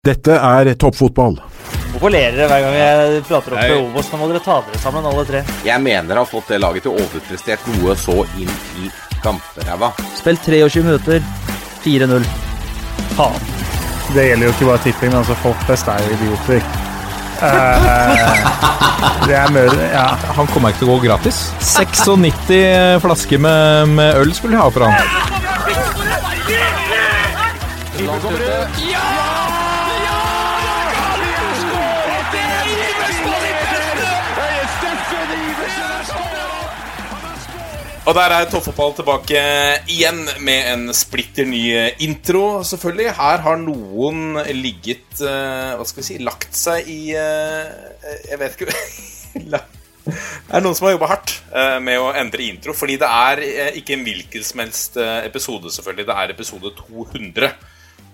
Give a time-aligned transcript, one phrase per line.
[0.00, 1.34] Dette er toppfotball.
[1.92, 4.06] Hvorfor ler dere hver gang jeg prater opp med Obos?
[4.08, 5.42] Nå må dere ta dere sammen, alle tre.
[5.66, 8.48] Jeg mener har fått det laget til å overprestert noe så inn
[8.80, 8.88] i
[9.20, 9.90] gamperæva.
[10.16, 11.20] Spill 23 minutter.
[11.84, 12.24] 4-0.
[13.18, 13.36] Faen.
[14.16, 16.64] Det gjelder jo ikke bare tipping, men altså folk flest er jo idioter.
[17.44, 17.84] Uh,
[19.28, 19.68] det er mør...
[19.84, 20.08] Ja.
[20.40, 21.44] Han kommer ikke til å gå gratis.
[21.76, 24.96] 96 flasker med, med øl skulle de ha for han.
[38.08, 39.40] Og der er Toppfotball tilbake
[39.92, 41.60] igjen med en splitter ny
[42.00, 43.12] intro, selvfølgelig.
[43.18, 48.56] Her har noen ligget eh, Hva skal vi si Lagt seg i eh, Jeg vet
[48.56, 48.72] ikke
[49.44, 52.72] Det er noen som har jobba hardt eh, med å endre intro.
[52.74, 53.44] Fordi det er
[53.82, 56.08] ikke en hvilken som helst episode, selvfølgelig.
[56.08, 57.52] Det er episode 200.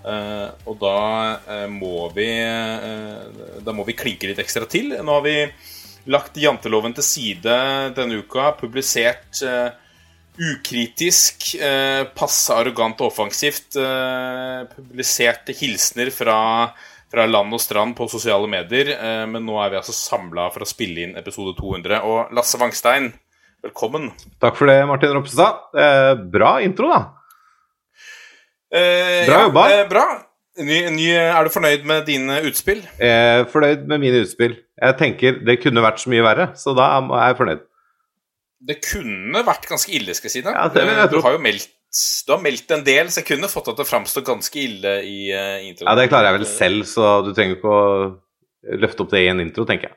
[0.03, 2.29] Eh, og da må vi
[3.63, 4.99] Da må vi klinke litt ekstra til.
[4.99, 5.39] Nå har vi
[6.07, 7.57] lagt janteloven til side
[7.97, 9.71] denne uka, publisert uh,
[10.37, 16.37] ukritisk, uh, passe arrogant og offensivt, Uh, publisert hilsener fra,
[17.13, 20.65] fra land og strand på sosiale medier, eh, men nå er vi altså samla for
[20.65, 22.01] å spille inn episode 200.
[22.09, 23.11] Og Lasse Wangstein,
[23.63, 24.09] velkommen.
[24.43, 25.61] Takk for det, Martin Ropstad.
[25.77, 27.03] Eh, bra intro, da.
[28.73, 29.67] Eh, Bra jobba.
[29.77, 30.07] eh, bra.
[30.59, 32.81] Ny, ny, er du fornøyd med dine utspill?
[32.99, 34.57] Eh, fornøyd med mine utspill.
[34.77, 37.65] Jeg tenker det kunne vært så mye verre, så da er jeg fornøyd.
[38.67, 40.53] Det kunne vært ganske ille, skal jeg si det.
[40.53, 41.73] Ja, det jeg Eh, du har jo meldt
[42.27, 44.91] du har meldt en del, så jeg kunne fått det til å framstå ganske ille
[45.07, 45.87] i uh, introen.
[45.87, 49.31] Ja, Det klarer jeg vel selv, så du trenger ikke å løfte opp det i
[49.31, 49.97] en intro, tenker jeg.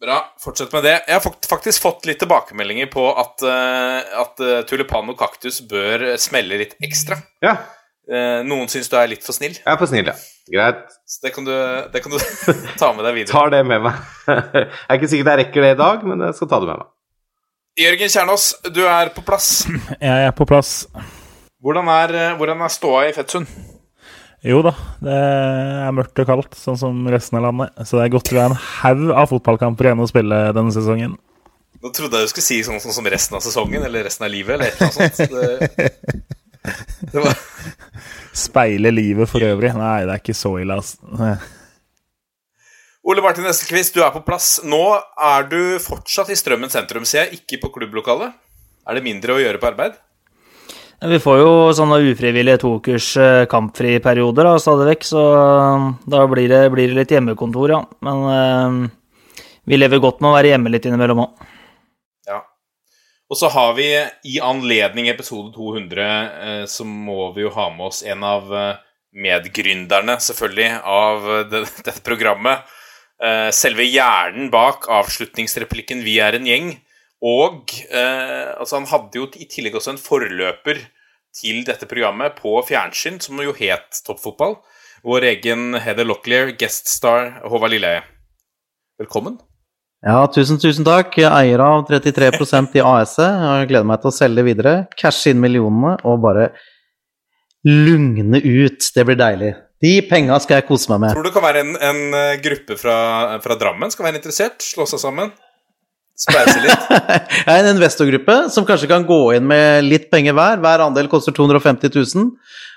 [0.00, 0.94] Bra, fortsett med det.
[1.04, 4.40] Jeg har faktisk fått litt tilbakemeldinger på at, uh, at
[4.70, 7.20] tulipan og kaktus bør smelle litt ekstra.
[7.44, 7.58] Ja,
[8.04, 10.14] Uh, noen syns du er litt for snill, jeg er for snill, ja.
[10.52, 10.82] Greit.
[11.08, 11.52] så det kan du,
[11.92, 12.18] det kan du
[12.80, 13.32] ta med deg videre.
[13.32, 14.00] Tar det med meg.
[14.28, 16.82] Jeg er ikke sikkert jeg rekker det i dag, men jeg skal ta det med
[16.82, 16.90] meg.
[17.80, 19.48] Jørgen Kjernås, du er på plass.
[20.04, 20.74] Jeg er på plass.
[21.64, 23.48] Hvordan er, hvordan er ståa i Fettsund?
[24.44, 27.72] Jo da, det er mørkt og kaldt, sånn som resten av landet.
[27.88, 31.16] Så det er godt vi har en haug av fotballkamper igjen å spille denne sesongen.
[31.80, 34.32] Nå trodde jeg du skulle si sånn, sånn som resten av sesongen, eller resten av
[34.32, 35.32] livet, eller et eller annet sånt.
[35.32, 36.43] Det
[37.12, 37.36] var
[38.34, 39.70] Speile livet for øvrig.
[39.78, 41.36] Nei, det er ikke så ille, altså.
[43.04, 44.56] Ole Martin Eskilquist, du er på plass.
[44.64, 44.80] Nå
[45.20, 48.32] er du fortsatt i Strømmen sentrum, ser jeg, ikke på klubblokalet.
[48.88, 50.00] Er det mindre å gjøre på arbeid?
[51.04, 56.48] Vi får jo sånne ufrivillige tokers kampfri kampfriperioder da, stadig vekk, så eh, da blir
[56.48, 57.80] det, blir det litt hjemmekontor, ja.
[58.06, 58.78] Men eh,
[59.68, 61.50] vi lever godt med å være hjemme litt innimellom òg.
[63.34, 63.88] Og så har vi
[64.30, 66.02] i anledning episode 200,
[66.46, 68.76] eh, så må vi jo ha med oss en av eh,
[69.10, 71.56] medgründerne, selvfølgelig, av eh,
[71.88, 72.62] dette programmet.
[73.54, 76.72] Selve hjernen bak avslutningsreplikken 'Vi er en gjeng'.
[77.24, 80.82] Og altså han hadde jo i tillegg også en forløper
[81.38, 84.58] til dette programmet på fjernsyn, som jo het Toppfotball.
[85.06, 88.04] Vår egen Heather Locklear, gueststar Håvard Lilleheie.
[89.00, 89.38] Velkommen.
[90.04, 91.14] Ja, tusen, tusen takk.
[91.16, 93.44] Jeg er eier av 33% i AS-et.
[93.60, 96.50] Jeg gleder meg til å selge videre, cashe inn millionene og bare
[97.64, 98.84] lugne ut.
[98.94, 99.54] Det blir deilig.
[99.84, 101.14] De penga skal jeg kose meg med.
[101.16, 102.98] Tror du det kan være en, en eh, gruppe fra,
[103.44, 104.60] fra Drammen skal være interessert?
[104.64, 105.32] Slå seg sammen?
[106.20, 106.84] Spleise litt?
[107.48, 110.60] Jeg er en investorgruppe som kanskje kan gå inn med litt penger hver.
[110.62, 112.28] Hver andel koster 250 000.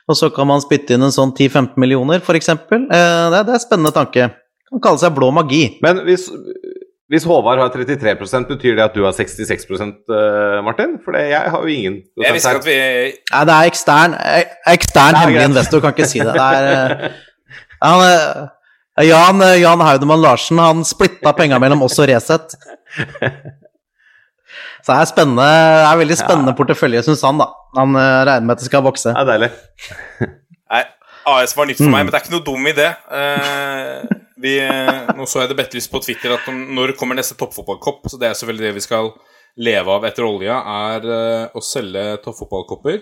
[0.09, 2.49] Og så kan man spytte inn en sånn 10-15 millioner, f.eks.
[2.55, 4.31] Det, er- det er en spennende tanke.
[4.71, 5.61] Kan kalle seg blå magi.
[5.85, 6.25] Men hvis,
[7.07, 10.97] hvis Håvard har 33% betyr det at du har 66 eh, Martin?
[11.05, 12.75] For jeg har jo ingen Jeg visste ikke at vi
[13.31, 16.33] Nei, det er ekstern, eh, ekstern Det er hemmelig investor, kan ikke si det.
[16.35, 17.15] det er, eh,
[17.85, 18.49] han,
[19.07, 22.57] Jan, Jan Haudemann Larsen han splitta penga mellom oss og Resett.
[24.83, 27.39] Så det er spennende, det er veldig spennende portefølje, syns han.
[27.39, 27.47] da.
[27.77, 29.11] Han regner med at det skal vokse.
[29.13, 29.49] Det er deilig.
[30.73, 30.83] Nei,
[31.27, 31.95] AS var nytt for Mm.
[31.95, 32.87] meg, men det er ikke noe dum idé.
[33.11, 34.53] Eh, vi,
[35.17, 38.37] nå så jeg det Bettelys på Twitter at når kommer neste toppfotballkopp, så det er
[38.39, 39.11] selvfølgelig det vi skal
[39.57, 40.59] leve av etter olja,
[40.93, 43.01] er eh, å selge toppfotballkopper.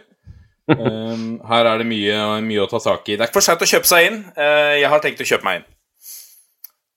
[0.71, 3.17] Eh, her er det mye, mye å ta tak i.
[3.17, 4.21] Det er ikke for seint å kjøpe seg inn.
[4.35, 5.67] Eh, jeg har tenkt å kjøpe meg inn.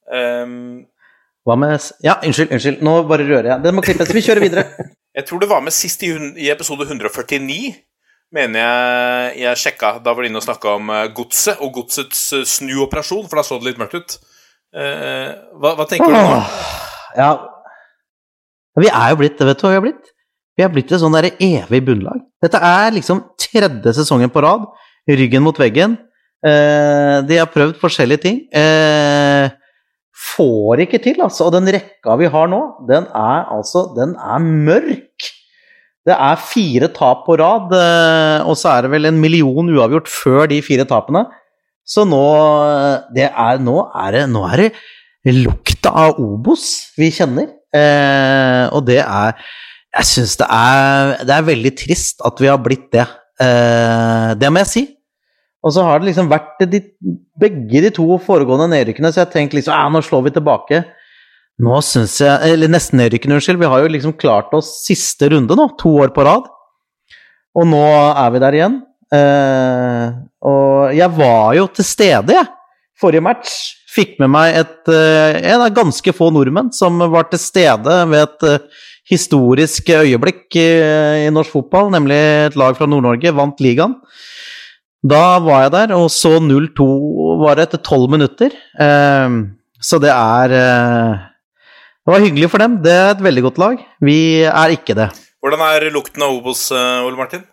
[0.09, 0.85] Um,
[1.45, 3.61] Hva med Ja, unnskyld, unnskyld, nå bare rører jeg.
[3.65, 4.09] Det må klippes.
[4.15, 4.65] Vi kjører videre.
[5.19, 7.73] Jeg tror det var med sist i, i episode 149,
[8.35, 9.93] mener jeg jeg sjekka.
[10.03, 13.45] Da var de inne og snakka om eh, godset og godsets eh, snuoperasjon, for da
[13.47, 14.19] så det litt mørkt ut.
[14.75, 16.41] Eh, hva, hva tenker du nå?
[17.17, 17.31] Ja,
[18.79, 20.11] vi er jo blitt vet du hva vi har blitt?
[20.59, 22.21] Vi er blitt et sånn derre evig bunnlag.
[22.43, 24.67] Dette er liksom tredje sesongen på rad.
[25.09, 25.95] Ryggen mot veggen.
[26.45, 28.41] Eh, de har prøvd forskjellige ting.
[28.55, 29.47] Eh,
[30.35, 31.47] får ikke til, altså.
[31.47, 32.59] Og den rekka vi har nå,
[32.89, 35.29] den er altså Den er mørk.
[36.07, 40.07] Det er fire tap på rad, eh, og så er det vel en million uavgjort
[40.09, 41.25] før de fire tapene.
[41.89, 42.21] Så nå,
[43.15, 44.71] det er, nå, er det, nå er det
[45.35, 47.49] lukta av Obos vi kjenner.
[47.75, 49.35] Eh, og det er
[49.89, 50.45] Jeg syns det,
[51.25, 53.07] det, er veldig trist at vi har blitt det.
[53.41, 54.83] Eh, det må jeg si.
[55.65, 56.83] Og så har det liksom vært de,
[57.41, 60.83] begge de to foregående nedrykkene, så jeg tenkte liksom ja, nå slår vi tilbake.
[61.59, 63.59] Nå syns jeg Eller nesten nedrykkende, unnskyld.
[63.59, 66.47] Vi har jo liksom klart oss siste runde nå, to år på rad.
[67.57, 68.77] Og nå er vi der igjen.
[69.09, 70.05] Eh,
[70.45, 72.49] og jeg var jo til stede, jeg,
[72.99, 73.57] forrige match.
[73.89, 78.21] Fikk med meg et, eh, en av ganske få nordmenn som var til stede ved
[78.21, 80.69] et uh, historisk øyeblikk i,
[81.25, 83.97] i norsk fotball, nemlig et lag fra Nord-Norge vant ligaen.
[85.09, 86.85] Da var jeg der, og så 0-2
[87.39, 88.53] var det etter tolv minutter.
[88.53, 89.37] Eh,
[89.79, 91.27] så det er eh,
[92.05, 92.79] Det var hyggelig for dem.
[92.83, 93.85] Det er et veldig godt lag.
[94.03, 95.09] Vi er ikke det.
[95.43, 97.45] Hvordan er lukten av Obos, eh, Ole Martin?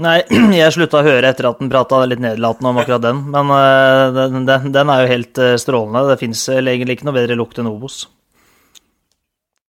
[0.00, 0.20] Nei,
[0.60, 3.24] jeg slutta å høre etter at den prata litt nedlatende om akkurat den.
[3.32, 6.06] Men uh, den, den, den, er jo helt uh, strålende.
[6.12, 8.04] Det fins egentlig ikke noe bedre lukt enn Obos.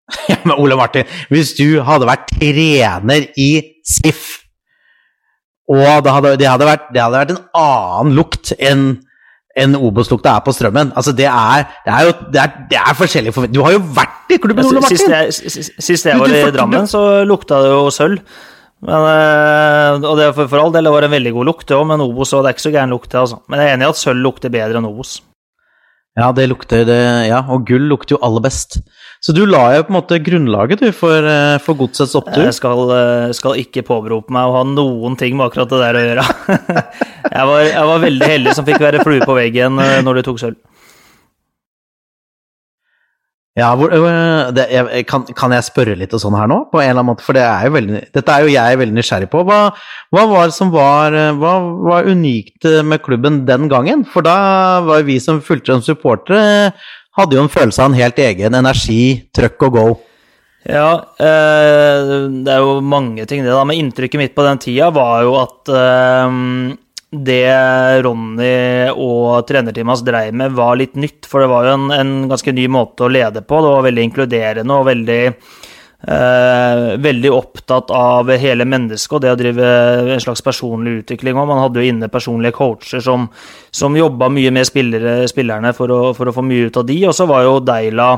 [0.30, 3.50] Ja, men Ole Martin, hvis du hadde vært trener i
[3.86, 4.40] SIF
[5.70, 8.86] og det hadde, det, hadde vært, det hadde, vært, en annen lukt enn
[9.64, 10.94] en Obos-lukta er på strømmen.
[10.98, 13.60] Altså, det er, det er jo det er, det er forskjellige forventninger.
[13.60, 15.02] Du har jo vært i klubben, Ole Martin!
[15.02, 15.10] Sist
[15.60, 18.24] jeg, sist jeg var i Drammen, så lukta det jo sølv.
[18.80, 21.76] Men, eh, og det for, for all del det var en veldig god lukt, det
[21.76, 23.42] òg, men Obos og det er ikke så gæren lukt, altså.
[23.52, 25.18] Men jeg er enig i at sølv lukter bedre enn Obos.
[26.18, 28.80] Ja, det lukter det, ja, og gull lukter jo aller best.
[29.24, 32.46] Så du la jo på en måte grunnlaget du, for, eh, for godsets opptur?
[32.48, 36.00] Jeg skal, eh, skal, ikke påberope meg å ha noen ting med akkurat det der
[36.00, 36.26] å gjøre.
[37.36, 40.26] jeg, var, jeg var veldig heldig som fikk være flue på veggen eh, når du
[40.30, 40.60] tok sølv.
[43.58, 43.92] Ja, hvor,
[44.56, 47.10] det, jeg, kan, kan, jeg spørre litt og sånn her nå, på en eller annen
[47.10, 47.26] måte?
[47.26, 49.42] For det er veldig, dette er jo jeg veldig nysgjerrig på.
[49.48, 49.58] Hva,
[50.14, 51.56] hva var det som var, hva
[51.90, 54.06] var unikt med klubben den gangen?
[54.08, 54.38] For da
[54.86, 56.72] var vi som fulgte som supportere,
[57.20, 59.02] hadde jo en følelse av en helt egen energi,
[59.36, 59.88] trøkk og go.
[60.68, 63.64] Ja, eh, det er jo mange ting, det, da.
[63.68, 66.38] Men inntrykket mitt på den tida var jo at eh,
[67.10, 71.26] det Ronny og trenerteamet hans dreiv med, var litt nytt.
[71.30, 73.62] For det var jo en, en, ganske ny måte å lede på.
[73.64, 75.24] Det var veldig inkluderende og veldig,
[76.06, 79.72] eh, veldig opptatt av hele mennesket og det å drive
[80.14, 81.34] en slags personlig utvikling.
[81.34, 83.26] Og man hadde jo inne personlige coacher som,
[83.72, 87.02] som jobba mye med spillere, spillerne for å, for å, få mye ut av de.
[87.10, 88.14] Og så var jo Deila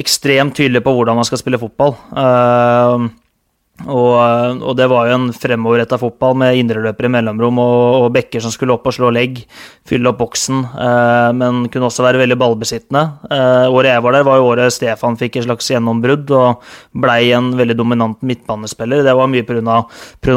[0.00, 1.92] ekstremt tydelig på hvordan man skal spille fotball.
[2.16, 3.08] Eh,
[3.84, 8.40] og, og, det var jo en fremoverretta fotball med indreløpere i mellomrom og, og, bekker
[8.40, 9.42] som skulle opp og slå legg,
[9.86, 13.02] fylle opp boksen, eh, men kunne også være veldig ballbesittende.
[13.28, 16.70] Eh, året jeg var der, var jo året Stefan fikk et slags gjennombrudd og
[17.04, 19.04] blei en veldig dominant midtbanespiller.
[19.04, 19.82] Det var mye pga.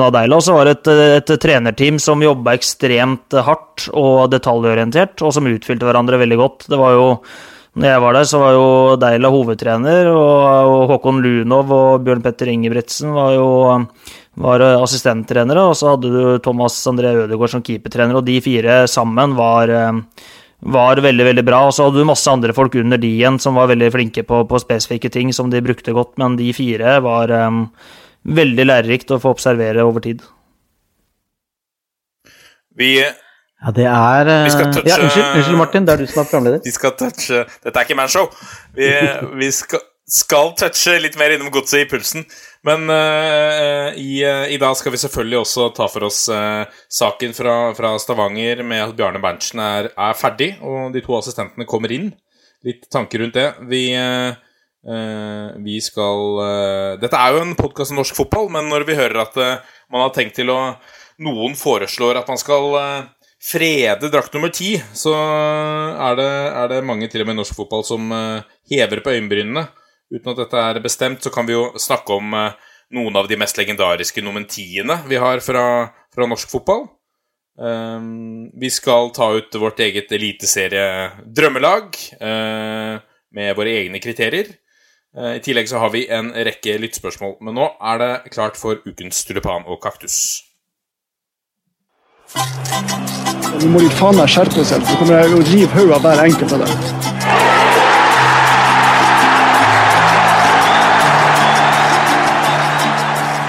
[0.10, 0.38] Deila.
[0.38, 0.90] Og så var det et,
[1.20, 6.68] et trenerteam som jobba ekstremt hardt og detaljorientert, og som utfylte hverandre veldig godt.
[6.72, 7.08] Det var jo
[7.78, 8.70] når jeg var der, så var jo
[9.00, 13.50] Deila hovedtrener, og, Håkon Lunov og Bjørn Petter Ingebrigtsen var jo
[14.40, 19.36] var assistenttrenere, og så hadde du Thomas André Ødegaard som keepertrener, og de fire sammen
[19.38, 19.72] var,
[20.64, 21.62] var veldig veldig bra.
[21.68, 24.44] Og så hadde du masse andre folk under de igjen som var veldig flinke på,
[24.48, 27.66] på spesifikke ting som de brukte godt, men de fire var um,
[28.24, 30.24] veldig lærerikt å få observere over tid.
[32.80, 32.96] Vi
[33.60, 34.46] ja, det er uh...
[34.48, 34.88] touche...
[34.88, 36.62] ja, unnskyld, unnskyld, Martin, det er du som er programleder.
[36.64, 38.30] Vi skal touche Dette er ikke manshow.
[38.76, 38.88] Vi,
[39.42, 42.24] vi skal, skal, touche litt mer innom godset i pulsen.
[42.68, 46.22] Men uh, i, uh, i, dag skal vi selvfølgelig også ta for oss
[47.02, 51.68] saken fra, fra, Stavanger med at Bjarne Berntsen er, er, ferdig, og de to assistentene
[51.68, 52.14] kommer inn.
[52.68, 53.50] Litt tanker rundt det.
[53.72, 53.84] Vi,
[55.64, 59.38] vi skal Dette er jo en podkast om norsk fotball, men når vi hører at
[59.92, 60.60] man har tenkt til å
[61.20, 62.78] Noen foreslår at man skal
[63.40, 67.56] frede drakt nummer ti, så er det, er det, mange, til og med i norsk
[67.56, 69.66] fotball, som uh, hever på øyenbrynene.
[70.12, 72.58] Uten at dette er bestemt, så kan vi jo snakke om uh,
[72.96, 75.66] noen av de mest legendariske nomentiene vi har fra,
[76.14, 76.88] fra norsk fotball.
[77.60, 83.00] Um, vi skal ta ut vårt eget eliteserie-drømmelag uh,
[83.36, 84.58] med våre egne kriterier.
[85.10, 89.24] I tillegg så har vi en rekke lyttspørsmål, men nå er det klart for ukens
[89.26, 90.49] tulipan og kaktus.
[92.36, 96.22] Nå må de faen meg skjerpe seg, for kommer jeg å rive hodet av hver
[96.26, 96.74] enkelt av dem.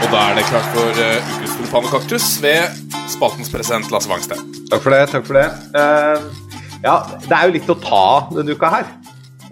[0.01, 4.41] Og da er det klart for uh, ukens kaktus ved spaltens president Lasse Wangstein.
[4.71, 5.03] Takk for det.
[5.13, 5.49] takk for det.
[5.77, 6.49] Uh,
[6.81, 6.97] ja,
[7.27, 8.87] det er jo litt å ta denne uka her,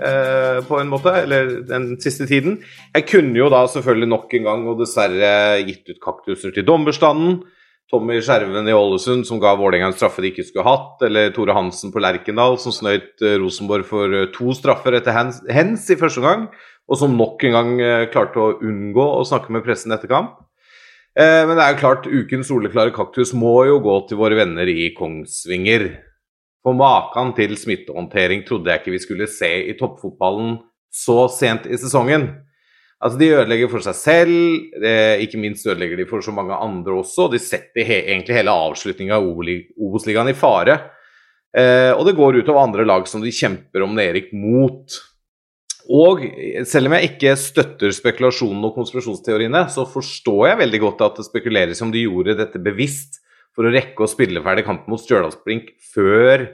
[0.00, 1.12] eh, på en måte.
[1.12, 2.62] Eller den siste tiden.
[2.94, 7.42] Jeg kunne jo da selvfølgelig nok en gang og dessverre gitt ut kaktuser til dommerstanden.
[7.88, 11.00] Tommy Skjerven i Ålesund som ga Vålerenga en straffe de ikke skulle hatt.
[11.06, 15.86] Eller Tore Hansen på Lerkendal som snøyt eh, Rosenborg for eh, to straffer etter hens,
[15.88, 16.48] i første gang.
[16.88, 20.36] Og som nok en gang eh, klarte å unngå å snakke med pressen etter kamp.
[21.18, 24.92] Men det er jo klart, ukens soleklare kaktus må jo gå til våre venner i
[24.94, 25.88] Kongsvinger.
[26.62, 30.60] For maken til smittehåndtering trodde jeg ikke vi skulle se i toppfotballen
[30.94, 32.28] så sent i sesongen.
[32.98, 34.38] Altså, De ødelegger for seg selv,
[34.82, 37.28] eh, ikke minst ødelegger de for så mange andre også.
[37.30, 40.80] De setter he egentlig hele avslutninga av Obos-ligaen i fare.
[41.56, 44.98] Eh, og det går utover andre lag som de kjemper om Erik mot.
[45.88, 46.20] Og
[46.68, 51.28] selv om jeg ikke støtter spekulasjonen og konspirasjonsteoriene, så forstår jeg veldig godt at det
[51.30, 53.22] spekuleres om de gjorde dette bevisst
[53.56, 56.44] for å rekke å spille ferdig kampen mot Stjørdalsblink før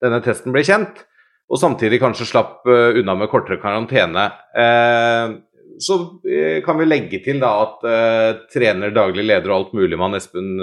[0.00, 1.04] denne testen ble kjent,
[1.50, 4.30] og samtidig kanskje slapp uh, unna med kortere karantene.
[4.56, 5.36] Uh,
[5.78, 7.86] så uh, kan vi legge til da at
[8.52, 10.56] trener, daglig leder og alt mulig mann Espen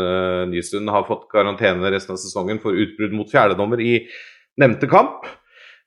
[0.51, 3.99] Nystuen har fått karantene resten av sesongen for utbrudd mot fjerdedommer i
[4.57, 5.27] nevnte kamp.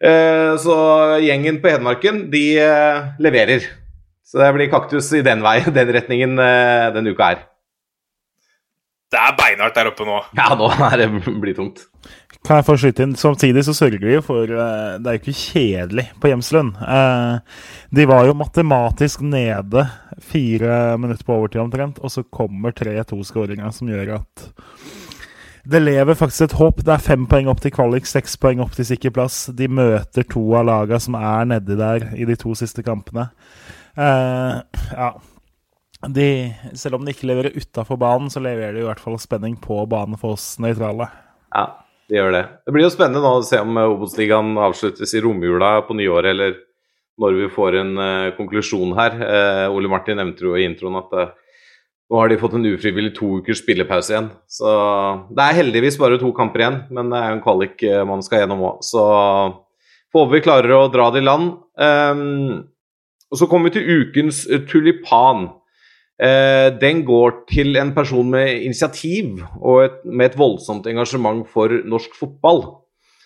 [0.01, 0.75] Så
[1.21, 2.45] gjengen på Hedmarken, de
[3.21, 3.67] leverer.
[4.25, 7.43] Så det blir kaktus i den veien, den retningen denne uka her.
[9.11, 10.21] Det er beinhardt der oppe nå.
[10.39, 11.09] Ja, nå er det
[11.43, 11.83] blitt tungt.
[12.47, 13.17] Kan jeg få skyte inn?
[13.21, 16.79] Samtidig så sørger vi jo for uh, Det er jo ikke kjedelig på Hjemslund.
[16.81, 17.43] Uh,
[17.93, 19.85] de var jo matematisk nede
[20.25, 24.47] fire minutter på overtid omtrent, og så kommer 3-2-skåringa som gjør at
[25.71, 26.81] det lever faktisk et håp.
[26.87, 29.43] Det er fem poeng opp til kvalik, seks poeng opp til sikker plass.
[29.53, 33.29] De møter to av laga som er nedi der i de to siste kampene.
[34.01, 34.65] Uh,
[34.97, 35.11] ja,
[36.09, 36.27] de,
[36.73, 39.83] selv om de ikke leverer utafor banen, så leverer de i hvert fall spenning på
[39.93, 41.11] banen for oss nøytrale.
[41.53, 41.69] Ja,
[42.11, 42.43] de gjør det.
[42.67, 46.57] Det blir jo spennende nå å se om Obos-ligaen avsluttes i romjula på nyåret, eller
[47.21, 49.21] når vi får en uh, konklusjon her.
[49.21, 51.31] Uh, Ole Martin nevnte jo i introen at uh,
[52.11, 54.31] nå har de fått en ufrivillig to ukers spillepause igjen.
[54.51, 54.71] Så
[55.31, 58.43] det er heldigvis bare to kamper igjen, men det er jo en kvalik man skal
[58.43, 58.81] gjennom òg.
[58.83, 59.05] Så
[60.11, 61.53] får vi klarer å dra det i land.
[61.79, 62.65] Um,
[63.31, 65.53] og så kommer vi til ukens tulipan.
[66.21, 71.73] Eh, den går til en person med initiativ og et, med et voldsomt engasjement for
[71.89, 72.65] norsk fotball.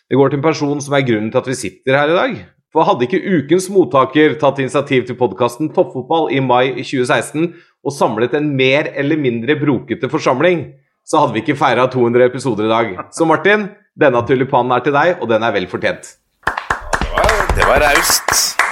[0.06, 2.36] Det går til en person som er grunnen til at vi sitter her i dag.
[2.74, 7.52] For hadde ikke ukens mottaker tatt initiativ til podkasten Toppfotball i mai 2016
[7.84, 10.66] og samlet en mer eller mindre brokete forsamling,
[11.06, 12.92] så hadde vi ikke feira 200 episoder i dag.
[13.14, 16.16] Så Martin, denne tulipanen er til deg, og den er vel fortjent.
[17.54, 18.63] Det var raust.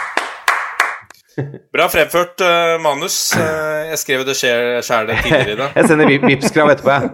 [1.73, 3.17] Bra fremført uh, manus.
[3.37, 5.71] Uh, jeg skrev det sjæl tidligere i dag.
[5.79, 7.07] jeg sender Vipps-krav etterpå, jeg.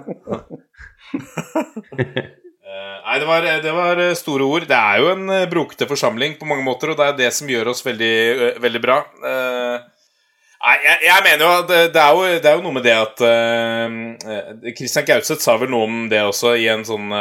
[2.68, 4.66] uh, nei, det var, det var, store ord.
[4.70, 7.72] Det er jo en brokete forsamling på mange måter, og det er det som gjør
[7.74, 8.98] oss veldig, veldig bra.
[10.58, 12.96] Nei, jeg, jeg, mener jo at det, er jo det er jo noe med det
[12.98, 13.20] at
[14.74, 17.14] Christian Gauseth sa vel noe om det også i en sånn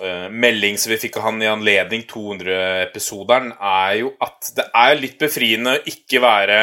[0.00, 5.18] melding som vi fikk av han i anledning 200-episoderen, er jo at det er litt
[5.20, 6.58] befriende å ikke være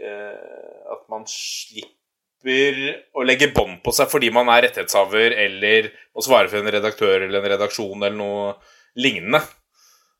[0.00, 2.80] uh, At man slipper
[3.16, 7.24] å legge bånd på seg fordi man er rettighetshaver eller må svare for en redaktør
[7.24, 8.50] eller en redaksjon eller noe
[9.00, 9.40] lignende.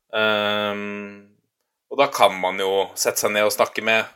[0.09, 1.25] Um,
[1.91, 4.09] og da kan man jo sette seg ned og snakke med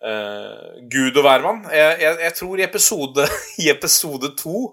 [0.00, 1.64] Gud og hvermann.
[1.68, 3.26] Jeg, jeg, jeg, tror i episode,
[3.64, 4.70] i episode to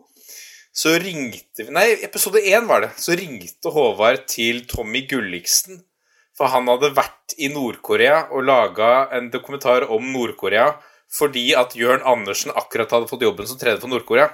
[0.77, 2.91] så ringte vi Nei, episode én var det.
[3.01, 5.81] Så ringte Håvard til Tommy Gulliksen.
[6.37, 10.75] For han hadde vært i Nord-Korea og laga en dokumentar om Nord-Korea
[11.17, 14.27] fordi at Jørn Andersen akkurat hadde fått jobben som trener for Nord-Korea.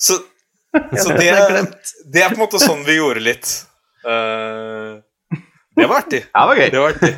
[0.00, 0.16] Så,
[0.72, 1.28] så det,
[2.08, 3.52] det, er på en måte sånn vi gjorde litt.
[4.00, 4.96] Uh,
[5.76, 6.22] det var artig.
[6.32, 6.68] Ja, det var gøy.
[6.72, 7.12] Det var artig.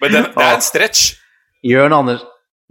[0.00, 1.06] Men det, det er en stretch.
[1.66, 2.22] Jørn, Anders,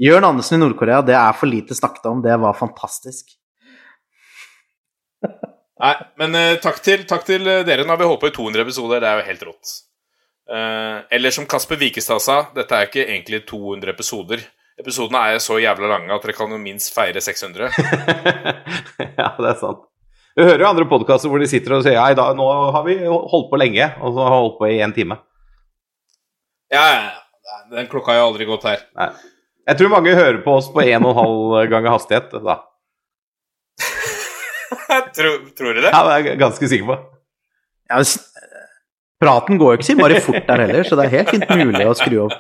[0.02, 2.24] Jørn Andersen i Nord-Korea, det er for lite snakket om.
[2.24, 3.36] Det var fantastisk.
[5.84, 7.84] Nei, men uh, takk, til, takk, til, dere.
[7.84, 9.02] Nå har vi holdt på i 200 episoder.
[9.04, 9.74] Det er jo helt rått.
[10.46, 14.46] Uh, eller som Kasper Wikestad sa, dette er ikke egentlig 200 episoder.
[14.80, 17.70] Episodene er så jævla lange at dere kan jo minst feire 600.
[19.20, 19.86] ja, det er sant.
[20.36, 23.48] Vi hører jo andre podkaster hvor de sitter og sier ja, nå har vi holdt
[23.54, 25.16] på lenge, og så har vi holdt på i én time.
[26.74, 28.84] Ja, ja, den klokka har jo aldri gått her.
[29.00, 29.14] Nei.
[29.66, 32.60] Jeg tror mange hører på oss på 1,5 ganger hastighet, da.
[35.18, 35.92] tror, tror du det?
[35.92, 36.98] Ja, det er jeg ganske sikker på.
[37.90, 38.02] Ja,
[39.22, 41.88] praten går jo ikke så innmari fort der heller, så det er helt fint mulig
[41.88, 42.38] å skru opp.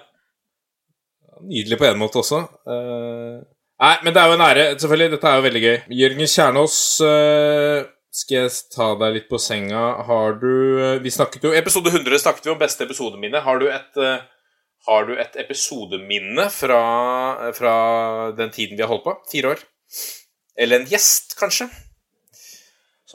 [1.46, 2.42] Nydelig på en måte også.
[2.66, 3.44] Uh,
[3.82, 4.64] Nei, men det er jo en ære.
[4.82, 5.75] Selvfølgelig, dette er jo veldig gøy.
[6.00, 9.84] Jørgen Kjernås, uh, skal jeg ta deg litt på senga?
[10.08, 13.42] Har du eh, Vi snakket jo Episode 100 snakket vi om beste episodeminne.
[13.44, 14.00] Har du et
[14.86, 16.80] har du et episodeminne fra,
[17.58, 17.75] fra
[18.38, 19.16] den tiden vi har holdt på?
[19.32, 19.64] Fire år?
[20.56, 21.68] Eller en gjest, kanskje?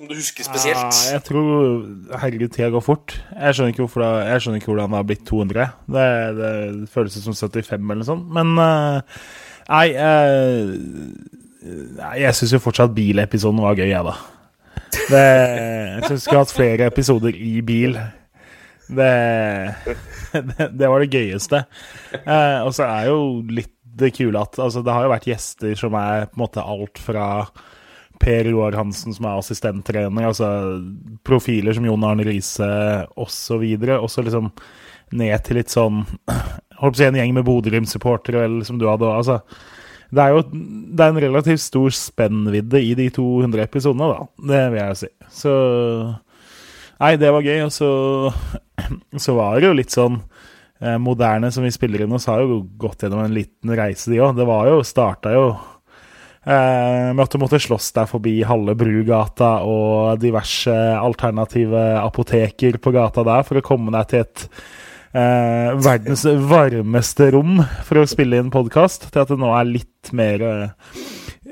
[0.01, 0.79] Som du husker spesielt?
[0.81, 3.19] Ja, jeg tror Herregud, tida går fort.
[3.35, 5.65] Jeg skjønner ikke, hvorfor det, jeg skjønner ikke hvordan det har blitt 200.
[5.93, 6.05] Det,
[6.39, 6.53] det
[6.89, 8.31] føles som 75 eller noe sånt.
[8.33, 9.19] Men uh,
[9.69, 10.73] nei uh,
[12.17, 14.15] Jeg syns jo fortsatt bilepisoden var gøy, jeg, da.
[15.11, 17.99] Det, jeg syns vi skulle hatt flere episoder i bil.
[18.89, 19.11] Det,
[20.33, 21.61] det, det var det gøyeste.
[22.25, 23.21] Uh, og så er jo
[23.53, 26.65] litt det kule at altså, det har jo vært gjester som er på en måte
[26.65, 27.27] alt fra
[28.21, 30.49] Per Roar Hansen, som er assistenttrener, altså
[31.27, 32.69] profiler som Jon Arne Riise
[33.17, 33.65] osv.
[33.97, 34.51] Og så liksom
[35.17, 36.05] ned til litt sånn
[36.81, 39.41] Holdt på å si en gjeng med Bodø-Glimt-supportere, som du hadde altså,
[40.09, 44.29] Det er jo det er en relativt stor spennvidde i de 200 episodene, da.
[44.53, 45.11] Det vil jeg si.
[45.43, 45.55] Så
[47.01, 47.63] Nei, det var gøy.
[47.65, 47.91] Og så,
[49.25, 50.19] så var det jo litt sånn
[50.81, 54.21] eh, Moderne som vi spiller inn hos, har jo gått gjennom en liten reise, de
[54.21, 54.37] òg.
[54.39, 55.47] Det var jo Starta jo
[56.41, 62.93] Eh, med at du måtte slåss deg forbi halve Brugata og diverse alternative apoteker på
[62.97, 64.47] gata der for å komme deg til et
[65.13, 70.13] eh, verdens varmeste rom for å spille inn podkast, til at det nå er litt
[70.17, 71.05] mer eh,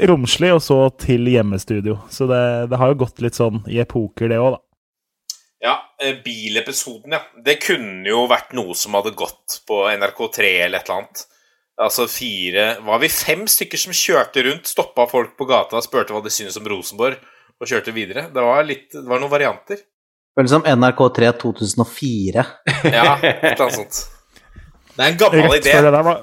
[0.08, 1.98] romslig, og så til hjemmestudio.
[2.08, 2.42] Så det,
[2.72, 4.64] det, har jo gått litt sånn i epoker, det òg, da.
[5.68, 7.24] Ja, eh, bilepisoden, ja.
[7.44, 11.26] Det kunne jo vært noe som hadde gått på NRK3 eller et eller annet.
[11.78, 16.22] Altså fire Var vi fem stykker som kjørte rundt, stoppa folk på gata, spurte hva
[16.24, 17.20] de syntes om Rosenborg,
[17.58, 18.26] og kjørte videre?
[18.34, 19.80] Det var, litt, det var noen varianter.
[20.38, 22.44] Føles som NRK3 2004.
[22.90, 24.00] ja, et eller annet sånt.
[24.94, 25.74] Det er en gammel idé.
[25.78, 26.14] Hva,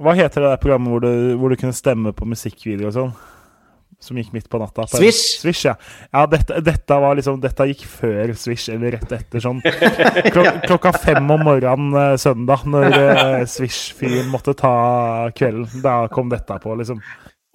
[0.00, 3.14] hva, heter det der programmet hvor du, hvor du kunne stemme på musikkvideo og sånn?
[4.00, 4.86] Som gikk midt på natta.
[4.86, 5.40] På Swish!
[5.40, 5.74] Swish, ja.
[6.12, 9.62] ja dette, dette, var liksom, dette gikk før Swish, eller rett etter sånn
[10.34, 14.74] klok klokka fem om morgenen uh, søndag, når uh, Swish-fyren måtte ta
[15.34, 15.82] kvelden.
[15.82, 17.02] Da kom dette på, liksom.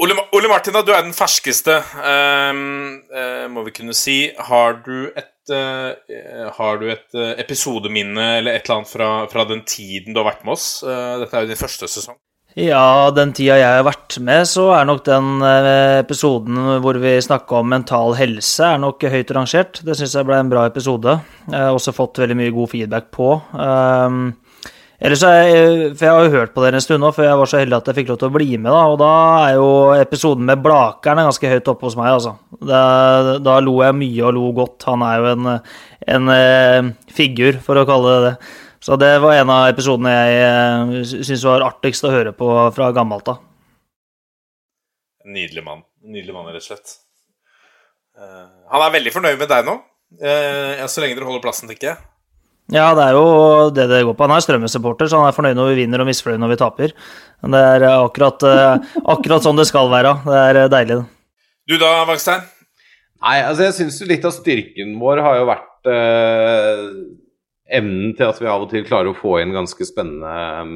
[0.04, 4.17] Ole, Ole Martin, du er den ferskeste, um, uh, må vi kunne si.
[4.50, 10.15] Har du et, har du et episodeminne eller et eller annet fra, fra, den tiden
[10.15, 10.67] du har vært med oss?
[10.88, 12.15] dette er jo din første sesong.
[12.54, 17.16] Ja, den tida jeg har vært med, så er nok den eh, episoden hvor vi
[17.26, 19.80] snakka om mental helse, er nok høyt rangert.
[19.82, 21.16] Det syns jeg ble en bra episode.
[21.48, 23.32] Jeg har også fått veldig mye god feedback på.
[23.58, 24.36] Um,
[25.02, 27.39] ellers er jeg, For jeg har jo hørt på dere en stund nå, for jeg
[27.42, 28.70] var så heldig at jeg fikk lov til å bli med.
[28.70, 29.13] da, Og da
[29.48, 32.36] er jo episoden med Blakeren ganske høyt oppe hos meg, altså.
[32.62, 32.84] Da,
[33.42, 34.86] da lo jeg mye og lo godt.
[34.92, 35.66] Han er jo en, en,
[36.20, 38.54] en eh, figur, for å kalle det det.
[38.84, 43.30] Så det var en av episodene jeg syns var artigst å høre på fra gammelt
[43.32, 43.39] av.
[45.24, 45.86] Nydelig mann.
[46.04, 46.98] Nydelig mann, rett og slett.
[48.19, 48.43] Uh,
[48.74, 49.78] han er veldig fornøyd med deg nå,
[50.19, 52.04] uh, så lenge dere holder plassen, tenker jeg.
[52.76, 53.24] Ja, det er jo
[53.76, 54.28] det det går på.
[54.28, 56.93] Han er Strømmen-supporter, så han er fornøyd når vi vinner og misfornøyd når vi taper.
[57.43, 58.46] Men det er akkurat,
[59.15, 60.13] akkurat sånn det skal være.
[60.28, 61.02] Det er deilig.
[61.72, 62.43] Du da, Vangstein?
[63.24, 65.91] Nei, altså jeg syns litt av styrken vår har jo vært
[67.74, 70.34] evnen til at vi av og til klarer å få inn ganske spennende
[70.64, 70.76] um,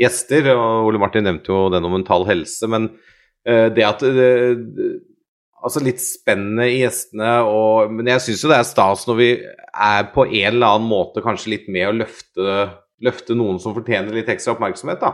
[0.00, 0.52] gjester.
[0.54, 2.90] og Ole Martin nevnte jo den om mental helse, men
[3.48, 4.30] uh, det at det
[5.62, 9.28] Altså litt spennende i gjestene, og, men jeg syns jo det er stas når vi
[9.38, 12.56] er på en eller annen måte kanskje litt med å løfte,
[13.06, 15.12] løfte noen som fortjener litt ekstra oppmerksomhet, da.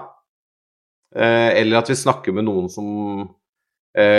[1.13, 3.29] Uh, eller at vi snakker med noen som eh,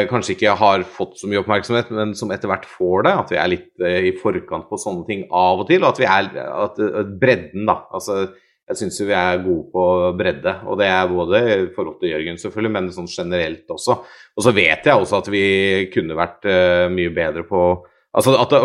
[0.10, 3.15] kanskje ikke har fått så mye oppmerksomhet, men som etter hvert får det.
[3.21, 5.84] At vi er litt eh, i forkant på sånne ting av og til.
[5.84, 6.82] Og at vi er at,
[7.21, 7.77] bredden, da.
[7.95, 8.25] Altså,
[8.69, 9.84] jeg syns vi er gode på
[10.17, 13.95] bredde, og det er både i forhold til Jørgen, selvfølgelig, men sånn generelt også.
[14.38, 15.45] Og så vet jeg også at vi
[15.93, 17.69] kunne vært uh, mye bedre på
[18.10, 18.58] Altså at det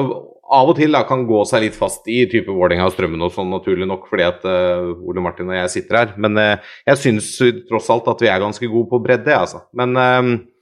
[0.57, 3.33] av og til da kan gå seg litt fast i type Vålerenga og Strømmen og
[3.35, 6.14] sånn, naturlig nok, fordi at uh, Ole Martin og jeg sitter her.
[6.21, 7.29] Men uh, jeg syns
[7.69, 9.61] tross alt at vi er ganske gode på bredde, altså.
[9.77, 10.54] Men Eh,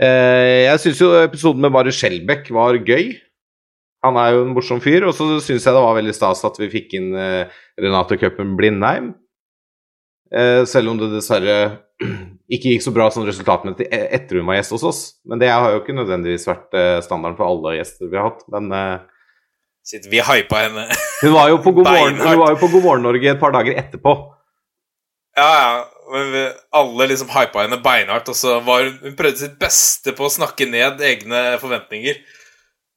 [0.00, 3.14] jeg syns jo episoden med Bare Skjelbæk var gøy.
[4.04, 5.06] Han er jo en morsom fyr.
[5.08, 8.54] Og så syns jeg det var veldig stas at vi fikk inn eh, Renate Cupen
[8.58, 9.14] Blindheim.
[10.34, 11.58] Eh, selv om det dessverre
[12.54, 15.02] ikke gikk så bra som resultatmessig etter hun var gjest hos oss.
[15.28, 18.46] Men det har jo ikke nødvendigvis vært standarden for alle gjester vi har hatt.
[18.52, 18.70] Men
[19.86, 20.88] Sitter vi hypa henne
[21.22, 23.54] hun, var jo på God morgen, hun var jo på God morgen Norge et par
[23.54, 24.14] dager etterpå.
[25.38, 25.68] Ja, ja
[26.06, 30.32] alle liksom hypa henne beinhardt, og så var hun, hun prøvde sitt beste på å
[30.32, 32.20] snakke ned egne forventninger.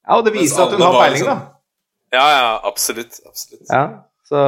[0.05, 2.15] Ja, og det viser at hun har peiling, liksom, da.
[2.15, 3.19] Ja, ja, absolutt.
[3.25, 3.65] absolutt.
[3.69, 3.83] Ja,
[4.29, 4.41] så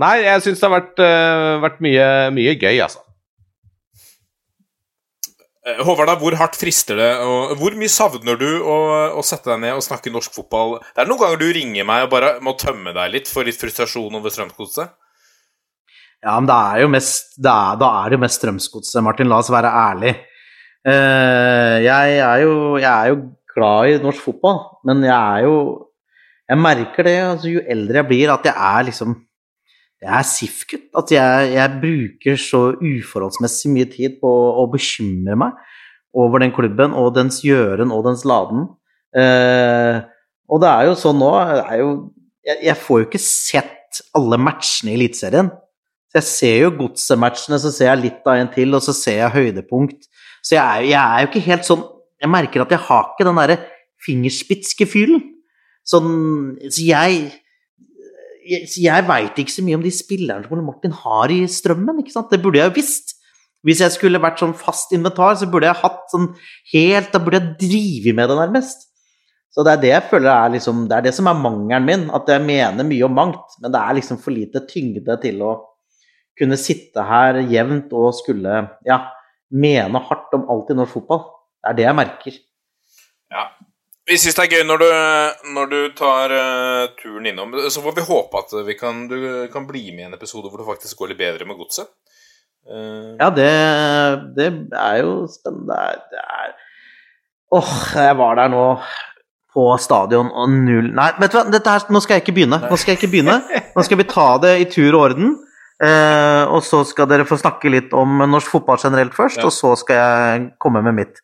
[0.00, 3.02] Nei, jeg syns det har vært, uh, vært mye, mye, gøy, altså.
[5.68, 7.10] Eh, Håvard, da, hvor hardt frister det?
[7.20, 8.78] Og hvor mye savner du å,
[9.20, 10.78] å sette deg ned og snakke norsk fotball?
[10.94, 13.60] Det er noen ganger du ringer meg og bare må tømme deg litt for litt
[13.60, 14.96] frustrasjon over Strømsgodset?
[16.20, 19.28] Ja, men det er jo mest, det er, da er det jo mest Strømsgodset, Martin.
[19.30, 20.12] La oss være ærlig.
[20.84, 23.16] Uh, jeg, er jo, jeg er jo
[23.54, 25.56] glad i norsk fotball, men jeg er jo
[26.50, 29.12] Jeg merker det altså, jo eldre jeg blir, at jeg er liksom
[30.02, 30.86] Jeg er SIF-gutt.
[30.96, 35.60] At jeg, jeg bruker så uforholdsmessig mye tid på å bekymre meg
[36.16, 38.64] over den klubben og dens gjøren og dens laden.
[39.14, 40.00] Eh,
[40.50, 41.28] og det er jo sånn nå
[41.78, 41.90] jo,
[42.48, 45.52] jeg, jeg får jo ikke sett alle matchene i Eliteserien.
[46.10, 49.20] Så jeg ser jo godsematchene, så ser jeg litt av en til, og så ser
[49.20, 50.08] jeg høydepunkt.
[50.42, 51.82] Så jeg er, jeg er jo ikke helt sånn
[52.20, 53.56] Jeg merker at jeg har ikke den derre
[54.04, 55.22] fingerspitzgefühlen.
[55.88, 56.10] Sånn
[56.68, 57.30] Så jeg
[58.50, 62.00] jeg, jeg veit ikke så mye om de spillerne som Ole Martin har i strømmen,
[62.02, 62.30] ikke sant.
[62.32, 63.16] Det burde jeg jo visst.
[63.66, 66.30] Hvis jeg skulle vært sånn fast inventar, så burde jeg hatt sånn
[66.72, 68.86] helt Da burde jeg drive med det, nærmest.
[69.52, 72.06] Så det er det jeg føler er liksom Det er det som er mangelen min.
[72.16, 75.52] At jeg mener mye om mangt, men det er liksom for lite tyngde til å
[76.40, 79.00] kunne sitte her jevnt og skulle ja,
[79.52, 81.26] mene hardt om alt i norsk fotball.
[81.60, 82.38] Det er det jeg merker.
[83.30, 83.44] Ja.
[84.10, 84.86] Vi syns det er gøy når du,
[85.54, 87.52] når du tar uh, turen innom.
[87.70, 89.20] Så får vi håpe at vi kan, du
[89.52, 91.92] kan bli med i en episode hvor det faktisk går litt bedre med godset.
[92.66, 93.14] Uh...
[93.20, 93.52] Ja, det,
[94.36, 94.50] det
[94.80, 95.78] er jo spennende.
[96.10, 96.58] Det er,
[97.54, 98.64] Åh, jeg var der nå
[99.50, 102.60] på stadion og null Nei, vet du hva, Dette her, nå skal jeg ikke begynne.
[102.70, 103.38] Nå skal jeg ikke begynne.
[103.74, 105.32] Nå skal vi ta det i tur og orden.
[105.80, 109.46] Eh, og så skal dere få snakke litt om norsk fotball generelt først, Ja.
[109.48, 111.20] og så skal jeg komme med mitt.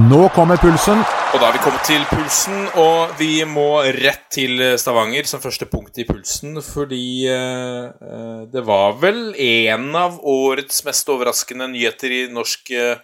[0.00, 1.02] Nå kommer pulsen.
[1.34, 5.68] Og da er vi kommet til pulsen, og vi må rett til Stavanger som første
[5.70, 12.10] punkt i pulsen, fordi eh, eh, det var vel en av årets mest overraskende nyheter
[12.10, 12.96] i norsk eh,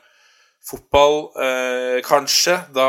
[0.66, 2.88] fotball, eh, kanskje, da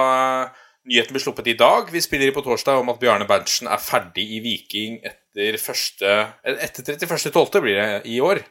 [0.88, 1.92] nyheten ble sluppet i dag.
[1.94, 6.98] Vi spiller på torsdag om at Bjarne Berntsen er ferdig i Viking etter, eh, etter
[6.98, 7.62] 31.12.
[7.62, 8.42] blir det i år.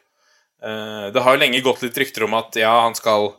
[0.62, 3.34] Eh, det har jo lenge gått litt rykter om at ja, han skal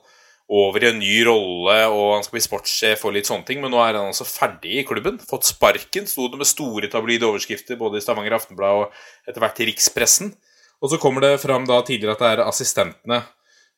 [0.47, 3.73] over i en ny rolle, og han skal bli sportssjef og litt sånne ting, men
[3.73, 5.19] nå er han altså ferdig i klubben.
[5.19, 9.60] Fått sparken, sto det med store tabloide overskrifter både i Stavanger Aftenblad og etter hvert
[9.60, 10.31] i rikspressen.
[10.79, 13.19] Og så kommer det fram da tidligere at det er assistentene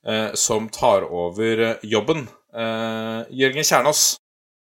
[0.05, 2.27] eh, som tar over jobben.
[2.53, 4.03] Eh, Jørgen Kjernås,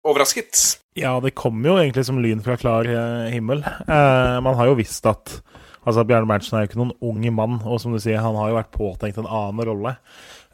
[0.07, 0.79] overrasket?
[0.97, 3.61] Ja, det kommer jo egentlig som lyn fra klar eh, himmel.
[3.63, 5.39] Eh, man har jo visst at
[5.87, 8.51] altså Bjarne Berntsen er jo ikke noen ung mann, og som du sier, han har
[8.51, 9.95] jo vært påtenkt en annen rolle.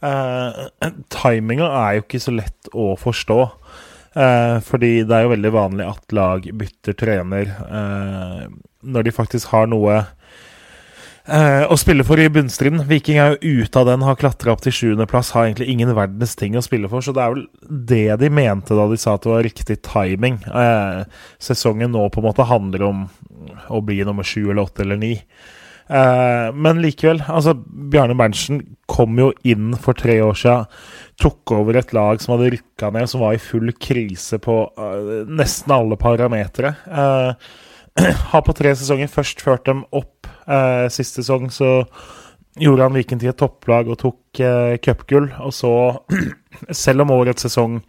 [0.03, 0.65] Eh,
[1.15, 3.39] Timinga er jo ikke så lett å forstå.
[4.13, 8.43] Eh, fordi det er jo veldig vanlig at lag bytter trener eh,
[8.85, 10.03] når de faktisk har noe
[11.27, 12.83] eh, å spille for i bunnstriden.
[12.89, 16.35] Viking er jo ute av den, har klatra opp til sjuendeplass, har egentlig ingen verdens
[16.39, 17.05] ting å spille for.
[17.05, 17.47] Så det er vel
[17.93, 20.39] det de mente da de sa at det var riktig timing.
[20.47, 21.03] Eh,
[21.43, 23.03] sesongen nå på en måte handler om
[23.69, 25.17] å bli nummer sju eller åtte eller ni.
[25.87, 30.71] Eh, men likevel, altså Bjarne Berntsen kom jo inn for tre år siden.
[31.21, 34.57] Tok over et lag som hadde rykka ned, som var i full krise på
[35.29, 36.75] nesten alle parametere.
[36.87, 37.53] Eh,
[38.31, 40.29] har på tre sesonger først ført dem opp.
[40.47, 41.83] Eh, sist sesong så
[42.59, 45.29] gjorde han Viken til et topplag og tok eh, cupgull.
[45.45, 45.73] Og så,
[46.85, 47.81] selv om årets sesong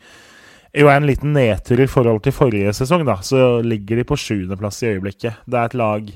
[0.74, 4.18] jo er en liten nedtur i forhold til forrige sesong, da, så ligger de på
[4.18, 5.44] sjuendeplass i øyeblikket.
[5.46, 6.08] Det er et lag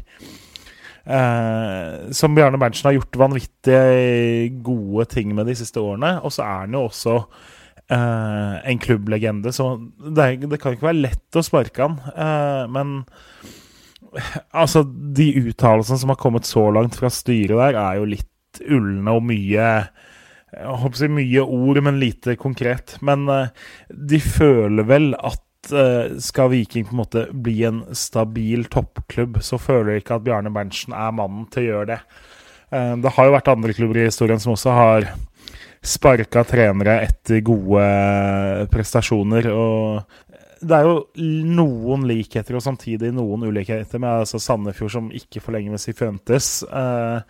[1.08, 6.16] eh, som Bjarne Berntsen har gjort vanvittig gode ting med de siste årene.
[6.26, 9.76] Og så er han jo også eh, en klubblegende, så
[10.10, 12.00] det, det kan ikke være lett å sparke han.
[12.18, 12.96] Eh, men
[14.56, 19.14] altså, de uttalelsene som har kommet så langt fra styret der, er jo litt ulne
[19.14, 19.72] og mye
[20.48, 22.96] jeg håper å si mye ord, men lite konkret.
[23.04, 23.50] Men eh,
[23.92, 29.60] de føler vel at eh, skal Viking på en måte bli en stabil toppklubb, så
[29.60, 31.98] føler de ikke at Bjarne Berntsen er mannen til å gjøre det.
[32.72, 35.10] Eh, det har jo vært andre klubber i historien som også har
[35.84, 37.84] sparka trenere etter gode
[38.72, 39.52] prestasjoner.
[39.52, 40.96] og det er jo
[41.54, 46.62] noen likheter og samtidig noen ulikheter med altså Sandefjord som ikke for lenge med Sifuentes.
[46.66, 47.20] Eh,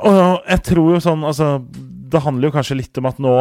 [0.00, 3.34] og jeg tror jo sånn Altså, det handler jo kanskje litt om at nå,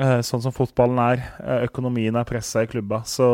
[0.00, 3.28] eh, sånn som fotballen er, eh, økonomien er pressa i klubba, så,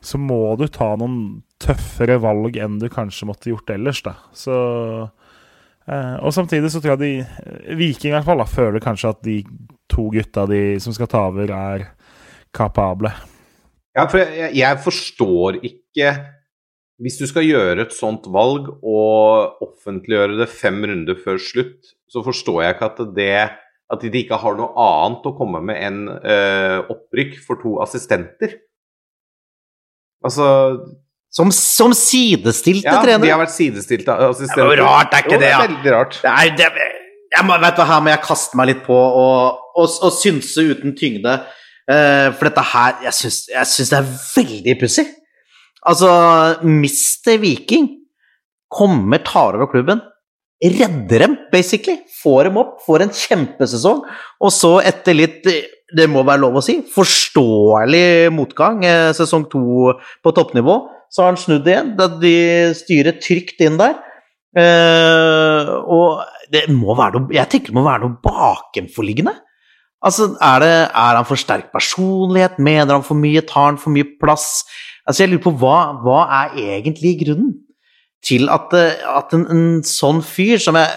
[0.00, 4.16] så må du ta noen tøffere valg enn du kanskje måtte gjort ellers, da.
[4.32, 4.56] Så
[5.86, 9.22] eh, Og samtidig så tror jeg de Viking i hvert fall da, føler kanskje at
[9.22, 9.38] de
[9.92, 11.88] to gutta de som skal ta over, er
[12.54, 13.12] kapable.
[13.94, 16.08] Ja, for jeg, jeg forstår ikke
[17.02, 22.22] Hvis du skal gjøre et sånt valg og offentliggjøre det fem runder før slutt, så
[22.26, 23.30] forstår jeg ikke at det
[23.94, 28.56] At de ikke har noe annet å komme med enn uh, opprykk for to assistenter.
[30.24, 30.46] Altså
[31.34, 34.70] Som, som sidestilte Ja, de har vært sidestilte assistenter.
[34.70, 35.64] Det er jo rart, er ikke Jo, det, er ja.
[35.66, 36.20] veldig rart.
[36.24, 36.70] Nei, det,
[37.34, 40.64] jeg må, vet du, her må jeg kaste meg litt på og, og, og synse
[40.70, 41.34] uten tyngde.
[41.90, 45.06] Eh, for dette her Jeg syns, det er veldig pussig.
[45.84, 46.08] Altså,
[46.64, 47.90] mister Viking
[48.72, 50.00] kommer, tar over klubben,
[50.64, 52.00] redder dem, basically.
[52.22, 54.00] Får dem opp, får en kjempesesong,
[54.40, 55.44] og så etter litt
[55.94, 59.92] det må være lov å si, forståelig motgang, eh, sesong to
[60.24, 60.78] på toppnivå,
[61.12, 61.94] så har han snudd igjen.
[61.98, 62.34] Da de
[62.74, 64.00] styrer trygt inn der.
[64.56, 69.34] Eh, og det må være noe Jeg tenker det må være noe bakenforliggende.
[70.04, 72.58] Altså, er, det, er han for sterk personlighet?
[72.58, 73.42] Mener han for mye?
[73.48, 74.64] Tar han for mye plass?
[75.06, 77.54] Altså, jeg lurer på hva, hva er egentlig grunnen
[78.24, 80.92] til at, eh, at en, en sånn fyr som jeg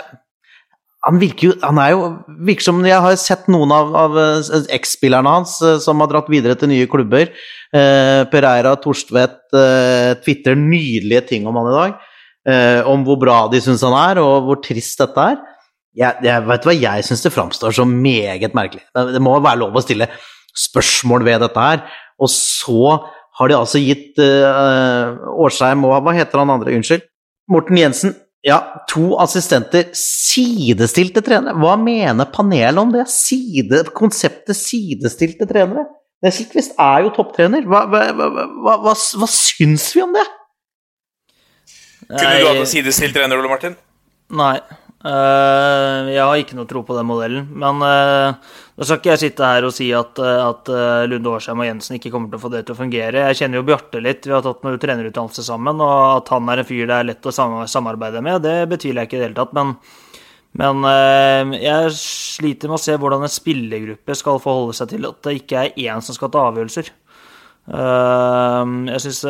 [1.07, 2.07] han virker jo Han er jo
[2.47, 6.31] virker som Jeg har sett noen av, av eh, eks-spillerne hans eh, som har dratt
[6.31, 7.31] videre til nye klubber.
[7.71, 11.99] Eh, Pereira Torstvedt eh, tvitrer nydelige ting om han i dag.
[12.47, 15.39] Eh, om hvor bra de syns han er, og hvor trist dette er.
[15.97, 18.83] Jeg, jeg vet du hva, jeg syns det framstår som meget merkelig.
[18.93, 20.09] Det, må være lov å stille
[20.57, 21.83] spørsmål ved dette her.
[22.21, 22.97] Og så
[23.37, 27.05] har de altså gitt uh, Årsheim og hva heter han andre, unnskyld?
[27.51, 28.15] Morten Jensen.
[28.45, 31.57] Ja, to assistenter, sidestilte trenere.
[31.57, 33.07] Hva mener panelet om det?
[33.11, 35.87] Side, konseptet sidestilte trenere?
[36.23, 37.65] Nesselquist er jo topptrener.
[37.69, 40.25] Hva, hva, hva, hva, hva, hva syns vi om det?
[42.07, 43.75] Kunne du hatt en sidestilt trener, Ole Martin?
[44.37, 44.55] Nei.
[45.05, 47.49] Eh, jeg har ikke noe tro på den modellen.
[47.53, 47.83] Men
[48.77, 51.65] da skal ikke jeg sitte her og si at, eh, at eh, Lunde Årsheim og
[51.65, 53.23] Jensen ikke kommer til å få det til å fungere.
[53.31, 56.61] Jeg kjenner jo Bjarte litt, vi har tatt noe trenerutdannelse sammen, og at han er
[56.61, 59.39] en fyr det er lett å samarbeide med, det betviler jeg ikke i det hele
[59.39, 59.57] tatt.
[59.57, 59.73] Men,
[60.61, 65.25] men eh, jeg sliter med å se hvordan en spillergruppe skal forholde seg til at
[65.25, 66.93] det ikke er én som skal ta avgjørelser.
[67.73, 69.23] Eh, jeg syns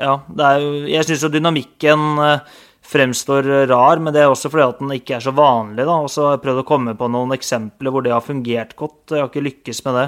[0.00, 5.24] Ja, jo dynamikken eh, fremstår rar, men det er også fordi at den ikke er
[5.24, 5.84] så vanlig.
[5.84, 8.76] da, og så har jeg prøvd å komme på noen eksempler hvor det har fungert
[8.78, 9.00] godt.
[9.10, 10.06] Jeg har ikke lykkes med det.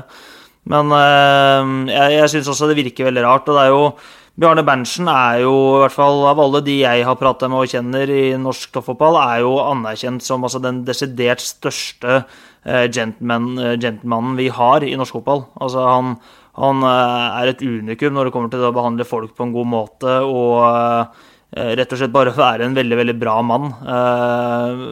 [0.68, 3.48] Men øh, jeg, jeg syns også det virker veldig rart.
[3.48, 3.84] og det er jo
[4.38, 7.72] Bjarne Berntsen er jo, i hvert fall av alle de jeg har prata med og
[7.72, 13.74] kjenner i norsk toppfotball, er jo anerkjent som altså, den desidert største eh, gentleman, eh,
[13.82, 15.42] gentlemanen vi har i norsk fotball.
[15.58, 16.14] Altså, han,
[16.54, 19.70] han eh, er et unikum når det kommer til å behandle folk på en god
[19.72, 23.68] måte og eh, rett og slett bare være en veldig, veldig bra mann.
[23.94, 24.82] Eh,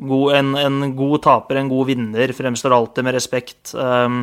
[0.00, 3.74] god, en, en god taper, en god vinner, fremstår alltid med respekt.
[3.74, 4.20] Eh,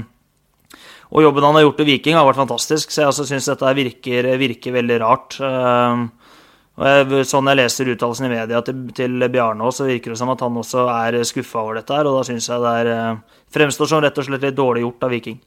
[1.07, 3.75] og jobben han har gjort i Viking, har vært fantastisk, så jeg altså syns dette
[3.77, 5.37] virker, virker veldig rart.
[5.39, 6.07] Eh,
[6.77, 10.19] og jeg, sånn jeg leser uttalelsen i media til, til Bjarne også, så virker det
[10.19, 12.89] som at han også er skuffa over dette her, og da syns jeg det er,
[12.93, 15.39] eh, fremstår som rett og slett litt dårlig gjort av Viking.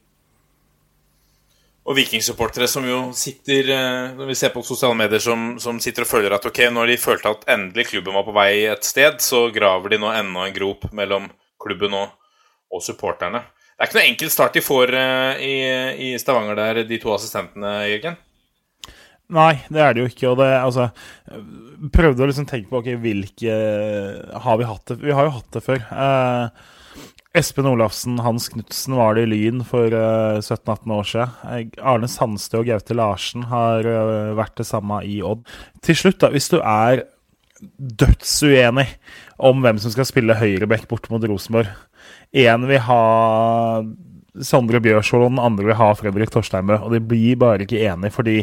[1.91, 6.05] Og vikingsupportere som jo sitter eh, Når vi ser på sosiale medier som, som sitter
[6.05, 9.19] og føler at ok, når de følte at endelig klubben var på vei et sted,
[9.19, 11.27] så graver de nå enda en grop mellom
[11.61, 12.13] klubben og,
[12.71, 13.43] og supporterne.
[13.75, 15.55] Det er ikke noe enkel start de får eh, i,
[16.07, 18.19] i Stavanger der, de to assistentene, Jørgen?
[19.31, 20.31] Nei, det er det jo ikke.
[20.31, 20.89] Og det, altså
[21.91, 23.59] Prøvde å liksom tenke på ok, hvilke
[24.43, 25.83] har vi hatt det Vi har jo hatt det før.
[25.91, 26.70] Eh,
[27.37, 31.37] Espen Olafsen, Hans Knutsen var det i Lyn for eh, 17-18 år siden.
[31.47, 35.45] Eh, Arne Sandstø og Gaute Larsen har eh, vært det samme i Odd.
[35.85, 37.05] Til slutt, da, hvis du er
[38.01, 38.87] dødsuenig
[39.39, 41.69] om hvem som skal spille høyreback bort mot Rosenborg
[42.33, 43.01] Én vil ha
[44.41, 46.77] Sondre Bjørsvold, og den andre vil ha Fredrik Torsteinbø.
[46.85, 48.37] Og de blir bare ikke enige, fordi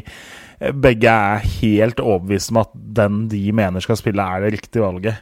[0.58, 5.20] begge er helt overbevist om at den de mener skal spille, er det riktige valget.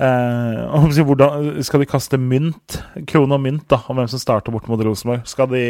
[0.00, 2.78] Eh, hvordan, skal de kaste mynt,
[3.10, 5.26] krone og mynt, da, om hvem som starter bort mot Rosenborg?
[5.28, 5.64] Skal de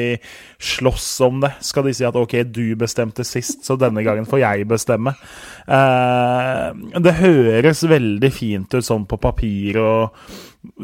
[0.62, 1.52] slåss om det?
[1.66, 5.16] Skal de si at ok, du bestemte sist, så denne gangen får jeg bestemme?
[5.66, 6.68] Eh,
[7.02, 10.20] det høres veldig fint ut sånn på papir og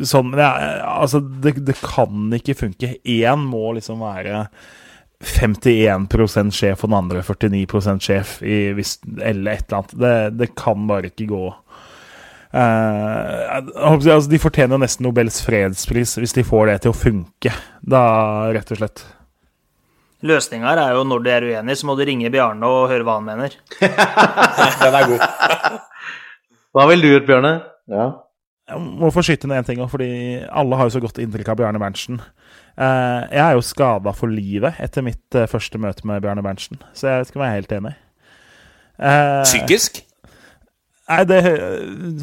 [0.03, 0.55] sånn, men ja,
[0.97, 2.97] altså, det, det kan ikke funke.
[3.05, 4.49] Én må liksom være
[5.25, 9.95] 51 sjef og den andre 49% sjef, i, hvis, eller et eller annet.
[10.05, 11.45] Det, det kan bare ikke gå.
[12.55, 18.03] Eh, altså, de fortjener nesten Nobels fredspris hvis de får det til å funke, da,
[18.55, 19.05] rett og slett.
[20.25, 23.05] Løsninga her er jo når du er uenig, så må du ringe Bjarne og høre
[23.05, 23.57] hva han mener.
[23.81, 25.81] Den er god.
[26.75, 27.53] Hva vil du gjøre, Bjarne?
[27.93, 28.07] Ja.
[28.71, 30.09] Jeg må få skyte inn én ting, fordi
[30.49, 32.23] alle har jo så godt inntrykk av Bjarne Berntsen.
[32.75, 36.81] Eh, jeg er jo skada for livet etter mitt eh, første møte med Bjarne Berntsen,
[36.97, 37.95] så jeg skal være helt enig.
[38.99, 40.03] Eh, Psykisk?
[41.05, 41.39] Nei, det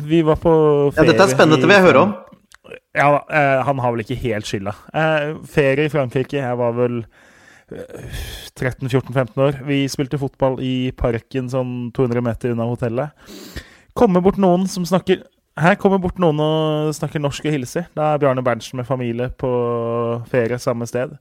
[0.07, 0.51] Vi var på
[0.95, 2.13] ferie ja, dette er spennende, det vil jeg høre om.
[2.97, 3.07] Ja
[3.63, 4.73] han har vel ikke helt skylda.
[4.91, 6.39] Eh, ferie i Frankrike.
[6.41, 7.03] Jeg var vel
[7.71, 9.59] 13-14-15 år.
[9.67, 13.15] Vi spilte fotball i parken sånn 200 meter unna hotellet.
[13.95, 15.23] Kommer bort noen som snakker
[15.59, 17.89] Her kommer bort noen og snakker norsk og hilser.
[17.97, 19.49] Da er Bjarne Berntsen med familie på
[20.31, 21.17] ferie samme sted.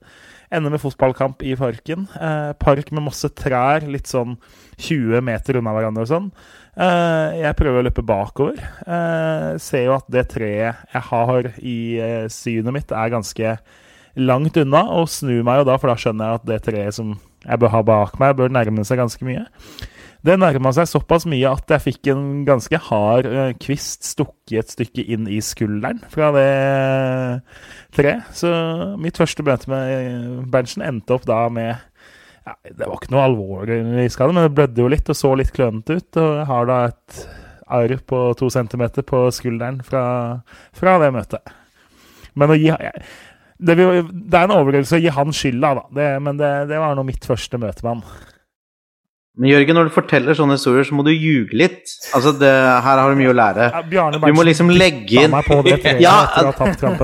[0.51, 2.05] Ender med fotballkamp i parken.
[2.15, 4.37] Eh, park med masse trær, litt sånn
[4.79, 6.31] 20 meter unna hverandre og sånn.
[6.79, 8.59] Eh, jeg prøver å løpe bakover.
[8.87, 13.55] Eh, ser jo at det treet jeg har i eh, synet mitt, er ganske
[14.15, 17.17] langt unna, og snur meg jo da, for da skjønner jeg at det treet som
[17.41, 19.43] jeg bør ha bak meg, bør nærme seg ganske mye.
[20.21, 24.73] Det nærma seg såpass mye at jeg fikk en ganske hard eh, kvist stukket et
[24.75, 26.49] stykke inn i skulderen fra det
[27.97, 28.27] treet.
[28.37, 28.51] Så
[29.01, 34.05] mitt første møte med Berntsen endte opp da med ja, Det var ikke noe alvorlig
[34.13, 36.21] skade, men det blødde jo litt og så litt klønete ut.
[36.21, 37.23] Og jeg har da et
[37.71, 40.03] arr på to centimeter på skulderen fra,
[40.75, 41.53] fra det møtet.
[42.37, 42.69] Men å gi
[43.61, 45.83] det, vil, det, er en overraskelse å gi han skylda, da.
[45.97, 48.31] Det, men det, det var nå mitt første møte med han.
[49.41, 51.89] Men Jørgen, når du forteller sånne historier, så må du ljuge litt.
[52.13, 52.49] Altså, det,
[52.85, 53.69] Her har du mye å lære.
[53.89, 55.33] Ja, du må liksom legge inn
[56.03, 56.17] ja,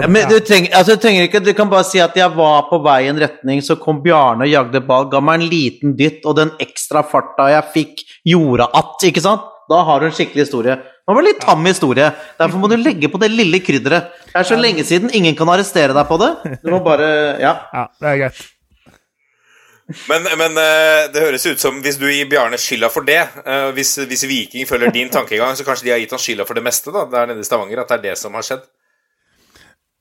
[0.05, 2.77] men du trenger, altså, du trenger ikke Du kan bare si at jeg var på
[2.85, 6.27] vei i en retning, så kom Bjarne og jagde ball, ga meg en liten dytt,
[6.29, 9.47] og den ekstra farta jeg fikk, gjorde at Ikke sant?
[9.67, 10.77] Da har du en skikkelig historie.
[10.77, 12.11] Det var litt tam historie.
[12.39, 14.13] Derfor må du legge på det lille krydderet.
[14.29, 16.29] Det er så lenge siden, ingen kan arrestere deg på det.
[16.61, 17.09] Du må bare
[17.41, 17.55] Ja.
[17.73, 18.45] ja det er greit.
[19.87, 23.69] Men, men, eh, det høres ut som hvis du gir Bjarne skylda for det eh,
[23.77, 26.63] hvis, hvis, Viking følger din tankegang, så kanskje de har gitt han skylda for det
[26.65, 27.85] meste da, der nede i Stavanger?
[27.85, 28.65] At det er det som har skjedd?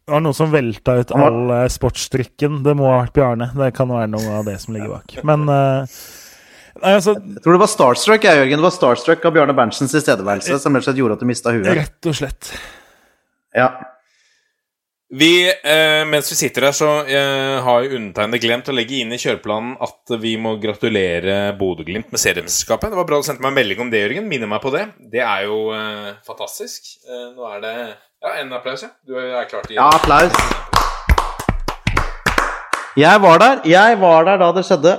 [0.06, 2.60] Det var noen som velta ut all uh, sportsdrikken.
[2.66, 3.50] Det må ha vært Bjarne.
[3.58, 5.16] Det kan være noe av det som ligger bak.
[5.26, 5.96] Men uh,
[6.78, 8.62] nei, altså, Jeg tror det var starstruck, jeg, Jørgen.
[8.62, 11.54] Det var starstruck av Bjarne Berntsens tilstedeværelse som rett og slett gjorde at du mista
[11.54, 11.66] huet.
[11.78, 12.52] Rett og slett.
[13.54, 13.70] Ja.
[15.08, 19.14] Vi, eh, mens vi sitter her, så eh, har jo undertegnede glemt å legge inn
[19.14, 22.90] i kjøreplanen at vi må gratulere Bodø-Glimt med seriemesterskapet.
[22.90, 24.26] Det var bra du sendte meg en melding om det, Jørgen.
[24.26, 24.82] Minner meg på det.
[25.14, 26.90] Det er jo eh, fantastisk.
[27.06, 28.90] Eh, nå er det Ja, en applaus, ja.
[29.06, 30.34] Du er klar til Ja, applaus.
[32.98, 33.64] Jeg var der.
[33.78, 34.98] Jeg var der da det skjedde.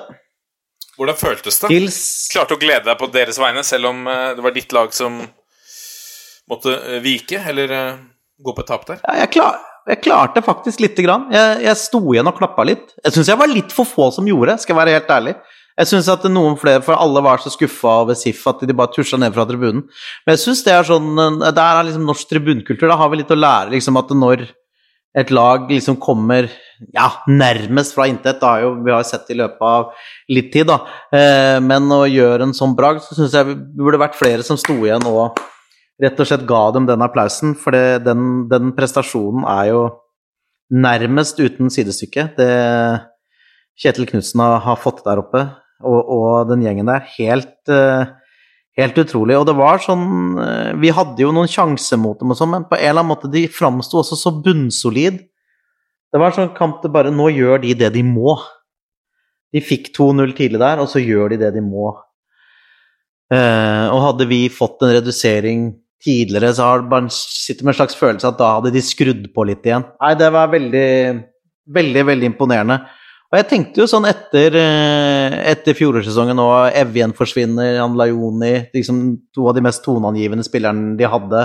[0.95, 1.75] Hvordan føltes det?
[1.75, 2.03] Hils.
[2.31, 5.19] Klarte å glede deg på deres vegne, selv om eh, det var ditt lag som
[6.47, 7.81] måtte eh, vike, eller
[8.39, 9.03] gå på et tap der?
[9.03, 11.29] Ja, jeg klar jeg klarte faktisk lite grann.
[11.31, 12.91] Jeg, jeg sto igjen og klappa litt.
[13.05, 15.35] Jeg syns jeg var litt for få som gjorde, skal jeg være helt ærlig.
[15.77, 18.91] Jeg syns at noen flere, for alle var så skuffa over SIF at de bare
[18.95, 19.83] tusja ned fra tribunen.
[20.25, 21.11] Men jeg syns det er sånn
[21.45, 22.89] Der er liksom norsk tribunkultur.
[22.89, 24.47] Da har vi litt å lære, liksom, at når
[25.17, 26.49] et lag liksom kommer
[26.93, 29.93] ja, nærmest fra intet, da jo, vi har sett i løpet av
[30.29, 30.81] litt tid, da,
[31.15, 34.59] eh, men å gjøre en sånn bragd, så syns jeg det burde vært flere som
[34.61, 35.39] sto igjen og
[36.01, 39.81] rett og slett ga dem den applausen, for det, den, den, prestasjonen er jo
[40.73, 42.29] nærmest uten sidestykke.
[42.37, 42.51] Det
[43.77, 45.43] Kjetil Knutsen har, fått der oppe,
[45.85, 48.09] og, og, den gjengen der, helt, uh,
[48.77, 49.37] helt utrolig.
[49.37, 50.07] Og det var sånn
[50.39, 53.13] uh, Vi hadde jo noen sjanser mot dem og sånn, men på en eller annen
[53.13, 55.21] måte de framsto også så bunnsolid.
[56.13, 58.37] Det var sånn kamp det bare Nå gjør de det de må.
[59.53, 61.91] De fikk 2-0 tidlig der, og så gjør de det de må.
[63.27, 65.67] Eh, og hadde vi fått en redusering
[66.03, 69.45] tidligere så har man sitter med en slags følelse at da hadde de skrudd på
[69.49, 69.85] litt igjen.
[70.01, 70.87] Nei, det var veldig,
[71.77, 72.81] veldig, veldig imponerende.
[73.27, 79.01] Og jeg tenkte jo sånn etter, eh, etter fjorårssesongen og Evjen forsvinner, Jan Lajoni liksom
[79.35, 81.41] To av de mest toneangivende spillerne de hadde,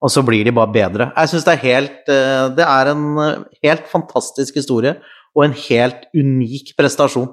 [0.00, 1.10] og så blir de bare bedre.
[1.12, 4.96] Jeg syns det er helt eh, Det er en eh, helt fantastisk historie
[5.36, 7.28] og en helt unik prestasjon.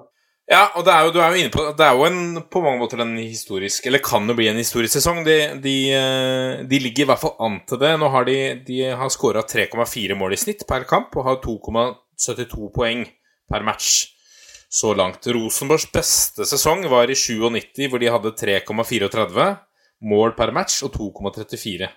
[0.48, 2.80] Ja, og er jo, du er jo inne på Det er jo en, på mange
[2.80, 5.26] måter en historisk Eller kan jo bli en historisk sesong.
[5.28, 7.90] De, de, eh, de ligger i hvert fall an til det.
[8.00, 8.78] Nå har de, de
[9.12, 13.04] skåra 3,4 mål i snitt per kamp og har 2,72 poeng
[13.52, 14.14] per match
[14.72, 15.28] så langt.
[15.28, 19.48] Rosenborgs beste sesong var i 97, hvor de hadde 3,34
[20.08, 21.92] mål per match og 2,34.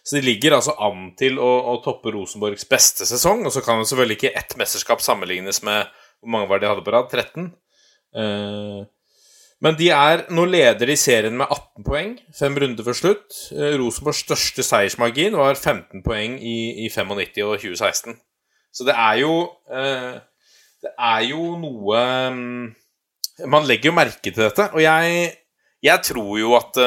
[0.00, 3.44] Så de ligger altså an til å, å, toppe Rosenborgs beste sesong.
[3.44, 5.90] Og så kan jo selvfølgelig ikke ett mesterskap sammenlignes med
[6.20, 7.12] hvor mange var det de hadde på rad?
[7.12, 7.50] 13?
[8.16, 8.80] Eh,
[9.60, 13.38] men de er Nå leder de serien med 18 poeng, fem runder før slutt.
[13.54, 18.18] Eh, Rosenborgs største seiersmargin var 15 poeng i, i 95 og 2016.
[18.70, 19.34] Så det er jo
[19.72, 20.20] eh,
[20.80, 22.68] Det er jo noe mm,
[23.50, 24.70] Man legger jo merke til dette.
[24.72, 25.26] Og jeg,
[25.84, 26.80] jeg tror jo at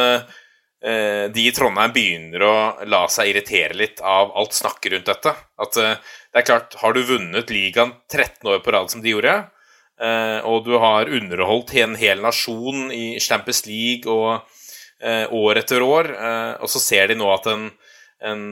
[0.83, 2.55] de i Trondheim begynner å
[2.91, 5.31] la seg irritere litt av alt snakket rundt dette.
[5.63, 9.37] At det er klart, har du vunnet ligaen 13 år på rad som de gjorde,
[10.43, 14.43] og du har underholdt en hel nasjon i Champions League og
[15.03, 16.09] uh, år etter år.
[16.17, 17.69] Uh, og så ser de nå at en,
[18.23, 18.43] en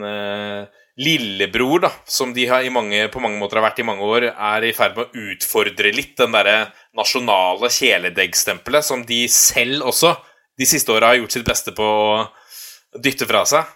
[1.02, 4.74] lillebror, da, som de mange, på mange måter har vært i mange år, er i
[4.76, 10.16] ferd med å utfordre litt den derre nasjonale kjæledeggstempelet som de selv også
[10.60, 12.26] de siste åra har gjort sitt beste på å
[13.02, 13.70] dytte fra seg.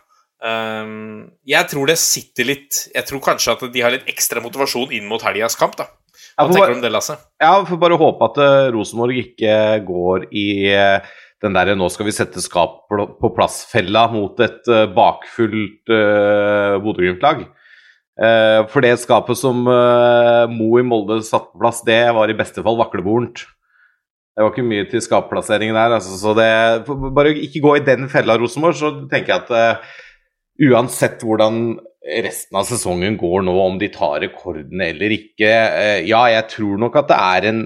[1.47, 5.07] Jeg tror det sitter litt Jeg tror kanskje at de har litt ekstra motivasjon inn
[5.09, 5.87] mot helgas kamp, da.
[6.35, 7.15] Hva tenker du om det, Lasse?
[7.39, 9.53] Ja, får bare håpe at uh, Rosenborg ikke
[9.87, 11.13] går i uh,
[11.43, 17.45] den derre 'nå skal vi sette skap på plass'-fella mot et uh, bakfullt uh, Bodø-Glimt-lag.
[18.15, 22.37] Uh, for det skapet som uh, Mo i Molde satte på plass, det var i
[22.37, 23.43] beste fall vakleborent.
[24.35, 25.95] Det var ikke mye til skapplasseringen der.
[25.95, 26.49] Altså, så det,
[27.15, 29.85] bare ikke gå i den fella, Rosenborg, så tenker jeg at
[30.65, 35.51] uansett hvordan resten av sesongen går nå, om de tar rekordene eller ikke
[36.05, 37.61] Ja, jeg tror nok at det er en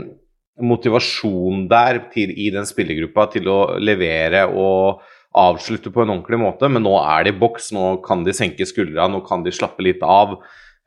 [0.60, 5.04] motivasjon der til, i den spillergruppa til å levere og
[5.40, 8.66] avslutte på en ordentlig måte, men nå er det i boks, nå kan de senke
[8.68, 10.40] skuldra, nå kan de slappe litt av.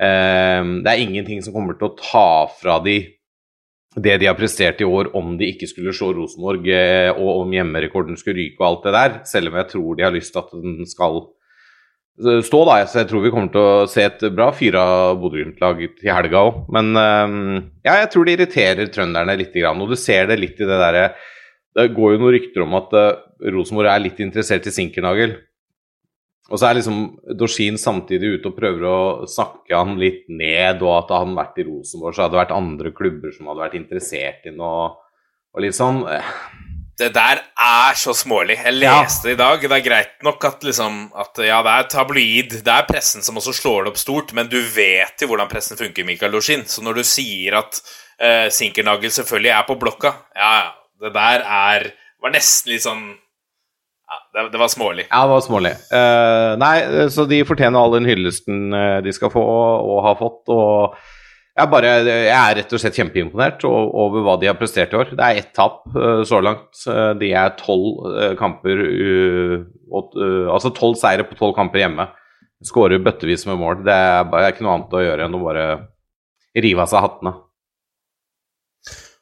[0.02, 2.28] Eh, det er ingenting som kommer til å ta
[2.60, 3.00] fra de
[3.92, 7.50] det de har prestert i år, om de ikke skulle slå Rosenborg, eh, og om
[7.52, 10.40] hjemmerekorden skulle ryke og alt det der, selv om jeg tror de har lyst til
[10.40, 11.20] at den skal
[12.20, 12.78] stå, da.
[12.84, 14.82] Jeg tror vi kommer til å se et bra fyra
[15.18, 16.58] Bodø-Glimt-lag til helga òg.
[16.74, 17.54] Men ehm,
[17.84, 19.56] ja, jeg tror det irriterer trønderne litt.
[19.56, 21.12] Og du ser det litt i det derre
[21.72, 23.14] Det går jo noen rykter om at uh,
[23.48, 25.38] Rosenborg er litt interessert i Sinkernagel.
[26.52, 26.98] Og så er liksom
[27.38, 28.98] Dorsin samtidig ute og prøver å
[29.30, 32.54] snakke han litt ned, og at hadde han vært i Rosenborg, så hadde det vært
[32.58, 34.90] andre klubber som hadde vært interessert i noe,
[35.54, 36.02] og litt sånn.
[36.98, 38.58] Det der er så smålig.
[38.60, 39.62] Jeg leste det i dag.
[39.64, 42.58] Det er greit nok at, liksom, at ja, det er tabloid.
[42.66, 45.80] Det er pressen som også slår det opp stort, men du vet jo hvordan pressen
[45.80, 46.66] funker, Mikael Loshin.
[46.68, 50.70] Så når du sier at uh, Sinkernagel selvfølgelig er på blokka Ja, ja.
[51.02, 51.88] Det der er
[52.22, 55.06] var nesten litt sånn ja, det, det, var smålig.
[55.08, 55.72] Ja, det var smålig.
[55.88, 56.76] Uh, nei,
[57.10, 60.52] så de fortjener all den hyllesten eh, de skal få og har fått.
[60.52, 60.98] og
[61.52, 65.12] jeg, bare, jeg, er rett og slett kjempeimponert over hva de har prestert i år.
[65.12, 66.80] Det er ett tap uh, så langt.
[67.20, 69.56] De er tolv uh, kamper uh,
[69.92, 72.08] Altså tolv seire på tolv kamper hjemme.
[72.64, 73.82] Skårer bøttevis med mål.
[73.84, 75.66] Det er, bare, ikke noe annet å gjøre enn å bare
[76.56, 77.34] rive av seg hattene.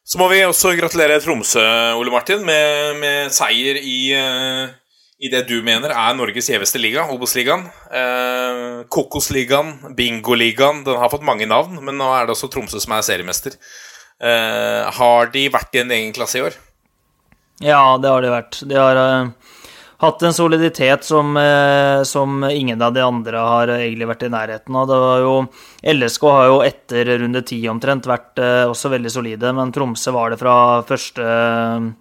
[0.07, 1.63] Så må vi også gratulere Tromsø,
[1.99, 3.99] Ole Martin, med, med seier i
[5.21, 7.67] i det du mener er Norges gjeveste liga, Obos-ligaen.
[7.93, 10.81] Eh, Kokosligaen, Bingoligaen.
[10.87, 13.59] Den har fått mange navn, men nå er det også Tromsø som er seriemester.
[14.21, 16.57] Eh, har de vært i en egen klasse i år?
[17.61, 18.63] Ja, det har de vært.
[18.65, 19.40] De har uh,
[20.01, 24.77] hatt en soliditet som, uh, som, ingen av de andre har egentlig vært i nærheten
[24.77, 24.89] av.
[24.89, 25.35] Det var jo,
[25.93, 30.33] LSK har jo etter runde ti omtrent vært uh, også veldig solide, men Tromsø var
[30.33, 30.57] det fra
[30.89, 31.27] første,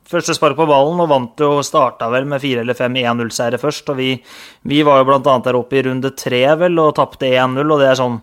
[0.10, 3.92] første spark på ballen og vant jo starta vel med fire eller fem 1-0-seire først.
[3.92, 4.14] og vi,
[4.64, 7.92] vi var jo annet der oppe i runde tre vel og tapte 1-0, og det
[7.92, 8.22] er sånn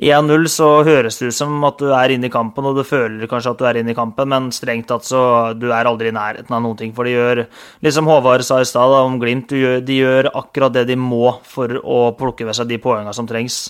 [0.00, 3.28] 1-0 så høres det ut som at du er inne i kampen, og du føler
[3.28, 6.16] kanskje at du er inne i kampen, men strengt tatt så du er aldri i
[6.16, 6.94] nærheten av noen ting.
[6.96, 7.42] For de gjør,
[7.84, 12.06] liksom Håvard sa i stad om Glimt, de gjør akkurat det de må for å
[12.16, 13.66] plukke ved seg de poengene som trengs.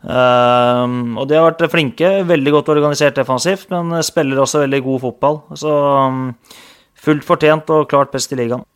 [0.00, 5.04] Um, og de har vært flinke, veldig godt organisert defensivt, men spiller også veldig god
[5.04, 5.38] fotball.
[5.60, 6.24] Så um,
[6.98, 8.66] fullt fortjent og klart best i ligaen.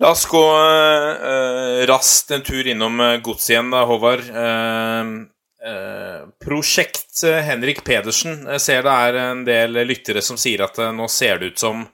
[0.00, 4.24] La oss gå uh, raskt en tur innom gods godset igjen, da, Håvard.
[4.32, 5.39] Uh, Eh,
[6.40, 8.46] prosjekt eh, Henrik Pedersen.
[8.56, 11.66] Jeg ser det er en del lyttere som sier at eh, nå ser det ut
[11.66, 11.88] som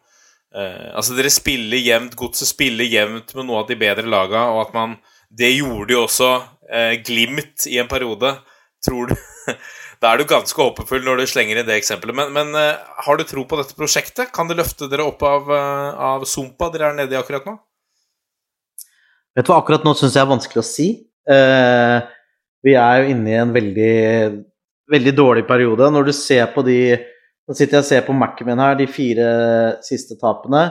[0.56, 4.70] Altså, dere spiller jevnt, Godset spiller jevnt med noe av de bedre laga, og at
[4.72, 4.94] man
[5.28, 6.30] Det gjorde jo også
[7.04, 8.30] Glimt i en periode.
[8.80, 9.12] Tror du
[10.00, 12.16] Da er du ganske håpefull når du slenger inn det eksempelet.
[12.16, 14.32] Men, men har du tro på dette prosjektet?
[14.32, 17.58] Kan det løfte dere opp av, av sumpa dere er nede i akkurat nå?
[19.36, 20.88] Vet du hva, akkurat nå syns jeg er vanskelig å si.
[21.28, 22.00] Uh,
[22.66, 23.96] vi er jo inne i en veldig,
[24.90, 25.90] veldig dårlig periode.
[25.92, 26.80] Når du ser på de
[27.46, 29.26] Nå sitter jeg og ser på Mac-en min her, de fire
[29.86, 30.64] siste tapene.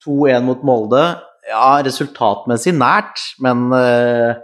[0.00, 1.02] 2-1 mot Molde.
[1.44, 4.38] Ja, resultatmessig nært, men uh,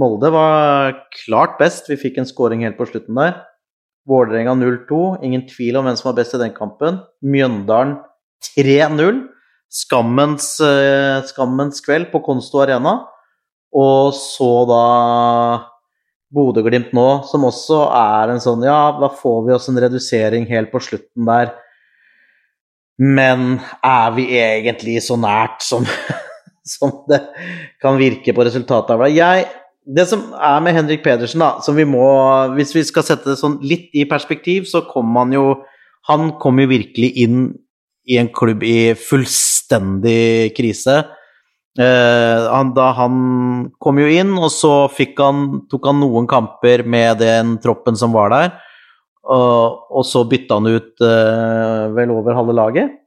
[0.00, 1.90] Molde var klart best.
[1.92, 3.36] Vi fikk en scoring helt på slutten der.
[4.08, 5.02] Vålerenga 0-2.
[5.28, 7.02] Ingen tvil om hvem som var best i den kampen.
[7.20, 7.98] Mjøndalen
[8.56, 9.20] 3-0.
[9.84, 12.96] Skammens, uh, skammens kveld på Konsto Arena.
[13.76, 14.82] Og så da
[16.34, 20.72] Bodø-Glimt nå, som også er en sånn Ja, da får vi oss en redusering helt
[20.72, 21.52] på slutten der.
[22.98, 25.86] Men er vi egentlig så nært som,
[26.76, 27.20] som det
[27.82, 29.14] kan virke på resultatet av det?
[29.16, 29.48] Jeg,
[29.84, 32.04] det som er med Henrik Pedersen, da, som vi må
[32.56, 35.44] Hvis vi skal sette det sånn litt i perspektiv, så kommer han jo
[36.08, 37.44] Han kom jo virkelig inn
[38.04, 40.98] i en klubb i fullstendig krise.
[41.74, 43.14] Eh, han, da han
[43.82, 44.86] kom jo inn, og så
[45.18, 48.54] han, tok han noen kamper med den troppen som var der.
[49.24, 52.98] Og, og så bytta han ut uh, vel over halve laget.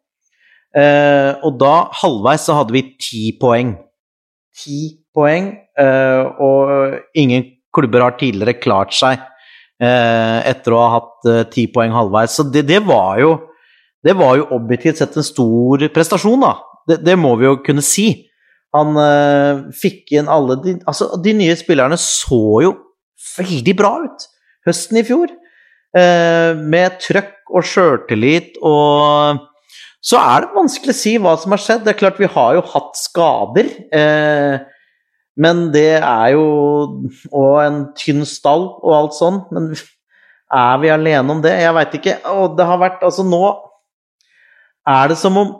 [0.77, 3.75] Eh, og da, halvveis, så hadde vi ti poeng.
[4.57, 4.81] Ti
[5.13, 5.51] poeng,
[6.41, 7.43] og ingen
[7.73, 9.21] klubber har tidligere klart seg
[9.77, 12.33] etter å ha hatt ti poeng halvveis.
[12.37, 13.31] Så det, det var jo
[14.05, 16.53] det var jo objektivt sett en stor prestasjon, da.
[16.89, 18.26] Det, det må vi jo kunne si.
[18.77, 22.73] Han eh, fikk inn alle de Altså, de nye spillerne så jo
[23.37, 24.27] veldig bra ut
[24.67, 25.31] høsten i fjor.
[25.97, 29.45] Eh, med trøkk og sjøltillit og
[30.07, 31.83] Så er det vanskelig å si hva som har skjedd.
[31.83, 33.71] Det er klart, vi har jo hatt skader.
[33.91, 34.59] Eh,
[35.37, 36.45] men det er jo
[37.31, 39.41] Og en tynn stall og alt sånn.
[39.51, 39.71] Men
[40.53, 41.55] er vi alene om det?
[41.59, 42.17] Jeg veit ikke.
[42.37, 43.41] Og det har vært Altså, nå
[44.87, 45.55] er det som om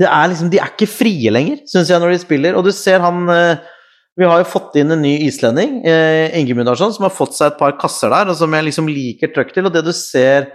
[0.00, 2.56] det er liksom, De er ikke frie lenger, syns jeg, når de spiller.
[2.58, 3.60] Og du ser han eh,
[4.18, 7.60] Vi har jo fått inn en ny islending, eh, Ingemundarsson, som har fått seg et
[7.60, 9.68] par kasser der, og som jeg liksom liker trøkk til.
[9.68, 10.50] Og det du ser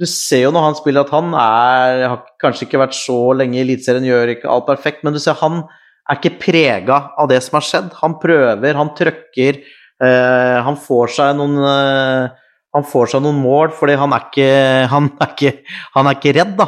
[0.00, 3.58] Du ser jo når han spiller at han er Har kanskje ikke vært så lenge
[3.58, 5.64] i Eliteserien, gjør ikke alt perfekt, men du ser han
[6.10, 7.90] er ikke prega av det som har skjedd.
[8.00, 9.60] Han prøver, han trøkker.
[10.02, 12.38] Eh, han får seg noen eh,
[12.74, 14.50] han får seg noen mål fordi han er ikke,
[14.90, 15.52] han er ikke,
[15.96, 16.66] han er ikke redd, da.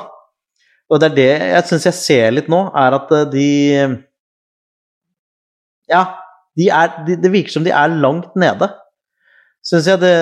[0.93, 3.49] Og det er det jeg syns jeg ser litt nå, er at eh, de
[5.93, 6.05] Ja,
[6.59, 8.69] de er, de, det virker som de er langt nede.
[9.65, 10.15] Syns jeg det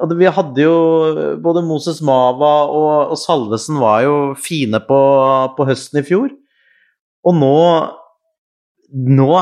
[0.00, 0.74] Og det, vi hadde jo
[1.42, 5.00] Både Moses Mava og, og Salvesen var jo fine på,
[5.56, 6.30] på høsten i fjor.
[7.26, 7.56] Og nå
[8.90, 9.32] Nå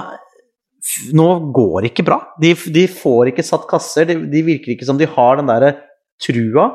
[1.12, 2.18] nå går det ikke bra.
[2.40, 4.08] De, de, får ikke satt kasser.
[4.08, 5.74] De, virker ikke som de har den derre
[6.22, 6.68] trua.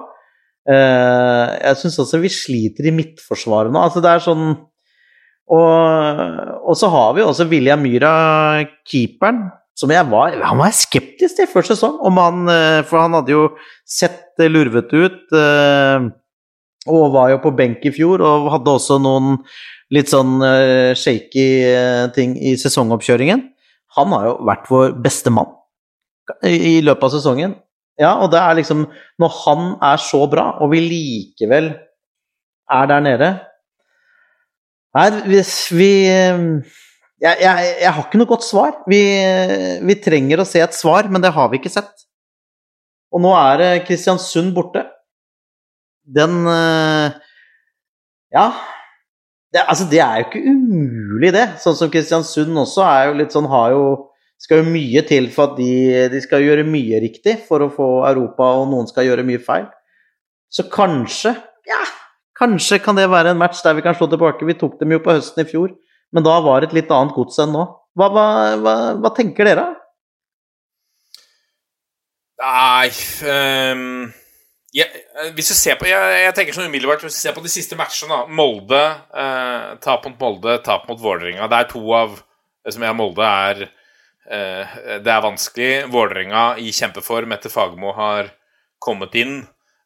[0.64, 3.82] Uh, jeg syns også vi sliter i midtforsvaret nå.
[3.84, 4.46] Altså, det er sånn
[5.52, 6.30] og,
[6.64, 9.42] og, så har vi også William Myhra, keeperen,
[9.76, 12.46] som jeg var Han var skeptisk til før sesong, om han
[12.88, 13.42] For han hadde jo
[13.84, 15.20] sett lurvete ut.
[15.36, 16.08] Uh,
[16.88, 19.38] og var jo på benk i fjor, og hadde også noen
[19.94, 20.42] litt sånn
[21.00, 21.46] shaky
[22.16, 23.44] ting i sesongoppkjøringen.
[23.96, 25.54] Han har jo vært vår beste mann
[26.44, 27.56] i løpet av sesongen.
[28.02, 28.88] Ja, og det er liksom
[29.22, 31.74] Når han er så bra, og vi likevel
[32.74, 33.30] er der nede
[34.94, 35.92] Nei, hvis vi
[37.24, 38.74] jeg, jeg, jeg, har ikke noe godt svar.
[38.92, 39.00] Vi,
[39.88, 42.04] vi, trenger å se et svar, men det har vi ikke sett.
[43.16, 44.84] Og nå er det Kristiansund borte.
[46.04, 46.44] Den
[48.34, 48.46] Ja,
[49.54, 51.46] det, altså, det er jo ikke umulig, det.
[51.62, 53.84] Sånn som Kristiansund også er jo litt sånn har jo
[54.44, 55.74] skal jo mye til for at de,
[56.12, 59.70] de, skal gjøre mye riktig for å få Europa, og noen skal gjøre mye feil.
[60.54, 61.32] Så kanskje,
[61.70, 61.80] ja,
[62.38, 64.46] kanskje kan det være en match der vi kan slå tilbake.
[64.46, 65.72] Vi tok dem jo på høsten i fjor,
[66.14, 67.64] men da var det et litt annet gods enn nå.
[67.98, 68.28] Hva, hva,
[68.60, 69.70] hva, hva tenker dere?
[72.44, 72.90] Nei
[73.30, 74.12] um
[74.74, 74.90] jeg,
[75.38, 77.78] hvis du ser på jeg, jeg, tenker sånn umiddelbart Hvis du ser på de siste
[77.78, 78.82] matchene da, Molde,
[79.22, 81.46] eh, tap mot Molde, tap mot Vålerenga.
[81.52, 82.16] Det er to av
[82.66, 83.68] det som er Molde, er
[84.24, 85.72] Det er vanskelig.
[85.92, 88.30] Vålerenga i kjempeform etter Fagermo har
[88.84, 89.42] kommet inn.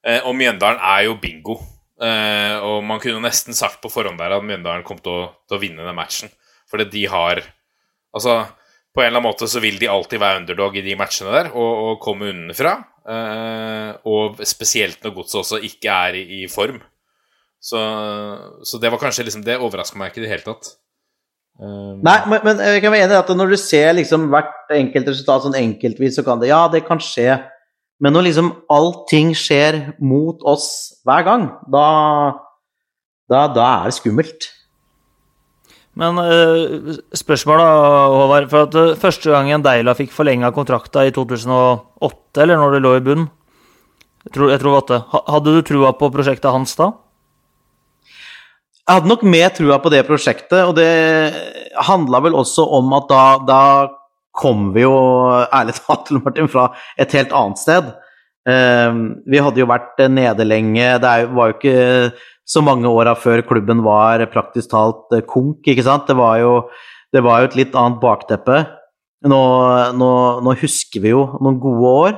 [0.08, 1.58] Eh, og Mjøndalen er jo bingo.
[1.98, 5.58] Eh, og man kunne nesten sagt på forhånd der at Mjøndalen kom til å, til
[5.58, 6.34] å vinne den matchen.
[6.72, 7.46] Fordi de har
[8.16, 8.48] Altså,
[8.96, 11.50] på en eller annen måte så vil de alltid være underdog i de matchene der
[11.52, 12.72] og, og komme unnafra.
[14.10, 16.80] Og spesielt når godset også ikke er i, i form.
[17.62, 17.78] Så,
[18.66, 20.72] så, det var kanskje liksom Det overraska meg ikke i det hele tatt.
[21.58, 24.74] Um, Nei, men, men, jeg kan være enig i at når du ser liksom hvert
[24.76, 27.40] enkelt resultat sånn enkeltvis, så kan det Ja, det kan skje.
[28.04, 30.68] Men når liksom allting skjer mot oss
[31.08, 31.88] hver gang, da,
[33.26, 34.52] da, da er det skummelt.
[35.98, 38.52] Men uh, spørsmålet, da, Håvard.
[38.52, 42.94] For at uh, Første gangen Deila fikk forlenga kontrakta i 2008, eller når det lå
[43.00, 43.32] i bunnen,
[44.28, 44.98] jeg tror, jeg tror det
[45.32, 46.92] Hadde du trua på prosjektet hans da?
[48.88, 50.88] Jeg hadde nok mer trua på det prosjektet, og det
[51.90, 53.64] handla vel også om at da, da
[54.38, 54.96] kom vi jo,
[55.52, 57.90] ærlig talt, Martin, fra et helt annet sted.
[58.48, 60.94] Uh, vi hadde jo vært nede lenge.
[61.04, 61.82] Det var jo ikke
[62.48, 66.08] så mange åra før klubben var praktisk talt eh, konk, ikke sant.
[66.08, 66.54] Det var jo,
[67.12, 68.62] det var jo et litt annet bakteppe.
[69.28, 69.42] Nå,
[70.00, 70.12] nå,
[70.46, 72.18] nå, husker vi jo noen gode år,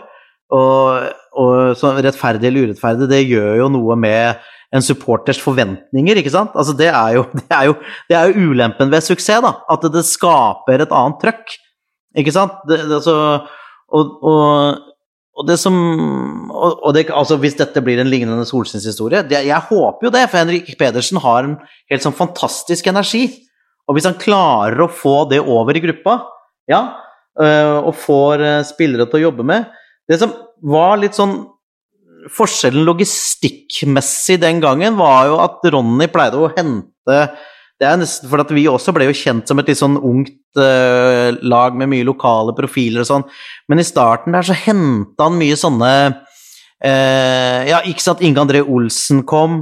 [0.54, 1.10] og,
[1.42, 4.46] og rettferdig eller urettferdig, det gjør jo noe med
[4.76, 6.54] en supporters forventninger, ikke sant.
[6.58, 7.78] Altså, det, er jo, det, er jo,
[8.10, 9.56] det er jo ulempen ved suksess, da.
[9.72, 11.58] At det skaper et annet trøkk,
[12.20, 12.62] ikke sant.
[12.70, 13.16] Det, altså,
[13.90, 14.80] og, og,
[15.40, 15.76] og det som
[16.50, 20.68] og det, altså Hvis dette blir en lignende Solsyns-historie Jeg håper jo det, for Henrik
[20.78, 21.56] Pedersen har en
[21.90, 23.24] helt sånn fantastisk energi.
[23.88, 26.20] Og hvis han klarer å få det over i gruppa,
[26.70, 26.82] ja,
[27.42, 29.72] øh, og får øh, spillere til å jobbe med
[30.10, 31.40] Det som var litt sånn
[32.36, 37.20] Forskjellen logistikkmessig den gangen var jo at Ronny pleide å hente
[37.80, 40.36] det er nesten for at Vi også ble jo kjent som et litt sånn ungt
[40.60, 43.26] uh, lag med mye lokale profiler og sånn,
[43.72, 48.64] men i starten der så henta han mye sånne uh, Ja, ikke sant, Inge André
[48.66, 49.62] Olsen kom,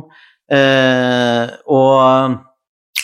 [0.49, 2.41] uh, og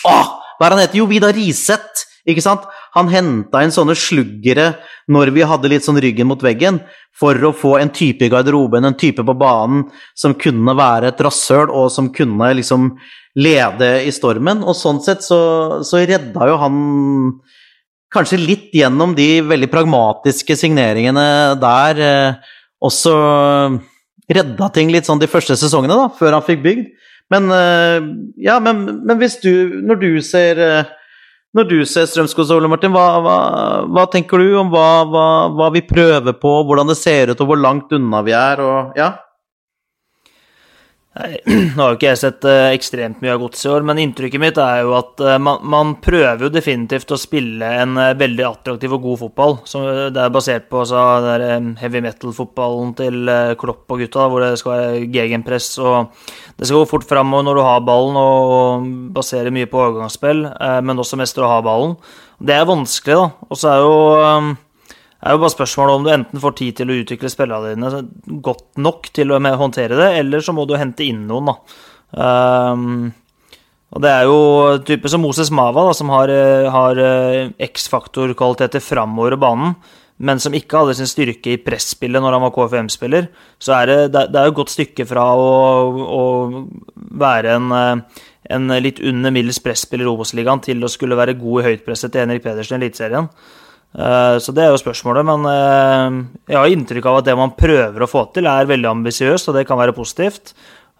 [0.04, 0.98] Åh, hva er han heter?
[0.98, 2.66] Jo, Vidar Riseth, ikke sant?
[2.94, 4.72] Han henta inn sånne sluggere
[5.10, 6.78] når vi hadde litt sånn ryggen mot veggen,
[7.14, 9.84] for å få en type i garderoben, en type på banen
[10.18, 12.92] som kunne være et rasshøl, og som kunne liksom
[13.38, 14.62] lede i stormen.
[14.66, 16.80] Og sånn sett så, så redda jo han
[18.14, 21.26] kanskje litt gjennom de veldig pragmatiske signeringene
[21.62, 22.02] der.
[22.02, 22.52] Eh,
[22.84, 23.14] også
[24.30, 26.92] redda ting litt sånn de første sesongene, da, før han fikk bygd.
[27.32, 28.10] Men eh,
[28.46, 30.90] ja, men, men hvis du Når du ser eh,
[31.54, 33.36] når du ser Strømskog Ole Martin, hva, hva,
[33.86, 37.60] hva, tenker du om hva, hva, vi prøver på, hvordan det ser ut og hvor
[37.60, 38.62] langt unna vi er?
[38.64, 39.12] Og, ja?
[41.14, 41.36] Nei,
[41.76, 44.42] Nå har jo ikke jeg sett uh, ekstremt mye av Godset i år, men inntrykket
[44.42, 48.46] mitt er jo at uh, man, man, prøver jo definitivt å spille en uh, veldig
[48.48, 49.54] attraktiv og god fotball.
[49.70, 51.46] Som det er basert på så, der,
[51.78, 56.10] heavy metal-fotballen til Klopp og gutta, hvor det skal være gegenpress og
[56.58, 60.44] Det skal gå fort framover når du har ballen, og, og basere mye på overgangsspill,
[60.86, 61.96] men også mestre å ha ballen.
[62.42, 63.48] Det er vanskelig, da.
[63.50, 63.94] Og så er jo
[65.24, 68.40] det er jo bare spørsmålet om du enten får tid til å utvikle spillerne dine
[68.44, 71.54] godt nok til å håndtere det, eller så må du hente inn noen, da.
[72.12, 73.06] Um,
[73.94, 74.36] og det er jo
[74.84, 76.28] type som Moses Mava, da, som har,
[76.74, 79.72] har eh, X-faktor-kvaliteter framover banen,
[80.20, 83.32] men som ikke hadde sin styrke i presspillet når han var KFM-spiller.
[83.62, 85.50] Så er det, det er jo et godt stykke fra å,
[86.04, 86.22] å
[87.24, 88.24] være en, eh,
[88.58, 92.26] en litt under middels presspiller i Obos-ligaen til å skulle være god i høytpresset til
[92.26, 93.32] Henrik Pedersen i Eliteserien.
[93.94, 96.16] Eh, så det er jo spørsmålet, men eh,
[96.50, 99.58] jeg har inntrykk av at det man prøver å få til, er veldig ambisiøst, og
[99.58, 100.54] det kan være positivt.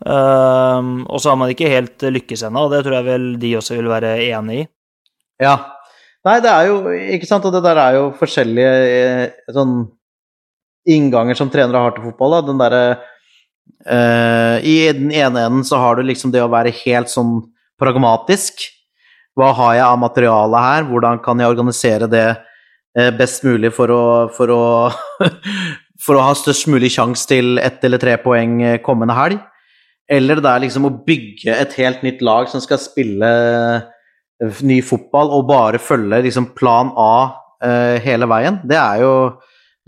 [0.05, 3.57] Eh, og så har man ikke helt lykkes ennå, og det tror jeg vel de
[3.59, 4.69] også vil være enig i.
[5.43, 5.57] Ja.
[6.25, 6.77] Nei, det er jo
[7.13, 9.75] Ikke sant, og det der er jo forskjellige sånn
[10.89, 12.39] innganger som trenere har til fotball.
[12.39, 12.47] Da.
[12.47, 12.85] Den derre
[13.85, 17.43] uh, I den ene enden så har du liksom det å være helt sånn
[17.81, 18.65] pragmatisk.
[19.37, 20.89] Hva har jeg av materiale her?
[20.89, 22.27] Hvordan kan jeg organisere det
[23.19, 24.65] best mulig for å, for å,
[26.05, 29.41] for å ha størst mulig sjanse til ett eller tre poeng eh, kommende helg.
[30.11, 34.83] Eller det er liksom å bygge et helt nytt lag som skal spille eh, ny
[34.85, 37.41] fotball og bare følge liksom plan A
[38.05, 38.59] hele veien.
[38.69, 39.13] Det er jo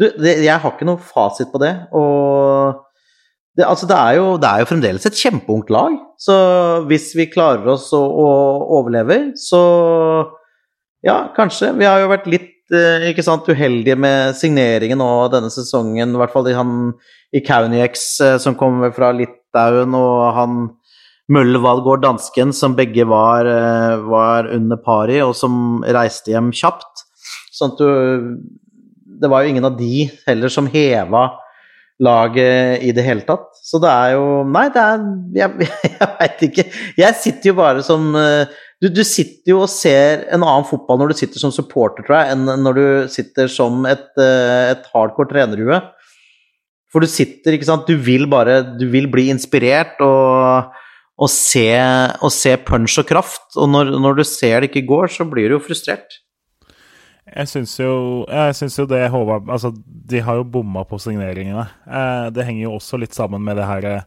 [0.00, 1.74] du, det, Jeg har ikke noe fasit på det.
[1.92, 2.78] Og
[3.56, 5.96] det, altså det, er jo, det, er jo, fremdeles et kjempeungt lag.
[6.20, 6.34] Så
[6.88, 8.28] hvis vi klarer oss å, å
[8.78, 9.62] overleve, så
[11.06, 11.72] ja, kanskje.
[11.78, 16.14] Vi har jo vært litt Eh, ikke sant, uheldige med signeringen nå denne sesongen.
[16.16, 16.72] I hvert fall han
[17.34, 20.66] i Kauniex eh, som kommer fra Litauen, og han
[21.30, 27.06] Møllvalgård dansken, som begge var, eh, var under pari, og som reiste hjem kjapt.
[27.54, 28.38] Sånn at du
[29.16, 31.38] Det var jo ingen av de heller som heva
[31.98, 33.46] laget i det hele tatt.
[33.64, 36.64] Så det er jo Nei, det er Jeg, jeg veit ikke.
[36.98, 38.12] Jeg sitter jo bare som
[38.82, 42.18] du, du, sitter jo og ser en annen fotball når du sitter som supporter, tror
[42.18, 45.80] jeg, enn når du sitter som et, eh, et hardcore trenerhue.
[46.92, 50.70] For du sitter, ikke sant Du vil bare Du vil bli inspirert og,
[51.18, 51.66] og, se,
[52.22, 53.48] og se, punch og kraft.
[53.56, 56.20] Og når, når, du ser det ikke går, så blir du jo frustrert.
[57.26, 61.64] Jeg syns jo, jo, det Håvard Altså, de har jo bomma på signeringene.
[61.88, 64.04] Eh, det henger jo også litt sammen med det her eh,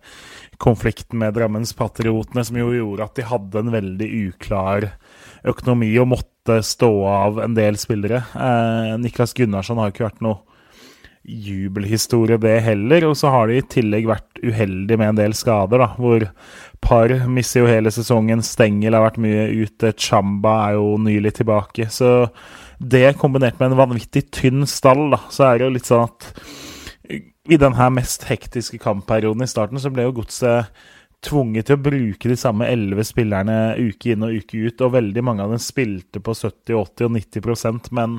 [0.60, 4.92] konflikten med Drammenspatriotene, som jo gjorde at de hadde en veldig uklar
[5.48, 8.24] økonomi og måtte stå av en del spillere.
[8.36, 10.42] Eh, Niklas Gunnarsson har ikke vært noe
[11.30, 13.06] jubelhistorie, det heller.
[13.10, 16.30] Og så har de i tillegg vært uheldige med en del skader, da, hvor
[16.80, 18.44] Par mister jo hele sesongen.
[18.46, 19.92] Stengel har vært mye ute.
[20.00, 21.90] Chamba er jo nylig tilbake.
[21.92, 22.30] Så
[22.80, 26.30] det kombinert med en vanvittig tynn stall, da, så er det jo litt sånn at
[27.50, 30.70] i denne mest hektiske kampperioden i starten så ble jo Godset
[31.26, 35.24] tvunget til å bruke de samme elleve spillerne uke inn og uke ut, og veldig
[35.26, 38.16] mange av dem spilte på 70, 80 og 90% men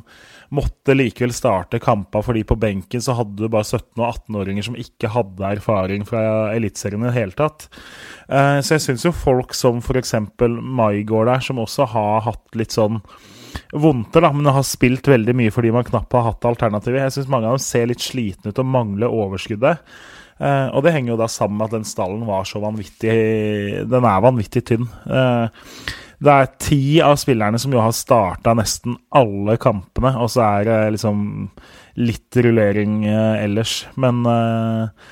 [0.52, 4.76] måtte likevel starte kampa fordi på benken så hadde du bare 17- og 18-åringer som
[4.76, 6.22] ikke hadde erfaring fra
[6.52, 7.70] Eliteserien i det hele tatt.
[8.28, 10.18] Eh, så jeg syns jo folk som f.eks.
[10.60, 13.00] Maigård der, som også har hatt litt sånn
[13.72, 17.03] vondter, da, men har spilt veldig mye fordi man knapt har hatt alternativer.
[17.05, 19.84] Jeg syns mange av dem ser litt slitne ut og mangler overskuddet.
[20.40, 23.16] Eh, og det henger jo da sammen med at den stallen var så vanvittig
[23.90, 24.86] Den er vanvittig tynn.
[25.05, 25.66] Eh,
[26.20, 30.66] det er ti av spillerne som jo har starta nesten alle kampene, og så er
[30.68, 31.22] det liksom
[32.01, 33.86] litt rullering eh, ellers.
[34.01, 35.09] Men eh,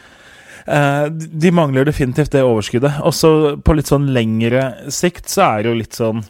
[0.76, 3.00] eh, de mangler definitivt det overskuddet.
[3.08, 6.22] Også på litt sånn lengre sikt så er det jo litt sånn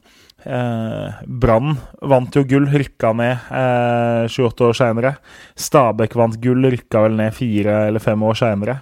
[0.47, 1.73] Eh, Brann
[2.07, 5.15] vant jo gull, rykka ned eh, 28 år seinere.
[5.59, 8.79] Stabæk vant gull, rykka vel ned fire eller fem år seinere.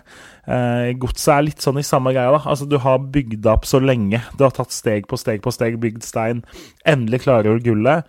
[0.47, 2.31] Eh, Godset er litt sånn i samme greia.
[2.37, 2.43] da.
[2.45, 4.21] Altså, Du har bygd opp så lenge.
[4.37, 6.45] Du har tatt steg på steg på steg, bygd stein.
[6.87, 8.05] Endelig klarer du gullet.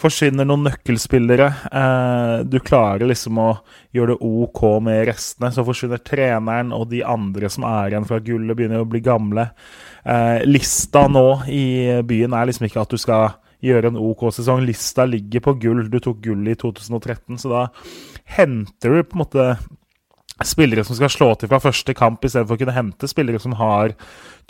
[0.00, 1.48] Forsvinner noen nøkkelspillere.
[1.72, 3.50] Eh, du klarer liksom å
[3.96, 5.50] gjøre det OK med restene.
[5.52, 9.50] Så forsvinner treneren, og de andre som er igjen fra gullet, begynner å bli gamle.
[10.04, 11.64] Eh, lista nå i
[12.06, 13.34] byen er liksom ikke at du skal
[13.64, 14.64] gjøre en OK sesong.
[14.64, 15.84] Lista ligger på gull.
[15.92, 17.66] Du tok gull i 2013, så da
[18.36, 19.46] henter du på en måte
[20.46, 23.92] spillere som skal slå til fra første kamp, istedenfor å kunne hente spillere som har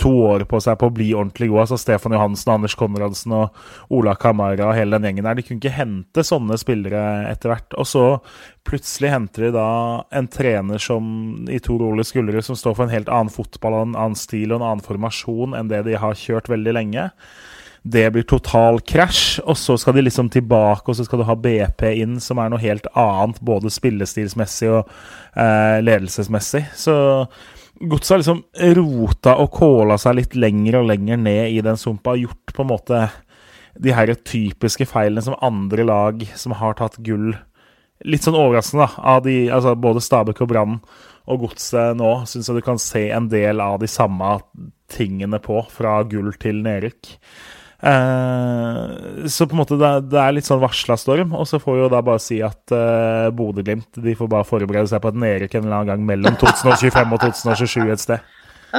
[0.01, 1.67] to år på seg på å bli ordentlig gode.
[1.67, 3.59] Altså Stefan Johansen, Anders Konradsen og
[3.93, 5.39] Ola Kamara og hele den gjengen der.
[5.39, 7.77] De kunne ikke hente sånne spillere etter hvert.
[7.81, 8.05] Og så
[8.67, 9.69] plutselig henter de da
[10.17, 11.05] en trener som
[11.51, 14.53] i Tor Ole Skullerud som står for en helt annen fotball, og en annen stil
[14.53, 17.11] og en annen formasjon enn det de har kjørt veldig lenge
[17.83, 21.37] det blir total krasj, og så skal de liksom tilbake, og så skal du ha
[21.39, 24.91] BP inn, som er noe helt annet, både spillestilsmessig og
[25.33, 26.67] eh, ledelsesmessig.
[26.77, 26.95] Så
[27.81, 28.41] Godset har liksom
[28.77, 32.65] rota og kåla seg litt lenger og lenger ned i den sumpa, og gjort på
[32.67, 32.99] en måte
[33.81, 37.33] de her typiske feilene som andre lag som har tatt gull
[38.01, 40.77] Litt sånn overraskende, da, av de, altså både Stabæk og Brann
[41.29, 44.31] og Godset nå, syns jeg du kan se en del av de samme
[44.89, 47.11] tingene på, fra gull til nedrykk.
[47.83, 51.35] Eh, så på en måte det, det er litt sånn varsla storm.
[51.39, 54.91] Og så får vi jo da bare si at uh, Bodø-Glimt de får bare forberede
[54.91, 58.35] seg på et nedrykk en eller annen gang mellom 2025 og 2027 et sted.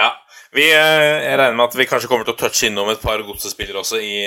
[0.00, 0.10] ja.
[0.50, 3.22] Vi, eh, jeg regner med at vi kanskje kommer til å touche innom et par
[3.22, 4.24] godsespillere også i,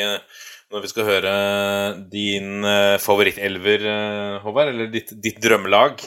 [0.72, 1.34] når vi skal høre
[2.12, 2.64] din
[3.04, 3.84] favorittelver,
[4.46, 6.00] Håvard, eller ditt, ditt drømmelag.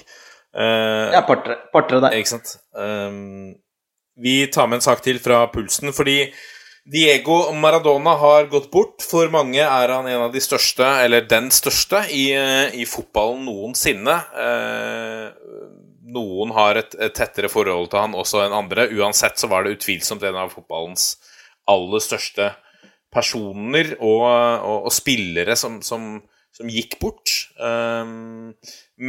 [0.57, 2.17] Uh, ja, partere der.
[2.17, 2.55] Ikke sant.
[2.73, 3.53] Um,
[4.17, 6.23] vi tar med en sak til fra Pulsen, fordi
[6.87, 9.03] Diego Maradona har gått bort.
[9.03, 12.29] For mange er han en av de største, eller den største, i,
[12.79, 14.15] i fotballen noensinne.
[14.45, 15.25] Eh,
[16.17, 18.87] noen har et, et, tettere forhold til han også enn andre.
[18.95, 21.17] Uansett så var det utvilsomt en av fotballens
[21.67, 22.53] aller største
[23.11, 26.21] personer og, og, og spillere som, som,
[26.55, 27.33] som, gikk bort.
[27.59, 28.13] Eh,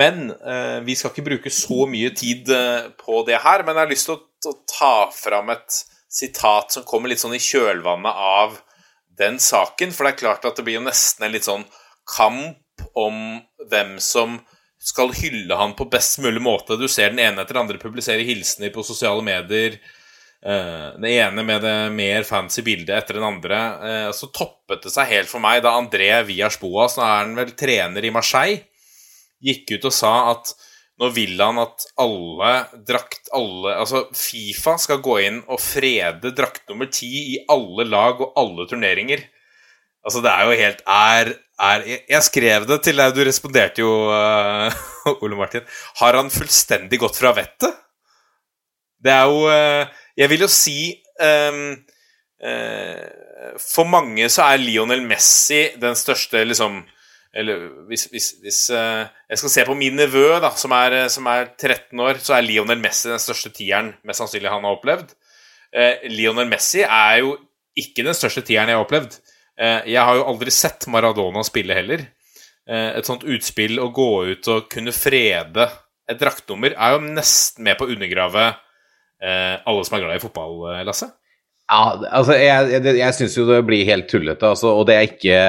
[0.01, 3.61] men eh, vi skal ikke bruke så mye tid uh, på det her.
[3.67, 5.83] Men jeg har lyst til å, å ta fram et
[6.17, 8.59] sitat som kommer litt sånn i kjølvannet av
[9.17, 9.93] den saken.
[9.93, 11.65] For det er klart at det blir jo nesten en litt sånn
[12.07, 13.39] kamp om
[13.69, 14.39] hvem som
[14.87, 16.77] skal hylle han på best mulig måte.
[16.77, 19.79] Du ser den ene etter den andre publisere hilsener på sosiale medier.
[20.41, 23.57] Den det ene med det mer fancy bildet etter den andre.
[23.81, 27.35] Uh, så toppet det seg helt for meg da André Villas Boas, nå er han
[27.39, 28.61] vel trener i Marseille,
[29.43, 30.53] gikk ut og sa at
[30.97, 32.51] nå vil han at alle
[32.87, 38.21] drakt alle, Altså, Fifa skal gå inn og frede drakt nummer ti i alle lag
[38.23, 39.21] og alle turneringer.
[40.07, 43.91] Altså, det er jo helt er, er Jeg skrev det til deg, du responderte jo,
[44.09, 44.73] uh,
[45.25, 45.67] Ole Martin.
[46.01, 47.77] Har han fullstendig gått fra vettet?
[49.03, 50.79] Det er jo uh, Jeg vil jo si
[51.21, 51.75] um,
[52.41, 56.81] uh, For mange så er Lionel Messi den største liksom
[57.37, 61.09] eller hvis, hvis, hvis uh, jeg skal se på min nevø, da, som er, eh,
[61.13, 64.77] som er, 13 år, så er Lionel Messi den største tieren mest sannsynlig han har
[64.77, 65.13] opplevd.
[65.69, 67.35] Eh, Lionel Messi er jo
[67.77, 69.19] ikke den største tieren jeg har opplevd.
[69.59, 72.07] Eh, jeg har jo aldri sett Maradona spille heller.
[72.67, 75.69] et sånt utspill å gå ut og kunne frede
[76.11, 78.43] et draktnummer er jo nesten med på å undergrave
[79.23, 81.07] alle som er glad i fotball, Lasse.
[81.67, 85.07] Ja, altså jeg, jeg, jeg syns jo det blir helt tullete, altså, og det er
[85.09, 85.39] ikke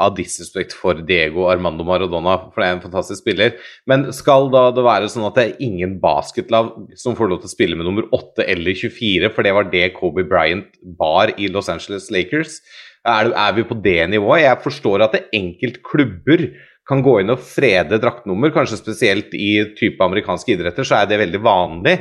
[0.00, 3.58] av disrespekt for Diego Armando Maradona, for det er en fantastisk spiller.
[3.84, 7.50] Men skal da det være sånn at det er ingen basketlag som får lov til
[7.50, 11.50] å spille med nummer 8 eller 24, for det var det Kobe Bryant bar i
[11.52, 12.62] Los Angeles Lakers?
[13.04, 14.46] Er, er vi på det nivået?
[14.46, 16.46] Jeg forstår at det enkelt klubber
[16.88, 21.20] kan gå inn og frede draktnummer, kanskje spesielt i type amerikanske idretter, så er det
[21.26, 21.98] veldig vanlig.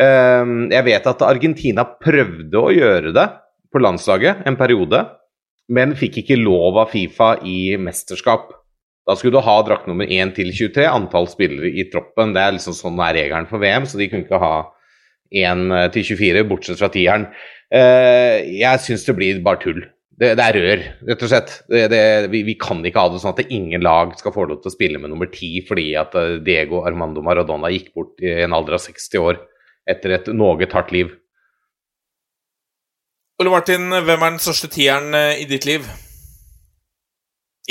[0.00, 3.26] Ehm, jeg vet at Argentina prøvde å gjøre det
[3.72, 5.04] på landslaget en periode,
[5.72, 8.50] men fikk ikke lov av Fifa i mesterskap.
[9.08, 12.34] Da skulle du ha drakt nummer 1 til 23, antall spillere i troppen.
[12.34, 14.54] Det er liksom sånn er regelen for VM, så de kunne ikke ha
[15.32, 17.28] 1 til 24, bortsett fra tieren.
[17.72, 19.82] Ehm, jeg syns det blir bare tull.
[20.12, 21.52] Det, det, er rør, rett og slett.
[21.72, 24.60] Det, det, vi, vi, kan ikke ha det sånn at ingen lag skal få lov
[24.62, 28.30] til å spille med nummer 10 fordi at eh, Diego Armando Maradona gikk bort i
[28.44, 29.40] en alder av 60 år
[29.88, 31.12] etter et noe hardt liv.
[33.42, 35.86] Ole Martin, hvem er den største tieren eh, i ditt liv?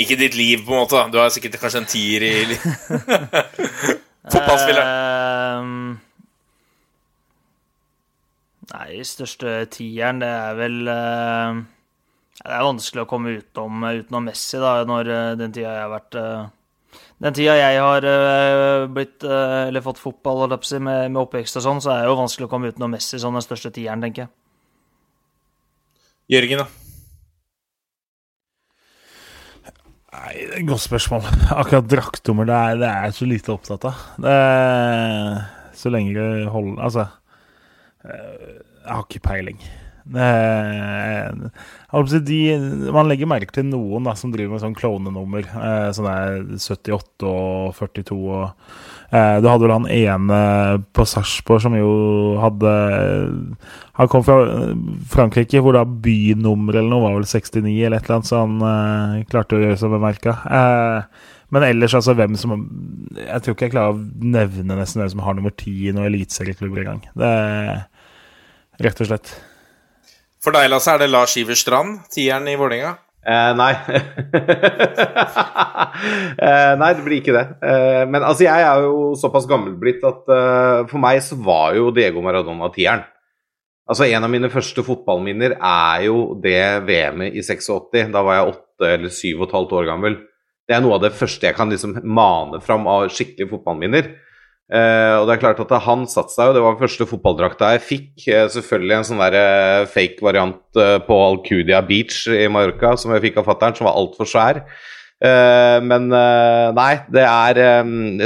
[0.00, 1.00] Ikke ditt liv, på en måte.
[1.12, 2.32] Du har sikkert kanskje en tier i
[4.32, 4.82] Fotballspiller.
[4.84, 5.94] Ehm,
[8.72, 11.60] nei, største tieren, det er vel uh,
[12.38, 16.20] Det er vanskelig å komme utenom, utenom Messi, da, når den tida jeg har vært
[16.20, 16.50] eh,
[17.22, 20.80] Den tida jeg har eh, blitt eh, Eller fått fotball og jeg på å si,
[20.82, 23.36] med, med oppvekst og sånn, så er det jo vanskelig å komme utenom Messi som
[23.36, 24.32] den største tieren, tenker jeg.
[26.32, 26.66] Jørgen, da?
[30.12, 31.28] Nei, det er et godt spørsmål.
[31.60, 34.02] Akkurat draktnummer det det er jeg så lite opptatt av.
[34.22, 35.38] Det er,
[35.78, 37.06] så lenge det holder Altså
[38.02, 39.62] eh, Jeg har ikke peiling.
[42.08, 42.38] Si, de,
[42.94, 45.46] man legger merke til noen da, som driver med sånn klovnenummer.
[45.46, 48.46] Eh, sånn 78 og 42 og
[49.12, 50.40] eh, Du hadde vel han ene
[50.96, 51.92] på Sarpsborg som jo
[52.42, 52.72] hadde
[54.00, 54.38] Han kom fra
[55.12, 58.66] Frankrike, hvor da bynummeret eller noe var vel 69 eller et eller annet, så han
[58.72, 60.36] eh, klarte å gjøre seg bemerka.
[60.48, 62.56] Eh, men ellers, altså, hvem som
[63.18, 66.08] Jeg tror ikke jeg klarer å nevne nesten hvem som har nummer ti i noen
[66.08, 67.02] eliteserieklubber engang.
[68.82, 69.34] Rett og slett.
[70.42, 72.96] For deg, Lasse, er det Lars Iver Strand, tieren i Vålerenga?
[73.22, 73.70] Eh, nei.
[76.42, 77.44] eh, nei, det blir ikke det.
[77.62, 81.76] Eh, men altså, jeg er jo såpass gammel blitt at eh, for meg så var
[81.78, 83.06] jo Diego Maradona tieren.
[83.86, 86.58] Altså, en av mine første fotballminner er jo det
[86.90, 88.10] VM-et i 86.
[88.10, 90.18] Da var jeg åtte eller syv og et halvt år gammel.
[90.66, 94.10] Det er noe av det første jeg kan liksom mane fram av skikkelige fotballminner.
[94.72, 97.74] Eh, og det er klart at han satte seg jo, det var den første fotballdrakta
[97.74, 98.12] jeg fikk.
[98.24, 103.26] Uh, selvfølgelig en sånn der uh, fake variant på Alcudia Beach i Mallorca som jeg
[103.26, 104.64] fikk av fattern, som var altfor svær.
[105.22, 107.58] Men nei, det er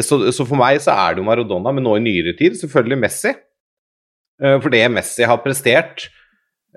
[0.00, 2.96] så, så for meg så er det jo Maradona, men nå i nyere tid selvfølgelig
[3.02, 3.32] Messi.
[4.40, 6.06] For det Messi har prestert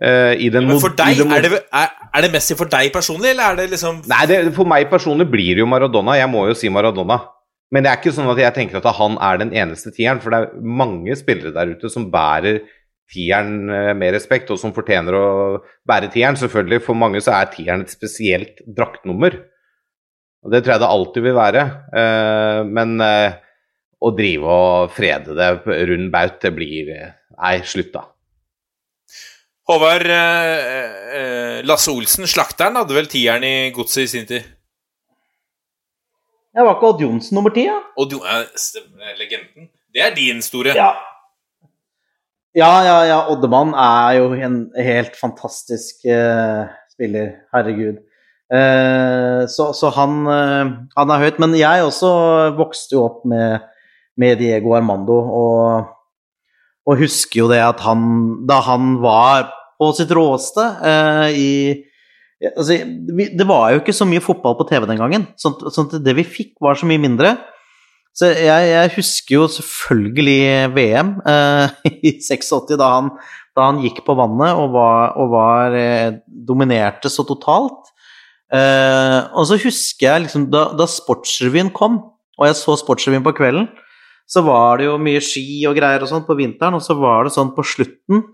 [0.03, 3.53] i den Men for deg, er det, er, er det Messi for deg personlig, eller
[3.53, 6.17] er det liksom Nei, det, for meg personlig blir det jo Maradona.
[6.19, 7.21] Jeg må jo si Maradona.
[7.69, 10.33] Men det er ikke sånn at jeg tenker at han er den eneste tieren, for
[10.33, 12.63] det er mange spillere der ute som bærer
[13.09, 15.27] tieren eh, med respekt, og som fortjener å
[15.89, 16.37] bære tieren.
[16.39, 19.37] Selvfølgelig, for mange så er tieren et spesielt draktnummer.
[20.45, 21.65] Og det tror jeg det alltid vil være.
[22.01, 23.39] Eh, men eh,
[23.99, 25.49] å drive og frede det
[25.89, 26.93] rund baut, det blir
[27.39, 28.01] Nei, slutt, da.
[29.69, 30.09] Håvard
[31.63, 34.47] Lasse Olsen, slakteren, hadde vel tieren i godset i sin tid?
[36.59, 37.77] Jeg var ikke Odd Johnsen nummer ti, ja?
[37.95, 39.69] Odd er stemmer, legenden.
[39.95, 40.73] Det er din store.
[40.75, 40.89] Ja.
[42.51, 43.19] Ja, ja, ja.
[43.31, 47.31] Oddemann er jo en helt fantastisk uh, spiller.
[47.55, 48.01] Herregud.
[48.51, 51.39] Uh, så, så han, uh, han er høyt.
[51.39, 52.11] Men jeg også
[52.59, 53.63] vokste jo opp med,
[54.19, 55.95] med Diego Armando og,
[56.83, 58.03] og husker jo det at han
[58.51, 60.65] Da han var på sitt råeste
[61.39, 61.53] i
[62.47, 62.77] altså,
[63.37, 66.15] Det var jo ikke så mye fotball på TV den gangen, sånn, sånn at det
[66.19, 67.35] vi fikk, var så mye mindre.
[68.15, 70.39] Så jeg, jeg husker jo selvfølgelig
[70.75, 71.75] VM eh,
[72.09, 73.11] i 86, da han,
[73.55, 77.93] da han gikk på vannet og var, og var eh, dominerte så totalt.
[78.49, 82.01] Eh, og så husker jeg liksom da, da Sportsrevyen kom,
[82.39, 83.69] og jeg så Sportsrevyen på kvelden,
[84.29, 87.25] så var det jo mye ski og greier og sånn på vinteren, og så var
[87.25, 88.25] det sånn på slutten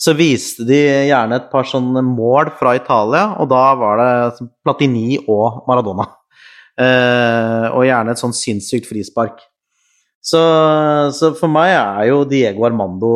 [0.00, 0.78] så viste de
[1.10, 6.06] gjerne et par sånne mål fra Italia, og da var det Platini og Maradona.
[6.80, 9.42] Eh, og gjerne et sånn sinnssykt frispark.
[10.24, 10.40] Så,
[11.16, 13.12] så for meg er jo Diego Armando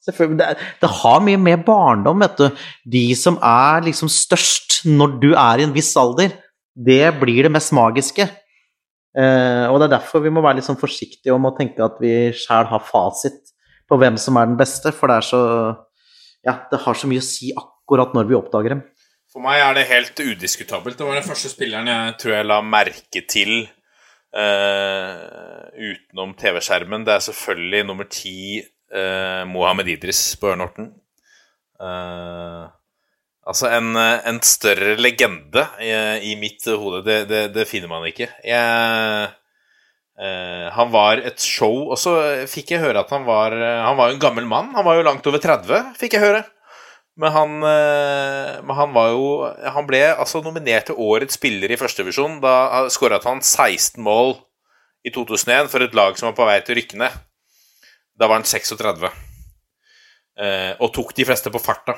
[0.00, 2.62] det, det har mye med barndom, vet du.
[2.88, 6.32] De som er liksom størst når du er i en viss alder,
[6.74, 8.24] det blir det mest magiske.
[9.10, 12.00] Eh, og det er derfor vi må være litt sånn forsiktige om å tenke at
[12.02, 13.52] vi sjæl har fasit
[13.90, 15.42] på hvem som er den beste, for det er så
[16.46, 18.86] Ja, det har så mye å si akkurat når vi oppdager dem.
[19.30, 20.98] For meg er det helt udiskutabelt.
[20.98, 23.52] Det var den første spilleren jeg tror jeg la merke til
[24.34, 27.04] uh, utenom TV-skjermen.
[27.06, 30.90] Det er selvfølgelig nummer ti uh, Mohammed Idris på Ørn Horten.
[31.80, 32.64] Eh,
[33.48, 35.92] altså en, en større legende i,
[36.28, 38.28] i mitt hode, det, det, det finner man ikke.
[38.44, 39.30] Jeg
[40.20, 42.12] han var et show, og så
[42.50, 44.66] fikk jeg høre at han var Han var jo en gammel mann.
[44.76, 46.42] Han var jo langt over 30, fikk jeg høre.
[47.20, 49.24] Men han, eh, men han var jo
[49.74, 52.38] Han ble altså nominert til årets spiller i førstevisjon.
[52.44, 54.38] Da skåret han 16 mål
[55.04, 57.18] i 2001 for et lag som var på vei til å rykke ned.
[58.16, 59.10] Da var han 36.
[60.40, 61.96] Eh, og tok de fleste på farta.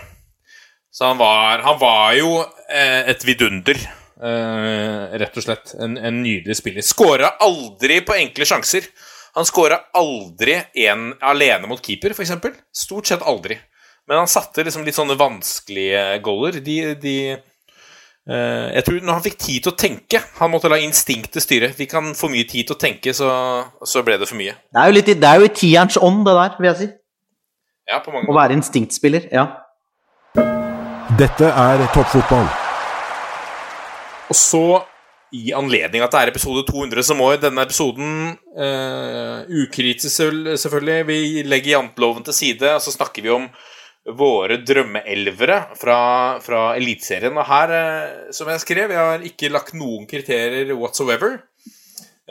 [0.92, 5.74] Så han var, han var jo eh, et vidunder, eh, rett og slett.
[5.82, 6.84] En, en nydelig spiller.
[6.86, 8.86] Skåra aldri på enkle sjanser.
[9.34, 12.34] Han skåra aldri en alene mot keeper, f.eks.
[12.76, 13.56] Stort sett aldri.
[14.08, 16.58] Men han satte liksom litt sånne vanskelige goaler.
[16.64, 17.16] De, de
[18.28, 21.70] uh, Jeg tror når han fikk tid til å tenke Han måtte la instinktet styre.
[21.76, 23.30] Fikk han for mye tid til å tenke, så,
[23.88, 24.56] så ble det for mye.
[24.68, 26.90] Det er jo, litt, det er jo i tierens ånd, det der, vil jeg si.
[27.92, 29.30] Ja, på mange Å være instinktspiller.
[29.32, 29.48] Ja.
[31.18, 32.61] Dette er toppfotball.
[34.32, 34.64] Og så,
[35.36, 40.24] i anledning at det er episode 200, så må jo denne episoden uh, ukritisk
[40.60, 43.46] selvfølgelig Vi legger janteloven til side, og så snakker vi om
[44.18, 46.00] våre drømmeelvere fra,
[46.42, 47.36] fra Eliteserien.
[47.36, 51.40] Og her, uh, som jeg skrev, jeg har ikke lagt noen kriterier whatsoever.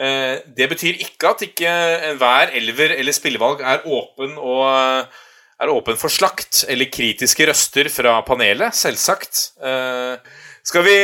[0.02, 1.74] Uh, det betyr ikke at ikke
[2.12, 5.12] enhver elver eller spillevalg er åpen og
[5.62, 9.42] er åpen for slakt eller kritiske røster fra panelet, selvsagt.
[9.62, 10.31] Eh,
[10.64, 10.96] skal vi,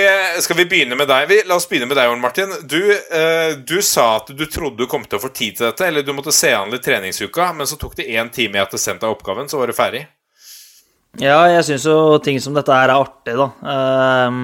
[0.43, 1.29] skal vi begynne med deg?
[1.29, 2.53] Vi, la oss begynne med deg, Jon Martin.
[2.69, 5.87] Du, eh, du sa at du trodde du kom til å få tid til dette,
[5.87, 8.81] eller du måtte se an litt treningsuka, men så tok det én time i etter
[8.81, 10.05] sendte deg oppgaven, så var du ferdig.
[11.17, 13.49] Ja, jeg syns jo ting som dette her er artig, da.
[13.73, 14.43] Ehm,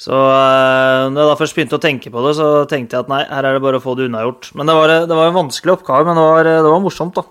[0.00, 3.10] så eh, når jeg da først begynte å tenke på det, så tenkte jeg at
[3.10, 4.52] nei, her er det bare å få det unnagjort.
[4.54, 7.26] Men det var, det var en vanskelig oppgave, men det var, det var morsomt, da.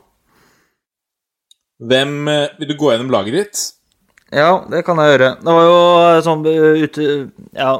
[1.79, 3.67] Hvem eh, Vil du gå gjennom laget ditt?
[4.29, 5.29] Ja, det kan jeg gjøre.
[5.41, 7.07] Det var jo eh, sånn eh, ute
[7.57, 7.77] Ja.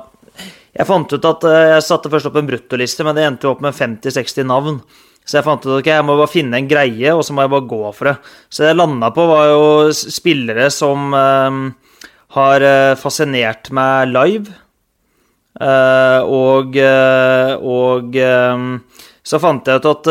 [0.79, 3.53] Jeg fant ut at eh, jeg satte først opp en bruttoliste, men det endte jo
[3.53, 4.79] opp med 50-60 navn.
[5.25, 7.45] Så jeg fant ut at okay, jeg må bare finne en greie, og så må
[7.45, 8.15] jeg bare gå for det.
[8.49, 11.59] Så det jeg landa på, var jo spillere som eh,
[12.37, 12.65] har
[13.01, 14.57] fascinert meg live.
[15.59, 18.65] Eh, og og eh,
[19.29, 20.07] så fant jeg ut at,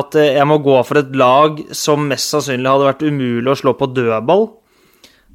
[0.00, 3.76] at jeg må gå for et lag som mest sannsynlig hadde vært umulig å slå
[3.78, 4.48] på dødball.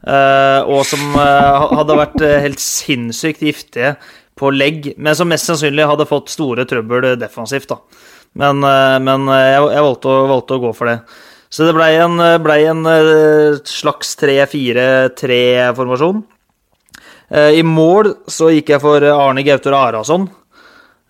[0.01, 3.91] Eh, og som eh, hadde vært eh, helt sinnssykt giftige
[4.39, 7.69] på legg, men som mest sannsynlig hadde fått store trøbbel defensivt.
[7.69, 7.77] da.
[8.41, 8.57] Men,
[9.03, 10.99] men jeg, jeg valgte, å, valgte å gå for det.
[11.51, 12.81] Så det blei en, ble en
[13.67, 16.23] slags 3-4-3-formasjon.
[17.31, 20.27] Eh, I mål så gikk jeg for Arne Gautor Arason.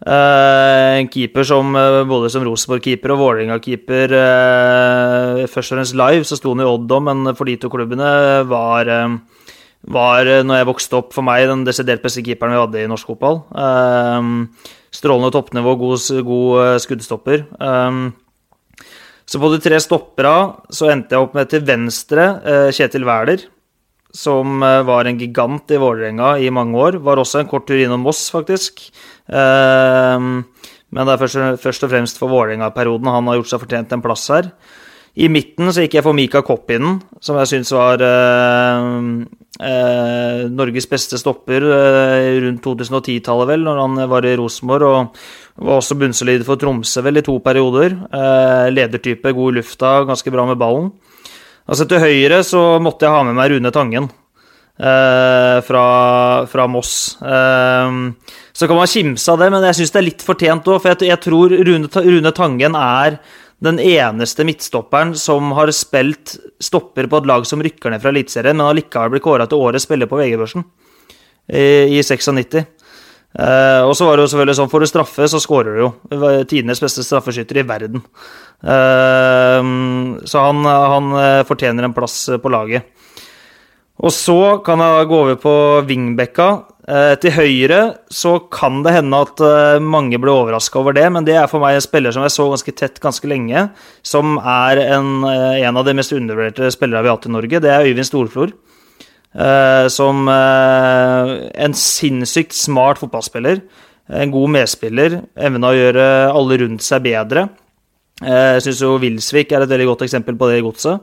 [0.02, 6.26] Eh, en keeper som eh, både som Rosenborg-keeper og Vålerenga-keeper eh, Først og fremst live
[6.26, 8.08] så sto han i Odd òg, men for de to klubbene
[8.49, 8.89] var
[9.82, 13.08] var, når jeg vokste opp, for meg den desidert beste keeperen vi hadde i norsk
[13.10, 13.39] fotball.
[14.93, 17.47] Strålende toppnivå, god, god skuddstopper.
[19.26, 20.36] Så på de tre stoppera
[20.70, 22.28] så endte jeg opp med til venstre
[22.78, 23.47] Kjetil Wæler,
[24.14, 26.99] som var en gigant i Vålerenga i mange år.
[27.02, 28.86] Var også en kort tur innom Moss, faktisk.
[29.28, 30.28] Eh,
[30.91, 34.26] men det er først og fremst for Vålerenga-perioden han har gjort seg fortjent en plass
[34.34, 34.51] her.
[35.19, 38.86] I midten så gikk jeg for Mika Koppinen, som jeg syns var eh,
[39.59, 44.88] eh, Norges beste stopper eh, rundt 2010-tallet, vel, når han var i Rosenborg.
[44.88, 47.97] Og var også bunnsolid for Tromsø vel i to perioder.
[48.07, 50.93] Eh, ledertype, god i lufta, ganske bra med ballen.
[51.67, 54.07] Altså Til høyre så måtte jeg ha med meg Rune Tangen.
[54.80, 55.86] Eh, fra,
[56.47, 57.17] fra Moss.
[57.22, 57.91] Eh,
[58.51, 60.82] så kan man kimse av det, men jeg syns det er litt fortjent òg.
[60.82, 63.22] For jeg, jeg tror Rune, Rune Tangen er
[63.61, 68.57] den eneste midtstopperen som har spilt stopper på et lag som rykker ned fra Eliteserien,
[68.57, 70.65] men allikevel blir kåra til årets spiller på VG-børsen
[71.53, 72.63] i, i 96.
[73.32, 75.91] Eh, og så var det jo selvfølgelig sånn, får du straffe, så skårer du jo.
[76.49, 78.03] Tidenes beste straffeskytter i verden.
[78.65, 79.69] Eh,
[80.28, 82.89] så han, han eh, fortjener en plass på laget.
[84.02, 86.49] Og så kan jeg gå over på vingbekka.
[86.89, 91.28] Eh, til høyre så kan det hende at eh, mange ble overraska over det, men
[91.28, 93.68] det er for meg en spiller som jeg så ganske tett ganske lenge,
[94.02, 97.62] som er en, eh, en av de mest undervurderte spillere vi har hatt i Norge.
[97.62, 98.54] Det er Øyvind Storflor.
[99.32, 103.62] Som en sinnssykt smart fotballspiller.
[104.12, 105.22] En god medspiller.
[105.39, 107.45] Evna å gjøre alle rundt seg bedre.
[108.20, 110.99] Jeg syns jo Wilsvik er et veldig godt eksempel på det i godset.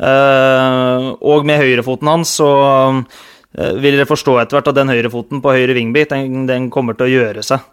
[0.00, 2.50] Eh, og med høyrefoten hans så
[2.88, 6.96] eh, vil dere forstå etter hvert at den høyrefoten på høyre vingbit, den, den kommer
[6.96, 7.66] til å gjøre seg.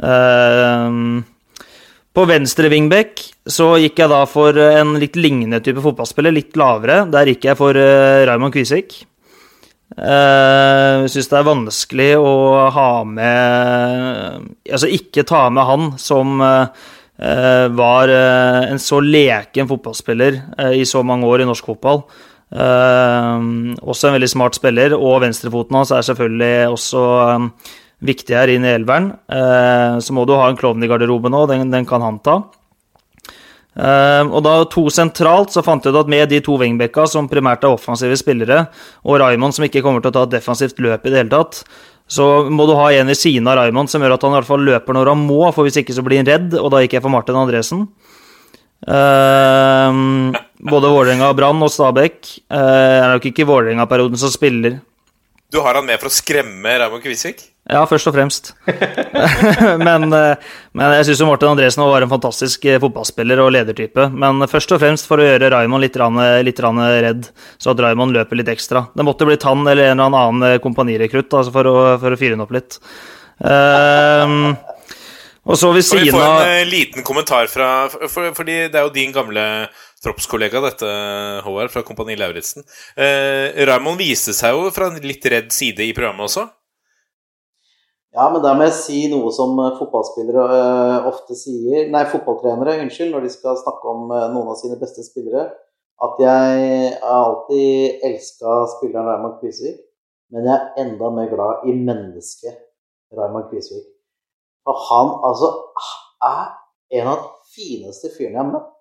[0.00, 0.96] Eh,
[2.18, 7.04] på venstre vingbekk så gikk jeg da for en litt lignende type fotballspiller, litt lavere.
[7.12, 8.96] Der gikk jeg for Raymond Kvisvik.
[9.98, 12.32] Jeg syns det er vanskelig å
[12.74, 16.42] ha med Altså ikke ta med han som
[17.18, 22.04] var eh, en så leken fotballspiller eh, i så mange år i norsk fotball.
[22.48, 23.48] Eh,
[23.82, 27.48] også en veldig smart spiller, og venstrefoten hans er selvfølgelig også eh,
[28.08, 29.10] viktig her inn i elveren.
[29.26, 32.38] Eh, så må du ha en klovn i garderoben òg, den, den kan han ta.
[33.78, 37.30] Eh, og da to sentralt, så fant jeg ut at med de to wingbacka, som
[37.30, 38.64] primært er offensive spillere,
[39.06, 41.62] og Raymond som ikke kommer til å ta et defensivt løp i det hele tatt,
[42.08, 44.48] så må du ha en ved siden av Raymond som gjør at han i hvert
[44.48, 46.96] fall løper når han må, for hvis ikke så blir han redd, og da gikk
[46.96, 47.84] jeg for Martin Andresen.
[48.88, 50.32] Uh,
[50.70, 52.20] både Vålerenga, Brann og Stabæk.
[52.48, 54.78] uh, er nok ikke Vålerenga-perioden som spiller.
[55.52, 57.44] Du har han med for å skremme Raymond Kvisvik?
[57.68, 58.54] Ja, først og fremst.
[59.86, 64.08] men, eh, men jeg syns Morten Andresen var en fantastisk eh, fotballspiller og ledertype.
[64.08, 66.16] Men først og fremst for å gjøre Raymond litt, rann,
[66.46, 67.28] litt rann redd,
[67.60, 68.86] så at Raymond løper litt ekstra.
[68.96, 72.38] Det måtte blitt han eller en eller annen kompanirekrutt altså for, å, for å fyre
[72.38, 72.80] han opp litt.
[73.38, 74.56] Um,
[75.48, 78.56] og så ved Skal vi får få av en eh, liten kommentar fra for, Fordi
[78.68, 79.44] det er jo din gamle
[80.02, 80.88] troppskollega, dette,
[81.42, 82.62] Håvard, fra Kompani Lauritzen.
[82.94, 86.44] Uh, Raymond viste seg jo fra en litt redd side i programmet også.
[88.18, 92.80] Ja, men da må jeg si noe som eh, fotballspillere eh, ofte sier Nei, fotballtrenere,
[92.82, 95.44] unnskyld, når de skal snakke om eh, noen av sine beste spillere.
[96.02, 99.78] At jeg alltid elska spilleren Raymond Kvisvik,
[100.34, 102.58] men jeg er enda mer glad i mennesket
[103.14, 103.86] Raymond Kvisvik.
[104.66, 105.52] Og han altså
[106.26, 106.42] er
[106.98, 108.74] en av de fineste fyrene jeg har møtt.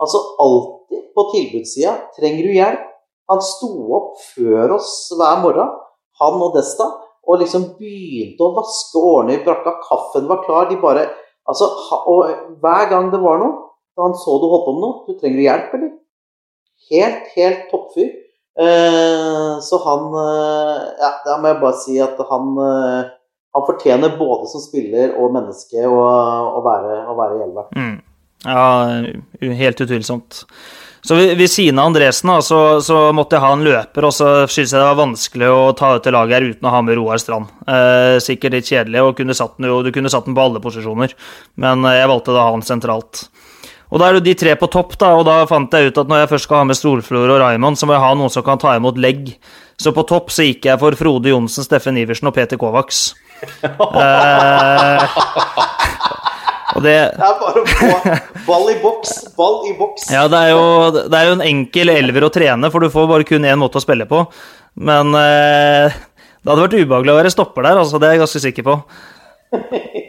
[0.00, 1.94] Altså alltid på tilbudssida.
[2.16, 2.88] Trenger du hjelp?
[3.28, 5.76] Han sto opp før oss hver morgen,
[6.20, 6.88] han og Desta,
[7.28, 9.76] og liksom begynte å vaske ordne i brakka.
[9.84, 10.70] Kaffen var klar.
[10.70, 11.10] De bare
[11.42, 11.66] Altså,
[12.06, 12.28] og
[12.62, 15.40] hver gang det var noe, da han så du holdt på med noe Du trenger
[15.42, 15.88] hjelp, eller?
[16.92, 18.12] Helt, helt toppfyr.
[18.62, 23.10] Eh, så han eh, Ja, da må jeg bare si at han eh,
[23.56, 27.64] Han fortjener både som spiller og menneske å være, å være i elva.
[27.76, 27.96] Mm.
[28.44, 29.02] Ja,
[29.40, 30.44] helt utvilsomt.
[31.02, 34.26] Så ved, siden av Andresen da, så, så måtte jeg ha en løper, og så
[34.46, 36.94] syntes jeg det var vanskelig å ta ut det laget her uten å ha med
[36.98, 37.50] Roar Strand.
[37.66, 40.62] Eh, sikkert litt kjedelig, og kunne satt den jo, du kunne satt den på alle
[40.62, 41.16] posisjoner,
[41.58, 43.24] men eh, jeg valgte da å ha han sentralt.
[43.90, 46.08] Og da er det de tre på topp, da, og da fant jeg ut at
[46.08, 48.46] når jeg først skal ha med Storflor og Raymond, så må jeg ha noen som
[48.46, 49.34] kan ta imot legg.
[49.82, 53.08] Så på topp så gikk jeg for Frode Johnsen, Steffen Iversen og Peter Kovacs.
[53.98, 55.02] Eh,
[56.80, 58.14] det, Det er bare å få
[58.46, 60.08] ball i boks, ball i boks.
[60.14, 60.62] ja, det er, jo,
[61.12, 63.80] det er jo en enkel elver å trene, for du får bare kun én måte
[63.80, 64.24] å spille på.
[64.80, 65.92] Men eh,
[66.42, 68.78] det hadde vært ubehagelig å være stopper der, altså, det er jeg ganske sikker på.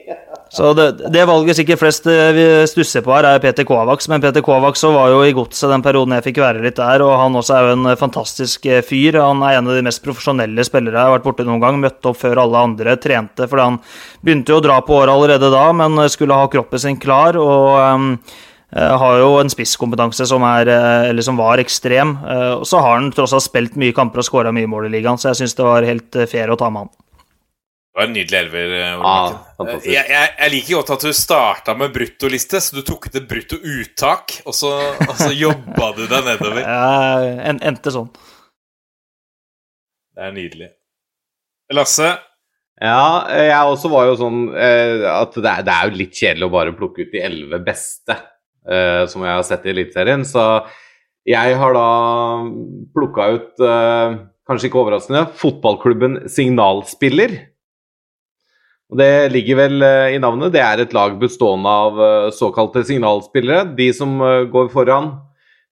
[0.53, 4.05] Så det, det valget sikkert flest eh, stusser på her, er Peter Kovacs.
[4.11, 7.15] Men Peter Kovacs var jo i godset den perioden jeg fikk være litt der, og
[7.17, 9.17] han også er jo en fantastisk eh, fyr.
[9.17, 11.81] Han er en av de mest profesjonelle spillere jeg har vært borte noen gang.
[11.81, 13.81] Møtte opp før alle andre, trente, fordi han
[14.21, 17.39] begynte jo å dra på året allerede da, men skulle ha kroppen sin klar.
[17.41, 18.17] og...
[18.73, 22.15] Eh, har jo en spisskompetanse som, er, eh, eller som var ekstrem.
[22.25, 24.95] eh, Og så har han tross alt spilt mye kamper og skåra mye mål i
[24.95, 26.89] ligaen, så jeg syns det var helt eh, fair å ta med han.
[27.93, 28.71] Det var en nydelig elver.
[28.73, 29.37] eh, Ja, Martin.
[29.57, 29.89] fantastisk.
[29.93, 33.27] jeg, jeg, jeg liker godt at du starta med bruttoliste, så du tok ut et
[33.29, 34.71] brutto uttak, og så,
[35.05, 36.63] og så jobba du deg nedover.
[36.63, 38.09] Jeg en, endte sånn.
[40.13, 40.71] Det er nydelig.
[41.73, 42.09] Lasse,
[42.83, 46.47] Ja, jeg også var jo sånn eh, at det er, det er jo litt kjedelig
[46.49, 50.25] å bare plukke ut de elleve beste eh, som jeg har sett i Eliteserien.
[50.27, 50.43] Så
[51.29, 51.85] jeg har da
[52.97, 54.17] plukka ut, eh,
[54.49, 57.37] kanskje ikke overraskende, fotballklubben Signalspiller.
[58.93, 60.53] Og Det ligger vel eh, i navnet.
[60.53, 63.71] Det er et lag bestående av eh, såkalte signalspillere.
[63.73, 65.15] De som eh, går foran,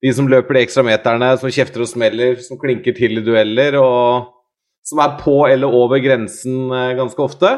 [0.02, 3.78] de som løper de ekstra meterne, som kjefter og smeller, som klinker til i dueller.
[3.78, 4.38] og
[4.82, 7.52] som er på eller over grensen ganske ofte.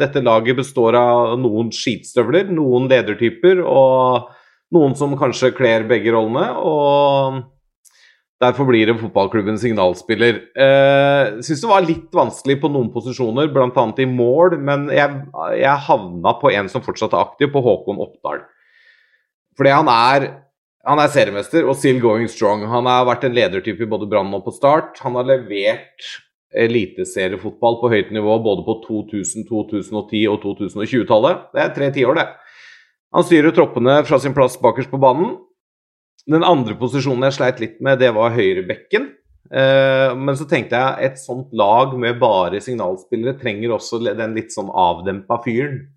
[0.00, 4.26] Dette laget består av noen skitstøvler, noen ledertyper og
[4.74, 6.48] noen som kanskje kler begge rollene.
[6.58, 7.38] og
[8.40, 10.38] Derfor blir det fotballklubben signalspiller.
[10.56, 13.84] Eh, Syns det var litt vanskelig på noen posisjoner, bl.a.
[14.00, 15.18] i mål, men jeg,
[15.60, 18.40] jeg havna på en som fortsatt er aktiv, på Håkon Oppdal.
[19.60, 20.26] Fordi han er,
[20.88, 22.64] han er seriemester og still going strong.
[22.72, 24.96] Han har vært en ledertype i både Brann og på Start.
[25.04, 26.08] Han har levert
[26.56, 31.44] eliteseriefotball på høyt nivå både på 2000-, 2010- og 2020-tallet.
[31.52, 32.26] Det er tre tiår, det.
[33.12, 35.36] Han styrer troppene fra sin plass bakerst på banen.
[36.30, 39.08] Den andre posisjonen jeg sleit litt med, det var høyrebekken.
[39.50, 44.54] Eh, men så tenkte jeg et sånt lag med bare signalspillere trenger også den litt
[44.54, 45.88] sånn avdempa fyren.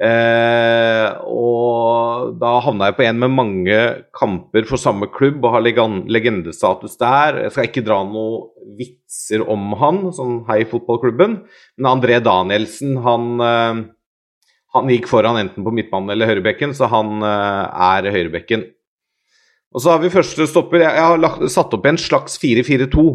[0.00, 3.78] Eh, og da havna jeg på en med mange
[4.16, 7.42] kamper for samme klubb og har legendestatus der.
[7.44, 11.40] Jeg skal ikke dra noen vitser om han, sånn hei fotballklubben.
[11.76, 13.82] Men André Danielsen, han, eh,
[14.78, 18.70] han gikk foran enten på midtbanen eller høyrebekken, så han eh, er høyrebekken.
[19.70, 20.82] Og så har vi første stopper.
[20.82, 23.06] Jeg, har lagt, satt opp en slags 4-4-2.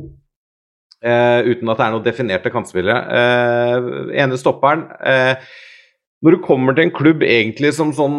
[1.05, 2.97] eh, uten at det er noen definerte kantspillere.
[3.19, 3.87] Eh,
[4.23, 5.35] ene stopperen eh,
[6.23, 8.15] Når du kommer til en klubb egentlig som sånn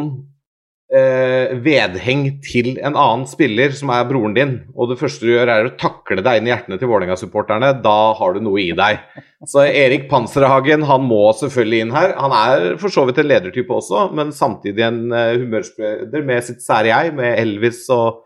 [0.92, 5.50] eh, vedheng til en annen spiller som er broren din, og det første du gjør
[5.50, 9.00] er å takle deg inn i hjertene til Vålerenga-supporterne, da har du noe i deg.
[9.48, 12.14] Så Erik Panserhagen han må selvfølgelig inn her.
[12.20, 16.62] Han er for så vidt en ledertype også, men samtidig en humørspiller humørspreder med sitt
[16.62, 18.26] sære jeg, med Elvis og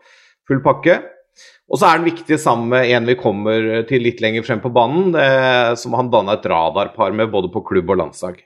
[0.51, 0.99] full pakke.
[1.71, 4.73] Og så er den viktig sammen med en vi kommer til litt lenger frem på
[4.75, 8.41] banen, eh, som han danna et radarpar med både på klubb og landslag.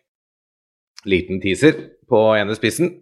[1.10, 1.74] Liten teaser
[2.10, 3.00] på ene spissen.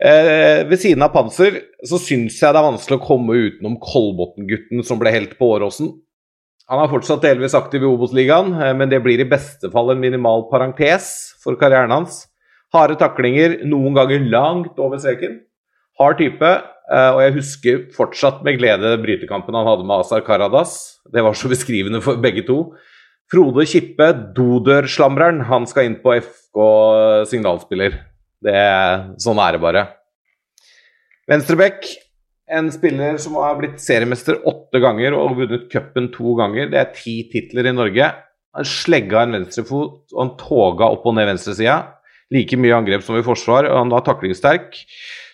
[0.00, 4.86] Eh, ved siden av Panser så syns jeg det er vanskelig å komme utenom Kolbotn-gutten
[4.86, 5.90] som ble helt på Åråsen.
[6.70, 10.00] Han er fortsatt delvis aktiv i Obos-ligaen, eh, men det blir i beste fall en
[10.00, 12.28] minimal parentes for karrieren hans.
[12.72, 15.40] Harde taklinger, noen ganger langt over streken.
[15.98, 16.50] Hard type,
[16.90, 20.72] og jeg husker fortsatt med glede brytekampen han hadde med Azar Karadas.
[21.06, 22.64] Det var så beskrivende for begge to.
[23.30, 26.60] Frode Kippe, dodørslamreren, han skal inn på FK
[27.30, 27.94] signalspiller.
[28.42, 28.60] Det,
[29.22, 29.84] sånn er det bare.
[31.30, 31.86] Venstrebekk,
[32.50, 36.72] en spiller som har blitt seriemester åtte ganger og vunnet cupen to ganger.
[36.72, 38.10] Det er ti titler i Norge.
[38.56, 41.78] Han slegga en venstrefot og han toga opp og ned venstresida.
[42.34, 44.74] Like mye angrep som i forsvar, og han var taklingssterk.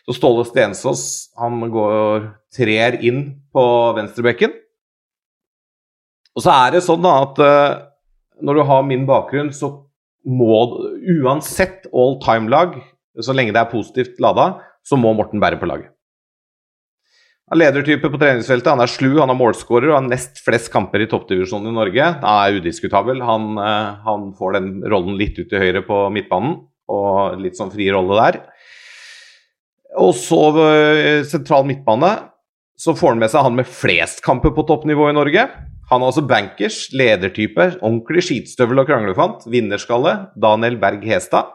[0.06, 1.02] Så Ståle Stensås
[1.38, 3.24] han går trer inn
[3.54, 3.64] på
[3.96, 4.54] venstrebekken.
[6.36, 7.80] Og så er det sånn da at uh,
[8.44, 9.72] når du har min bakgrunn, så
[10.26, 10.60] må
[11.16, 12.76] uansett all time-lag,
[13.18, 14.50] så lenge det er positivt lada,
[14.86, 15.90] så må Morten bære på laget.
[17.46, 20.68] Han er ledertype på treningsfeltet, han er slu, han er målskårer og har nest flest
[20.74, 22.08] kamper i toppdivisjonen i Norge.
[22.18, 23.22] Han er udiskutabel.
[23.22, 26.58] Han, uh, han får den rollen litt ut til høyre på midtbanen,
[26.90, 28.40] og litt sånn fri rolle der.
[30.02, 32.12] Og så eh, sentral midtbane.
[32.77, 35.47] Så får han med seg han med flest kamper på toppnivå i Norge.
[35.90, 39.47] Han er altså bankers, ledertype, ordentlig skitstøvel og kranglefant.
[39.48, 40.16] Vinnerskalle.
[40.43, 41.55] Daniel Berg Hestad.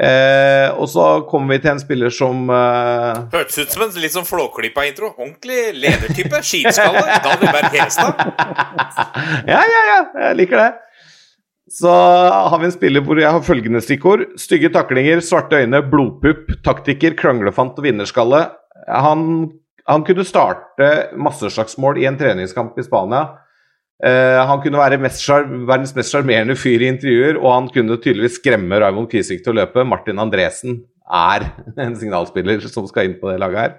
[0.00, 3.18] Eh, og så kommer vi til en spiller som eh...
[3.34, 5.12] Hørtes ut som en litt sånn flåklippa intro.
[5.14, 6.40] Ordentlig ledertype.
[6.50, 7.04] Skitskalle.
[7.24, 8.22] Daniel Berg Hestad.
[9.52, 10.00] ja, ja, ja.
[10.26, 10.70] Jeg liker det.
[11.70, 14.24] Så har vi en spiller hvor jeg har følgende stikkord.
[14.40, 18.40] Stygge taklinger, svarte øyne, blodpupp, taktiker, kranglefant og vinnerskalle.
[18.90, 19.22] Han,
[19.86, 23.28] han kunne starte masseslagsmål i en treningskamp i Spania.
[24.00, 25.22] Uh, han kunne være mest,
[25.68, 29.60] verdens mest sjarmerende fyr i intervjuer, og han kunne tydeligvis skremme Raymond Kvisvik til å
[29.60, 29.84] løpe.
[29.86, 33.78] Martin Andresen er en signalspiller som skal inn på det laget her.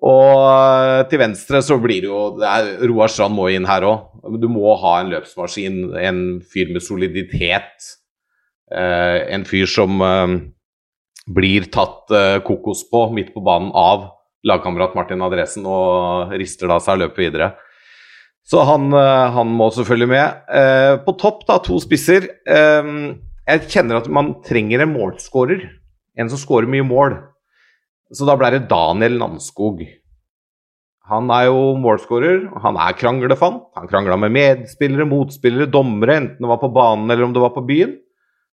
[0.00, 3.84] Og eh, til venstre så blir det jo det er, Roar Strand må inn her
[3.84, 4.06] òg.
[4.40, 7.90] Du må ha en løpsmaskin, en fyr med soliditet.
[8.72, 10.36] Eh, en fyr som eh,
[11.30, 14.08] blir tatt eh, kokos på midt på banen av
[14.46, 17.50] lagkamerat Martin Adresen og rister da seg løper videre.
[18.46, 20.40] Så han, eh, han, må selvfølgelig med.
[20.48, 22.30] Eh, på topp, da, to spisser.
[22.48, 25.66] jeg kjenner at man trenger en målskårer.
[26.16, 27.20] En som skårer mye mål.
[28.10, 29.84] Så da ble det Daniel Namskog.
[31.10, 33.64] Han er jo målskårer, han er kranglefant.
[33.78, 37.54] Han krangla med medspillere, motspillere, dommere, enten det var på banen eller om det var
[37.54, 37.96] på byen.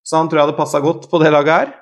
[0.05, 1.75] Så han tror jeg hadde passa godt på det laget her.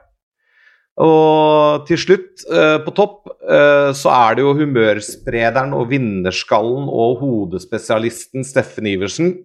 [1.06, 7.19] Og til slutt, eh, på topp, eh, så er det jo humørsprederen og vinnerskallen og
[7.19, 9.35] hodespesialisten Steffen Iversen.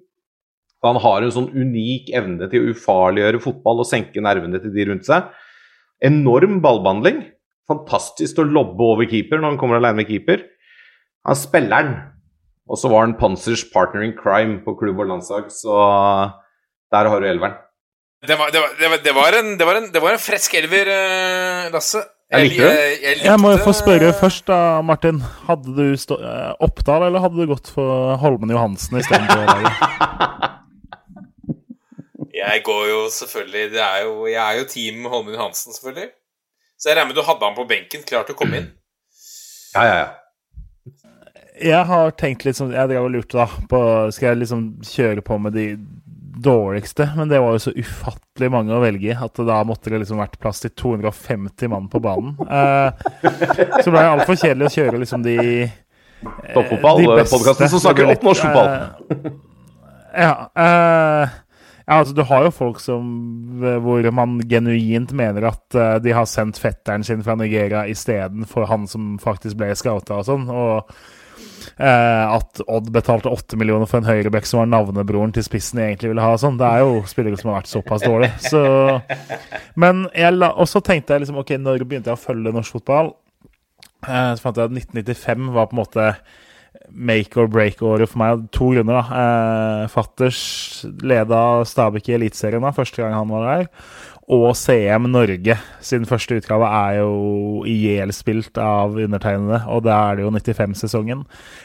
[0.83, 4.87] Han har en sånn unik evne til å ufarliggjøre fotball og senke nervene til de
[4.89, 5.27] rundt seg.
[6.01, 7.27] Enorm ballbehandling
[7.71, 10.45] fantastisk å lobbe over keeper når han kommer alene med keeper.
[11.29, 11.97] Han spiller den.
[12.71, 15.75] Og så var han Panzers partner in crime på klubb og landslag, så
[16.95, 17.59] der har du elveren.
[18.21, 20.23] Det var, det, var, det, var, det, var en, det, var en, det var en
[20.23, 22.03] fresk elver, eh, Lasse.
[22.31, 25.23] Jeg, likte den Jeg, jeg, jeg, må jo få spørre først, da, Martin.
[25.49, 29.67] Hadde du stå, eh, Oppdal, eller hadde du gått for Holmen Johansen istedenfor?
[32.43, 36.13] jeg går jo selvfølgelig det er jo, Jeg er jo team Holmen Johansen, selvfølgelig.
[36.81, 38.71] Så jeg regner med du hadde han på benken, klar til å komme inn?
[39.75, 40.09] Ja, ja, ja.
[41.61, 43.81] Jeg har tenkt litt sånn Jeg drev og lurte da på
[44.17, 45.67] Skal jeg liksom kjøre på med de
[46.41, 47.05] dårligste?
[47.19, 50.23] Men det var jo så ufattelig mange å velge i at da måtte det liksom
[50.23, 52.33] vært plass til 250 mann på banen.
[52.41, 53.05] Eh,
[53.85, 55.37] så ble det altfor kjedelig å kjøre liksom de
[55.67, 55.75] eh,
[56.55, 58.73] Toppfotball-podkasten som snakker opp norsk fotball.
[60.17, 60.33] Eh, ja.
[60.65, 61.37] Eh,
[61.91, 63.07] ja, altså Du har jo folk som,
[63.83, 68.85] hvor man genuint mener at uh, de har sendt fetteren sin fra Nigeria istedenfor han
[68.87, 70.45] som faktisk ble scouta og sånn.
[70.55, 70.93] Og
[71.83, 75.89] uh, at Odd betalte åtte millioner for en høyrebekk som var navnebroren til spissen de
[75.89, 76.37] egentlig ville ha.
[76.39, 76.61] sånn.
[76.61, 78.39] Det er jo spillere som har vært såpass dårlige.
[78.53, 78.63] Så,
[79.83, 82.79] men jeg la, og så tenkte jeg liksom, ok, når begynte jeg å følge norsk
[82.79, 83.11] fotball?
[84.07, 86.07] Uh, så fant jeg at 1995 var på en måte
[86.93, 88.47] make or break-året for meg.
[88.57, 89.01] To grunner.
[89.01, 89.23] da.
[89.23, 93.69] Eh, Fatters leda Stabæk i Eliteserien første gang han var der.
[94.31, 100.21] og CM Norge sin første utgave er jo i ihjelspilt av undertegnede, og da er
[100.21, 101.25] det jo 95-sesongen.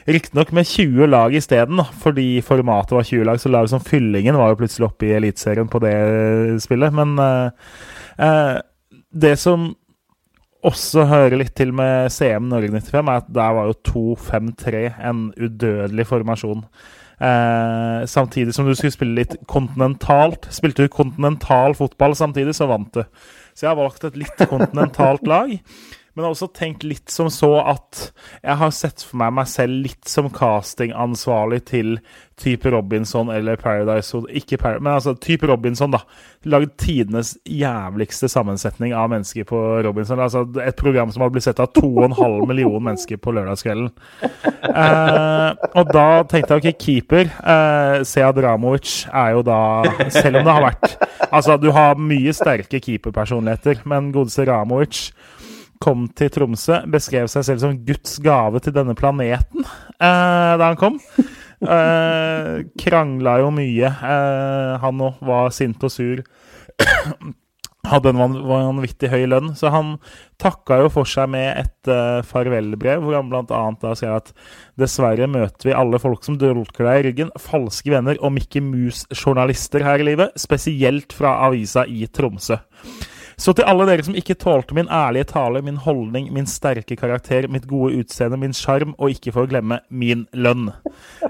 [0.10, 4.50] Riktignok med 20 lag isteden, fordi formatet var 20 lag, så laget som Fyllingen var
[4.50, 5.94] jo plutselig oppe i Eliteserien på det
[6.66, 6.96] spillet.
[6.98, 7.54] Men uh,
[8.18, 8.58] uh,
[9.14, 9.76] det som
[10.66, 13.80] også hører litt til med CM Norge 95, er at der var jo
[14.18, 16.66] 2-5-3 en udødelig formasjon.
[17.16, 20.50] Eh, samtidig som du skulle spille litt kontinentalt.
[20.52, 23.06] Spilte du kontinental fotball samtidig, så vant du.
[23.56, 25.54] Så jeg har valgt et litt kontinentalt lag.
[26.16, 28.06] Men jeg har også tenkt litt som så at
[28.40, 31.98] jeg har sett for meg meg selv litt som castingansvarlig til
[32.40, 36.02] type Robinson eller Paradise Ikke Paradise, men altså type Robinson, da.
[36.48, 40.20] Lagd tidenes jævligste sammensetning av mennesker på Robinson.
[40.24, 43.92] Altså Et program som hadde blitt sett av 2,5 millioner mennesker på lørdagskvelden.
[44.66, 49.60] Eh, og da tenkte jeg ok, keeper eh, Sead Ramovic er jo da
[50.12, 50.96] Selv om det har vært
[51.30, 55.10] Altså, du har mye sterke keeperpersonligheter, men godeste Ramovic
[55.84, 60.80] kom til Tromsø, beskrev seg selv som Guds gave til denne planeten eh, da han
[60.80, 61.00] kom.
[61.62, 63.90] Eh, krangla jo mye.
[63.90, 66.24] Eh, han òg var sint og sur.
[67.86, 69.92] Hadde en vanvittig høy lønn, så han
[70.42, 73.60] takka jo for seg med et uh, farvelbrev, hvor han bl.a.
[73.78, 74.32] da sier at
[74.82, 79.86] dessverre møter vi alle folk som dolker deg i ryggen, falske venner og Mickey Mouse-journalister
[79.86, 82.58] her i livet, spesielt fra avisa i Tromsø.
[83.38, 87.50] Så til alle dere som ikke tålte min ærlige tale, min holdning, min sterke karakter,
[87.52, 90.70] mitt gode utseende, min sjarm, og ikke for å glemme min lønn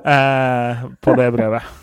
[0.03, 1.73] eh, på det brevet.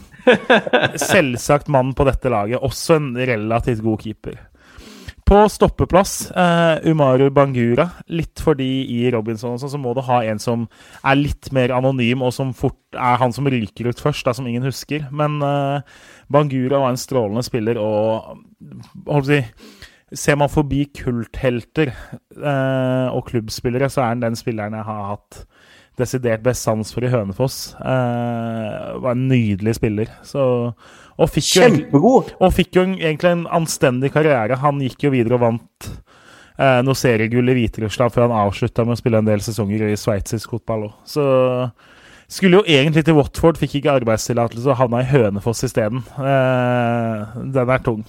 [1.03, 4.41] Selvsagt mannen på dette laget, også en relativt god keeper.
[5.33, 7.87] På stoppeplass, eh, Umaru Bangura.
[8.13, 10.67] Litt fordi i Robinson sånn, så må du ha en som
[11.03, 14.47] er litt mer anonym, og som fort er han som ryker ut først, da, som
[14.47, 15.07] ingen husker.
[15.11, 15.87] Men eh,
[16.33, 18.43] Bangura var en strålende spiller, og
[19.09, 19.41] holdt på å si
[20.19, 25.45] Ser man forbi kulthelter eh, og klubbspillere, så er han den spilleren jeg har hatt
[26.01, 27.75] desidert best sans for i Hønefoss.
[27.81, 30.13] Eh, var en nydelig spiller.
[30.27, 32.33] Så, og fikk Kjempegod!
[32.33, 34.61] Jo, og fikk jo egentlig en anstendig karriere.
[34.63, 35.91] Han gikk jo videre og vant
[36.59, 39.99] eh, noe seriegull i Hviterussland før han avslutta med å spille en del sesonger i
[40.01, 40.97] sveitsisk fotball òg.
[41.09, 41.27] Så
[42.33, 46.05] skulle jo egentlig til Watford, fikk ikke arbeidstillatelse og havna i Hønefoss isteden.
[46.17, 48.07] Eh, den er tung.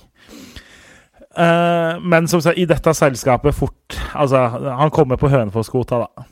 [1.33, 6.27] Uh, men som sagt, i dette selskapet fort Altså, han kommer på Hønefoss-kvota, da.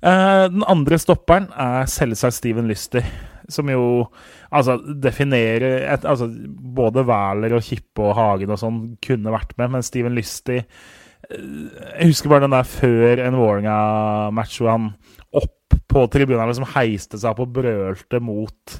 [0.00, 3.02] Uh, den andre stopperen er selvsagt Steven Lyster,
[3.50, 3.82] som jo
[4.54, 6.30] altså definerer et, altså,
[6.78, 11.34] Både Wæler og Kippe og Hagen og sånn kunne vært med, men Steven Lyster uh,
[11.34, 14.92] Jeg husker bare den der før en Vålerenga-match hvor han
[15.42, 18.78] opp på tribunen liksom heiste seg opp og brølte mot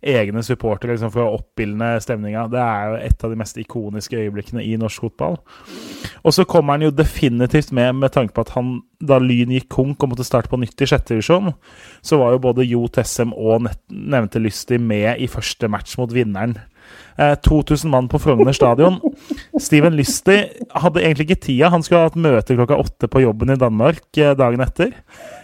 [0.00, 2.46] egne supportere liksom, for å oppildne stemninga.
[2.52, 5.38] Det er jo et av de mest ikoniske øyeblikkene i norsk fotball.
[6.24, 9.68] Og så kommer han jo definitivt med med tanke på at han, da Lyn gikk
[9.72, 11.52] konk og måtte starte på nytt i sjette divisjon,
[12.04, 16.56] så var jo både Jo Tessem og nevnte Lystig med i første match mot vinneren.
[17.18, 18.96] Eh, 2000 mann på Frogner stadion.
[19.60, 20.38] Steven Lystig
[20.72, 21.68] hadde egentlig ikke tida.
[21.74, 24.94] Han skulle ha hatt møte klokka åtte på jobben i Danmark eh, dagen etter.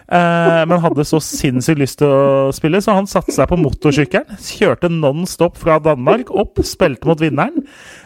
[0.06, 4.38] Eh, men hadde så sinnssykt lyst til å spille, så han satte seg på motorsykkelen.
[4.38, 7.64] Kjørte non stop fra Danmark opp, spilte mot vinneren.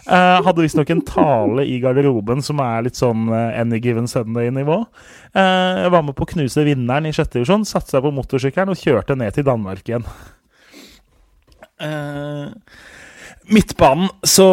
[0.09, 4.81] Eh, hadde visstnok en tale i garderoben som er litt sånn eh, Any Given Sunday-nivå.
[5.37, 8.81] Eh, var med på å knuse vinneren i sjette divisjon, satte seg på motorsykkelen og
[8.81, 10.09] kjørte ned til Danmark igjen.
[11.81, 12.49] Eh,
[13.51, 14.49] midtbanen, så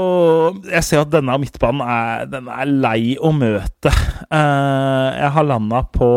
[0.68, 3.91] Jeg ser at denne midtbanen er, den er lei å møte.
[4.28, 6.11] Eh, jeg har landa på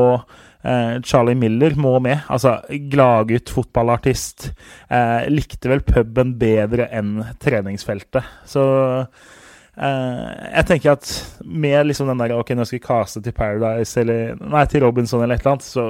[1.07, 2.21] Charlie Miller må med.
[2.29, 2.59] Altså,
[2.93, 4.51] gladgutt, fotballartist.
[4.93, 8.27] Eh, likte vel puben bedre enn treningsfeltet.
[8.49, 8.65] Så
[9.01, 11.13] eh, jeg tenker at
[11.45, 15.25] med liksom den der Ok, nå skal vi caste til Paradise eller Nei, til Robinson
[15.25, 15.87] eller et eller annet, så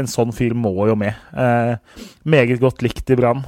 [0.00, 1.20] en sånn fyr må jo med.
[1.36, 3.44] Eh, meget godt likt i Brann.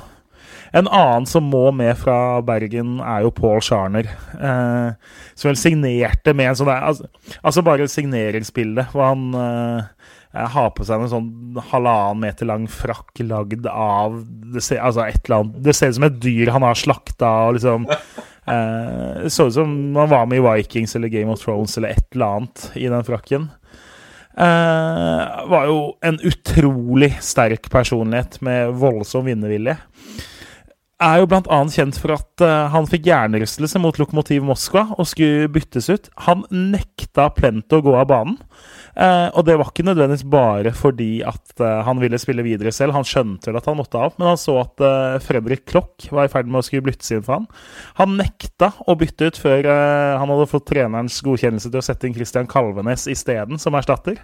[0.76, 4.08] En annen som må med fra Bergen, er jo Paul Scharner.
[4.34, 7.08] Eh, som vel signerte med en sånn altså,
[7.40, 10.10] altså, bare signeringsbildet, hvor han eh,
[10.52, 14.18] har på seg en sånn halvannen meter lang frakk lagd av
[14.52, 17.30] det ser, altså et eller annet, det ser ut som et dyr han har slakta.
[17.48, 17.86] Og liksom,
[18.52, 22.08] eh, så ut som han var med i Vikings eller Game of Thrones eller et
[22.14, 23.48] eller annet i den frakken.
[24.36, 29.78] Eh, var jo en utrolig sterk personlighet med voldsom vinnervilje.
[31.00, 31.60] er jo bl.a.
[31.72, 36.08] kjent for at uh, han fikk hjernerystelse mot Lokomotiv Moskva og skulle byttes ut.
[36.28, 38.38] Han nekta Plento å gå av banen.
[38.96, 42.96] Eh, og det var ikke nødvendigvis bare fordi at eh, han ville spille videre selv.
[42.96, 46.28] Han skjønte vel at han måtte av, men han så at eh, Fredrik Klokk var
[46.28, 47.50] i ferd med å skulle bytte inn for han.
[48.00, 52.08] Han nekta å bytte ut før eh, han hadde fått trenerens godkjennelse til å sette
[52.08, 54.22] inn Christian Kalvenes isteden, som erstatter.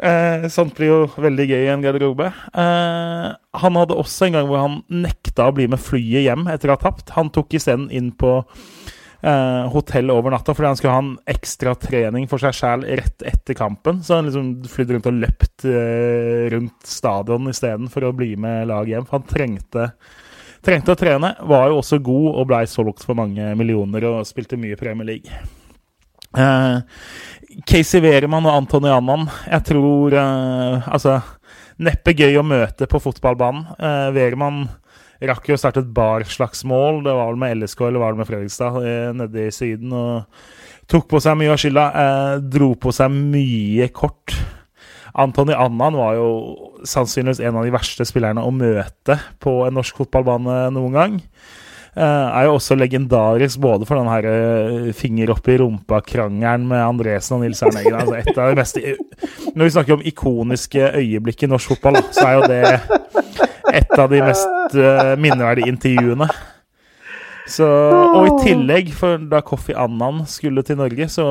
[0.00, 2.30] Eh, sånt blir jo veldig gøy i en garderobe.
[2.30, 3.26] Eh,
[3.62, 6.78] han hadde også en gang hvor han nekta å bli med flyet hjem etter å
[6.78, 7.12] ha tapt.
[7.18, 8.38] Han tok isteden inn på
[9.22, 13.24] eh, hotell over natta fordi han skulle ha en ekstra trening for seg sjæl rett
[13.28, 14.02] etter kampen.
[14.02, 18.96] Så han liksom flydde rundt og løpt eh, rundt stadion istedenfor å bli med laget
[18.96, 19.08] hjem.
[19.08, 19.88] For han trengte,
[20.64, 21.34] trengte å trene.
[21.40, 25.42] Var jo også god og blei solgt for mange millioner og spilte mye Premier League.
[26.32, 26.78] Eh,
[27.68, 31.18] Casey Wehrmann og Antony Annan, jeg tror eh, Altså,
[31.82, 33.66] neppe gøy å møte på fotballbanen.
[33.76, 34.64] Eh, Wehrmann
[35.30, 37.02] rakk jo å starte et barslagsmål.
[37.06, 39.94] Det var vel med LSK eller var det med Fredrikstad eh, nede i Syden.
[39.94, 41.86] Og tok på seg mye av skylda.
[42.02, 44.36] Eh, dro på seg mye kort.
[45.12, 46.28] Antony Annan var jo
[46.88, 51.18] sannsynligvis en av de verste spillerne å møte på en norsk fotballbane noen gang.
[51.92, 56.80] Eh, er jo også legendarisk både for den her eh, finger opp i rumpa-krangelen med
[56.80, 57.98] Andresen og Nils Erneggen Eggen.
[58.00, 62.24] Altså et av de beste Når vi snakker om ikoniske øyeblikk i norsk fotball, så
[62.24, 63.26] er jo det
[63.72, 66.28] et av de mest uh, minneverdige intervjuene.
[67.48, 71.26] Så, og i tillegg, for da Kofi Annan skulle til Norge, så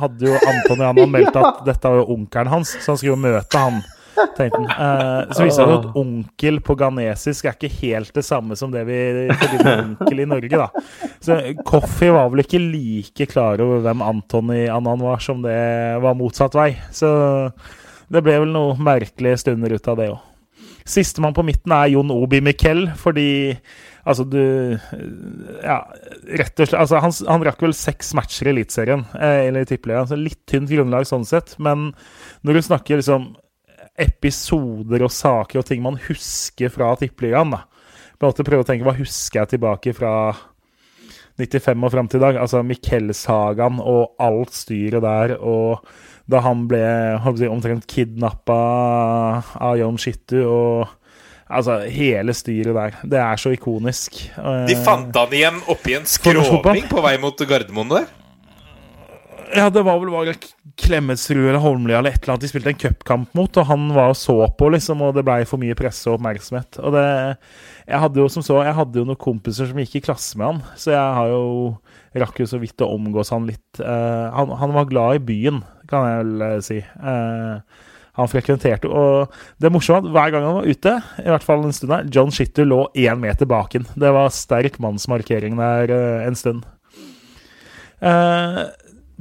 [0.00, 3.22] hadde jo Antony Annan meldt at dette var jo onkelen hans, så han skulle jo
[3.24, 3.80] møte han.
[4.36, 4.68] tenkte han.
[4.70, 8.70] Eh, så viser det seg at onkel på ghanesisk er ikke helt det samme som
[8.72, 9.00] det vi
[9.32, 10.84] forbinder med onkel i Norge, da.
[11.24, 15.58] Så Kofi var vel ikke like klar over hvem Antony Annan var, som det
[16.04, 16.70] var motsatt vei.
[16.94, 17.10] Så
[18.12, 20.24] det ble vel noen merkelige stunder ut av det òg.
[20.86, 23.56] Sistemann på midten er Jon Obi Miquel, fordi
[24.06, 24.38] altså du
[25.64, 25.80] Ja,
[26.38, 30.06] rett og slett altså, han, han rakk vel seks matcher i Eliteserien, eh, i Tippeligaen,
[30.10, 31.56] så litt tynt grunnlag sånn sett.
[31.58, 31.90] Men
[32.46, 33.32] når du snakker liksom
[33.98, 37.64] episoder og saker og ting man husker fra Tippeligaen, da
[38.16, 40.12] På en måte prøve å tenke hva husker jeg tilbake fra
[41.36, 42.38] 95 og fram til i dag?
[42.40, 45.84] Altså Miquel-sagaen og alt styret der, og
[46.26, 48.60] da han ble jeg, omtrent kidnappa
[49.62, 50.94] av John Shittu og
[51.46, 52.94] Altså, hele styret der.
[53.06, 54.16] Det er så ikonisk.
[54.66, 58.08] De fant han igjen oppi en skråning på vei mot Gardermoen der?
[59.54, 60.34] Ja, det var vel bare
[60.80, 64.12] Klemetsrud eller Holmlia eller et eller annet de spilte en cupkamp mot, og han var
[64.12, 66.80] og så på, liksom, og det blei for mye presse og oppmerksomhet.
[66.82, 67.06] Og det
[67.86, 70.46] Jeg hadde jo som så, jeg hadde jo noen kompiser som gikk i klasse med
[70.48, 71.44] han, så jeg har jo
[72.18, 73.78] rakk jo så vidt å omgås han litt.
[73.78, 76.80] Uh, han, han, var glad i byen, kan jeg vel uh, si.
[76.98, 77.84] Uh,
[78.16, 78.90] han frekventerte.
[78.90, 79.30] Og
[79.62, 82.32] det morsomme var hver gang han var ute, i hvert fall en stund her, John
[82.34, 83.86] Shitter lå én meter bak den.
[83.94, 85.94] Det var sterk mannsmarkering der
[86.26, 86.66] en stund.
[88.02, 88.66] Uh,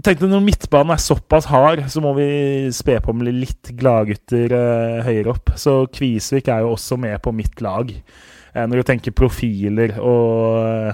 [0.03, 2.27] tenkte Når midtbanen er såpass hard, så må vi
[2.75, 5.53] spe på med litt gladgutter eh, høyere opp.
[5.59, 10.93] Så Kvisvik er jo også med på mitt lag, eh, når du tenker profiler og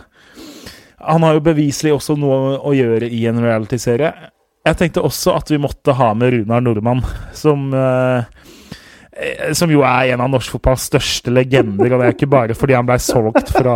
[1.01, 4.11] Han har jo beviselig også noe å gjøre i en reality-serie.
[4.61, 7.01] Jeg tenkte også at vi måtte ha med Runar Nordmann,
[7.33, 7.71] som
[9.57, 11.89] som jo er en av norsk fotballs største legender.
[11.89, 13.75] Og det er ikke bare fordi han ble solgt fra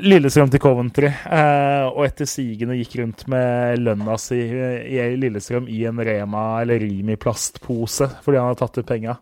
[0.00, 5.82] Lillestrøm til Coventry, eh, og etter sigende gikk rundt med lønna si i Lillestrøm i
[5.90, 9.16] en Rema eller Rimi-plastpose fordi han hadde tatt ut penga.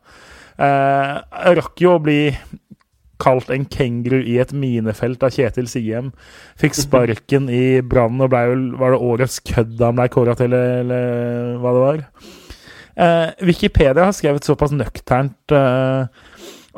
[0.60, 1.14] Eh,
[1.58, 2.20] rakk jo å bli
[3.20, 6.12] kalt en kenguru i et minefelt av Kjetil Siem.
[6.60, 10.56] Fikk sparken i Brann og ble vel Var det årets kødd han ble kåra til,
[10.56, 12.04] eller hva det var?
[13.00, 16.28] Eh, Wikipedia har skrevet såpass nøkternt eh,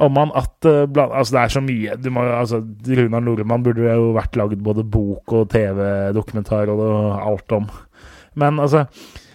[0.03, 2.63] om han at uh, blant, Altså, det er så mye du må, altså,
[2.99, 6.87] Runar Nordmann burde jo vært lagd både bok og TV-dokumentar og
[7.23, 7.69] alt om.
[8.39, 8.87] Men altså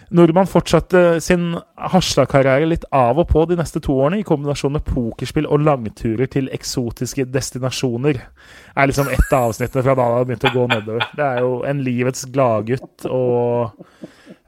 [0.08, 4.86] Nordmann fortsatte sin Harstad-karriere litt av og på de neste to årene, i kombinasjon med
[4.86, 8.22] pokerspill og langturer til eksotiske destinasjoner.
[8.22, 11.10] Det er liksom ett av avsnittene fra da det begynte å gå nedover.
[11.18, 13.84] Det er jo en livets gladgutt, og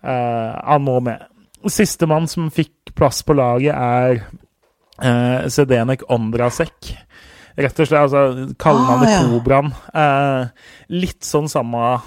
[0.01, 1.29] eh, han må med.
[1.69, 4.25] Sistemann som fikk plass på laget, er
[5.01, 6.95] Uh, Sedenek Ondrasek.
[7.61, 9.27] Rett og slett, altså Kallenavnet ah, ja.
[9.29, 9.75] Kobraen.
[9.93, 11.99] Uh, litt sånn samme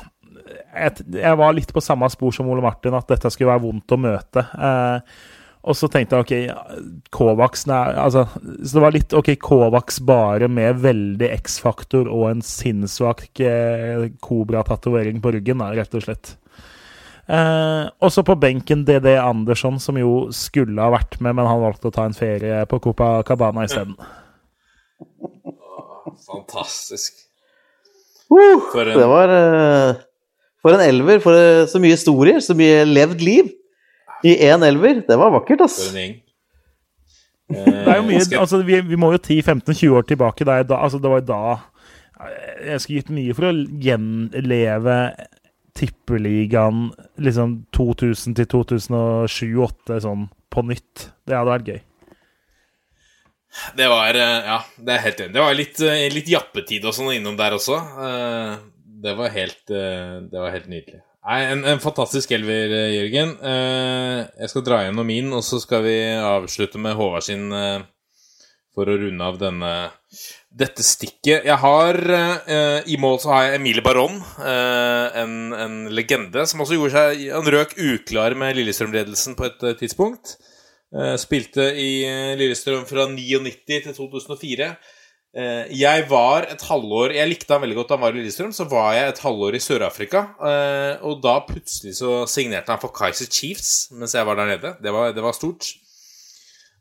[0.73, 3.93] jeg, jeg, var litt på samme spor som Ole Martin, at dette skulle være vondt
[3.93, 4.45] å møte.
[4.57, 6.33] Uh, og så tenkte jeg OK,
[7.13, 13.29] Kovacs altså, Så det var litt OK, Kovacs bare med veldig X-faktor og en sinnssvak
[13.39, 16.35] eh, Kobra-tatovering på ryggen, da, rett og slett.
[17.23, 21.87] Eh, også på benken DD Andersson, som jo skulle ha vært med, men han valgte
[21.87, 23.95] å ta en ferie på Copa Cabana isteden.
[26.27, 27.13] Fantastisk.
[28.31, 29.95] Uh, For en- Det var eh,
[30.61, 31.19] For en elver.
[31.21, 33.51] For eh, så mye historier, så mye levd liv
[34.23, 35.01] i én elver.
[35.07, 35.79] Det var vakkert, ass.
[35.89, 36.19] For en gjeng.
[37.53, 40.45] Det er jo mye, altså vi, vi må jo 10-15-20 år tilbake.
[40.47, 41.41] Da, altså det var jo da
[42.63, 44.95] Jeg skulle gitt mye for å gjenleve
[45.77, 46.91] tippeligaen
[47.21, 51.07] liksom 2000 til 2007-2008 sånn på nytt.
[51.25, 51.81] Det hadde vært gøy.
[53.77, 55.33] Det var eh, Ja, det er helt enig.
[55.35, 57.77] Det var litt, eh, litt jappetid og sånn innom der også.
[58.07, 58.53] Eh,
[59.03, 61.01] Det var helt, det var helt nydelig.
[61.27, 63.33] Nei, en, en fantastisk elver, Jørgen.
[63.43, 67.51] Jeg skal dra gjennom min, og så skal vi avslutte med Håvard sin
[68.73, 69.73] for å runde av denne
[70.53, 71.45] dette stikket.
[71.47, 76.61] Jeg har eh, I mål så har jeg Emilie Baron, eh, en, en legende, som
[76.61, 80.35] også gjorde seg Han røk uklar med Lillestrøm-ledelsen på et eh, tidspunkt.
[80.93, 84.67] Eh, spilte i eh, Lillestrøm fra 99 til 2004.
[85.33, 88.53] Eh, jeg var et halvår Jeg likte han veldig godt da han var i Lillestrøm.
[88.53, 90.27] Så var jeg et halvår i Sør-Afrika,
[91.01, 94.75] og da plutselig så signerte han for Kaiser Chiefs mens jeg var der nede.
[94.83, 95.73] Det var, det var stort.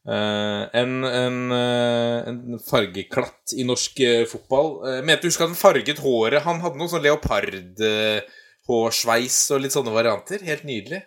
[0.02, 4.82] Eh, en, en, uh, en fargeklatt i norsk uh, fotball.
[4.82, 9.92] Uh, mente du husker han farget håret Han hadde noe sånn leopardhårsveis og litt sånne
[9.94, 10.38] varianter.
[10.46, 11.02] Helt nydelig.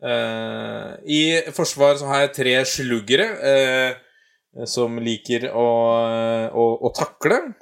[0.00, 3.26] I forsvar så har jeg tre sluggere
[4.64, 5.68] som liker å,
[6.56, 7.52] å, å takle.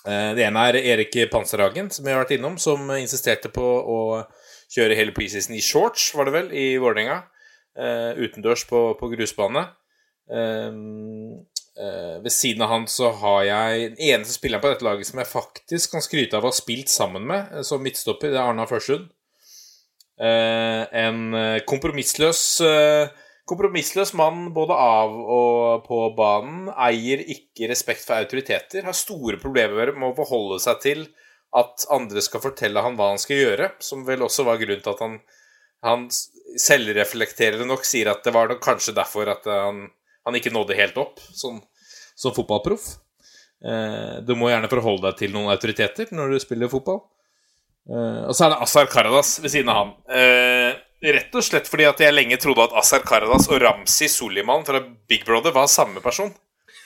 [0.00, 4.24] Det ene er Erik Panserhagen, som jeg har vært innom, som insisterte på å
[4.72, 7.28] kjøre hele preseason i shorts, var det vel, i Vålerenga.
[7.76, 9.62] Uh, utendørs på, på grusbane.
[11.80, 15.20] Eh, ved siden av han så har jeg den eneste spilleren på dette laget som
[15.22, 18.32] jeg faktisk kan skryte av å ha spilt sammen med eh, som midtstopper.
[18.32, 19.08] Det er Arna Førsund.
[20.20, 21.32] Uh, en
[21.64, 23.06] kompromissløs uh,
[23.48, 26.68] Kompromissløs mann både av og på banen.
[26.76, 28.84] Eier ikke respekt for autoriteter.
[28.84, 31.00] Har store problemer med å forholde seg til
[31.56, 34.92] at andre skal fortelle han hva han skal gjøre, som vel også var grunnen til
[34.92, 35.16] at han,
[35.88, 36.04] han
[36.60, 39.88] selvreflekterende nok sier at det var kanskje derfor at han,
[40.26, 41.60] han ikke nådde helt opp som,
[42.18, 42.92] som fotballproff.
[43.60, 47.02] Eh, du må gjerne forholde deg til noen autoriteter når du spiller fotball.
[47.90, 49.92] Eh, og så er det Azar Karadas ved siden av han.
[50.16, 50.70] Eh,
[51.16, 54.82] rett og slett fordi at jeg lenge trodde at Azar Karadas og Ramsi Soliman fra
[55.08, 56.32] Big Brother var samme person.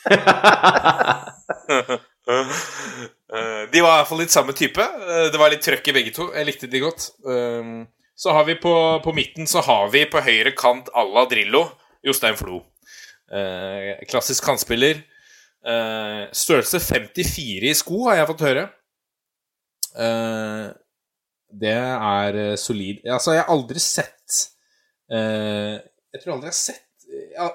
[2.25, 4.85] De var i hvert fall litt samme type.
[5.33, 6.29] Det var litt trøkk i begge to.
[6.33, 7.09] Jeg likte de godt.
[8.17, 8.73] Så har vi på,
[9.05, 11.67] på midten så har vi på høyre kant à la Drillo
[12.07, 12.63] Jostein Flo.
[13.35, 15.03] Eh, klassisk kantspiller.
[15.65, 18.65] Eh, størrelse 54 i sko, har jeg fått høre.
[19.95, 20.69] Eh,
[21.65, 23.03] det er solid.
[23.07, 24.41] Altså, jeg har aldri sett
[25.15, 27.53] Jeg tror aldri jeg har sett jeg har,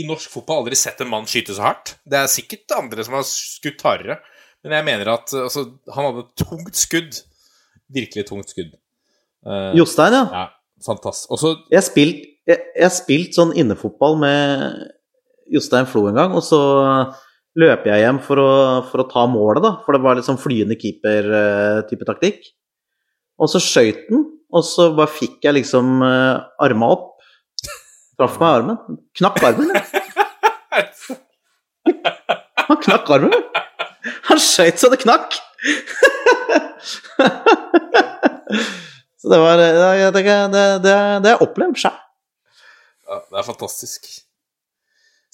[0.00, 1.92] I norsk fotball aldri sett en mann skyte så hardt.
[2.08, 4.16] Det er sikkert andre som har skutt hardere,
[4.64, 7.20] men jeg mener at altså, han hadde et tungt skudd.
[7.94, 8.72] Virkelig tungt skudd.
[9.78, 10.24] Jostein, ja.
[10.34, 10.44] ja,
[10.84, 11.30] fantastisk.
[11.36, 12.26] Også, Jeg har spilt,
[12.96, 14.82] spilt sånn innefotball med
[15.52, 16.60] Jostein Flo en gang, og så
[17.58, 18.50] løper jeg hjem for å,
[18.90, 19.72] for å ta målet, da.
[19.84, 22.50] For det var litt sånn flyende keeper-type taktikk.
[23.38, 27.10] Og så skøyt den, og så bare fikk jeg liksom uh, arma opp.
[28.18, 28.98] Traff meg i armen.
[29.18, 29.68] Knakk armen.
[32.68, 33.34] Han knakk armen.
[34.28, 35.38] Han skøyt så det knakk.
[39.18, 41.98] så det var det, det har jeg opplevd sjøl.
[43.08, 44.10] Ja, det er fantastisk.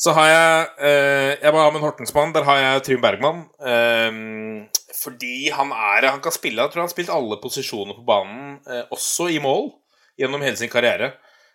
[0.05, 2.35] Så har jeg eh, Jeg var en Hortensmann.
[2.37, 3.45] Der har jeg Trym Bergman.
[3.57, 4.19] Eh,
[5.01, 8.59] fordi han er Han kan spille Jeg tror han har spilt alle posisjoner på banen,
[8.69, 9.71] eh, også i mål,
[10.21, 11.15] gjennom hele sin karriere.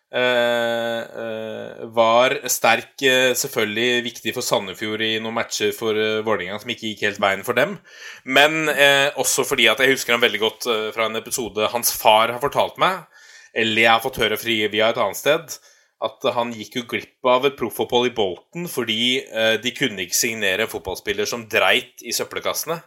[0.09, 6.57] Eh, eh, var sterk, eh, selvfølgelig viktig for Sandefjord i noen matcher for eh, Vålerenga
[6.57, 7.77] som ikke gikk helt veien for dem.
[8.25, 8.73] Men
[9.21, 12.81] også fordi at jeg husker han veldig godt fra en episode hans far har fortalt
[12.81, 13.05] meg,
[13.53, 15.59] eller jeg har fått høre fri via et annet sted,
[15.99, 20.15] at han gikk jo glipp av et proffopphold i Bolten fordi eh, de kunne ikke
[20.15, 22.79] signere en fotballspiller som dreit i søppelkassene.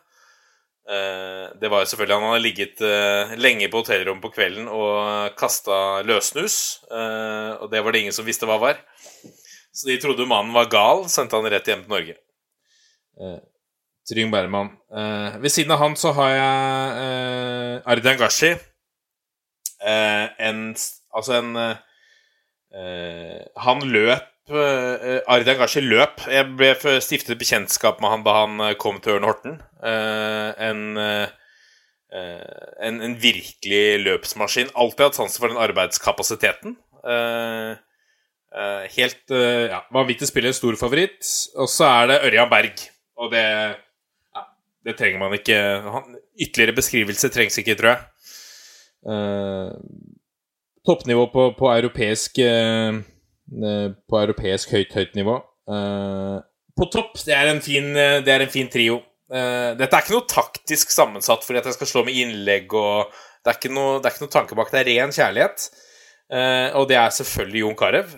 [0.88, 5.36] Eh, det var jo selvfølgelig Han hadde ligget eh, lenge på hotellrommet på kvelden og
[5.38, 6.56] kasta løssnus.
[6.88, 8.80] eh, og det var det ingen som visste hva var.
[9.72, 12.18] Så de trodde mannen var gal, sendte han rett hjem til Norge.
[13.16, 13.40] Uh,
[14.08, 14.72] Trygg Berman.
[14.92, 18.52] Eh, ved siden av han så har jeg Ardian Gashi.
[19.82, 20.74] Eh, en
[21.12, 21.80] Altså en eh,
[22.72, 26.24] Han løp uh, Ardian Gashi løp.
[26.30, 26.72] Jeg ble
[27.04, 29.60] stiftet bekjentskap med han da han eh, kom til Ørn Horten.
[29.82, 31.28] Eh, en, eh,
[32.12, 34.74] eh, en En virkelig løpsmaskin.
[34.74, 36.76] Alltid hatt sansen for den arbeidskapasiteten.
[37.02, 37.72] Eh,
[38.52, 41.22] eh, helt uh, ja, vanvittig spiller, stor favoritt.
[41.56, 42.86] Og så er det Ørjan Berg.
[43.18, 44.46] Og det ja,
[44.84, 45.58] det trenger man ikke.
[45.94, 48.08] Han, ytterligere beskrivelse trengs ikke, tror jeg.
[49.02, 49.70] Eh,
[50.86, 55.38] toppnivå på, på europeisk eh, eh, På europeisk høyt, høyt nivå.
[55.70, 56.38] Eh,
[56.78, 59.02] på topp, det er en fin, det er en fin trio.
[59.32, 63.12] Dette er ikke noe taktisk sammensatt fordi at jeg skal slå med innlegg og
[63.44, 64.70] Det er ikke noe, det er ikke noe tanke bak.
[64.72, 65.66] Det er ren kjærlighet.
[66.78, 68.14] Og det er selvfølgelig Jon Carew.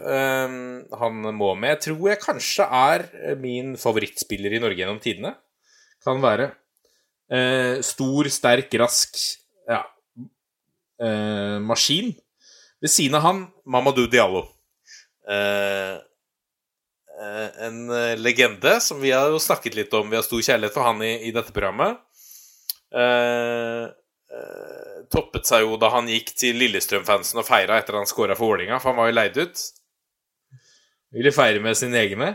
[1.01, 1.73] Han må med.
[1.73, 3.07] Jeg tror jeg kanskje er
[3.43, 5.35] min favorittspiller i Norge gjennom tidene.
[6.07, 6.53] Kan være.
[7.83, 9.19] Stor, sterk, rask
[9.67, 9.83] ja,
[11.65, 12.15] maskin.
[12.85, 14.43] Ved siden av han Mamadou Diallo.
[15.25, 15.95] Eh,
[17.17, 20.11] eh, en eh, legende som vi har jo snakket litt om.
[20.11, 22.03] Vi har stor kjærlighet for han i, i dette programmet.
[22.93, 28.37] Eh, eh, toppet seg jo da han gikk til Lillestrøm-fansen og feira etter han scora
[28.37, 29.63] for Vålinga, for han var jo leid ut.
[31.17, 32.35] Ville feire med sine egne.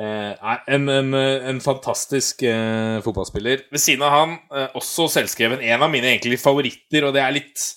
[0.00, 1.12] Eh, en, en,
[1.52, 3.66] en fantastisk eh, fotballspiller.
[3.76, 7.36] Ved siden av han, eh, også selvskreven, en av mine egentlig favoritter, og det er
[7.36, 7.68] litt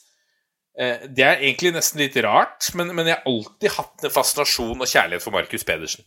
[0.73, 4.89] Det er egentlig nesten litt rart, men, men jeg har alltid hatt en fascinasjon og
[4.89, 6.05] kjærlighet for Markus Pedersen.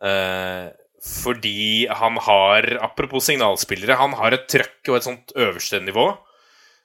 [0.00, 0.70] Eh,
[1.00, 6.10] fordi han har, apropos signalspillere, han har et trøkk og et sånt øverste nivå.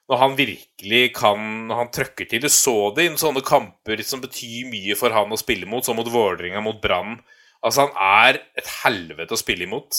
[0.06, 2.44] Når han virkelig kan Når han trøkker til.
[2.44, 5.98] Du så det i sånne kamper som betyr mye for han å spille mot, som
[5.98, 7.18] mot Vålerenga, mot Brann.
[7.64, 9.98] Altså, han er et helvete å spille imot.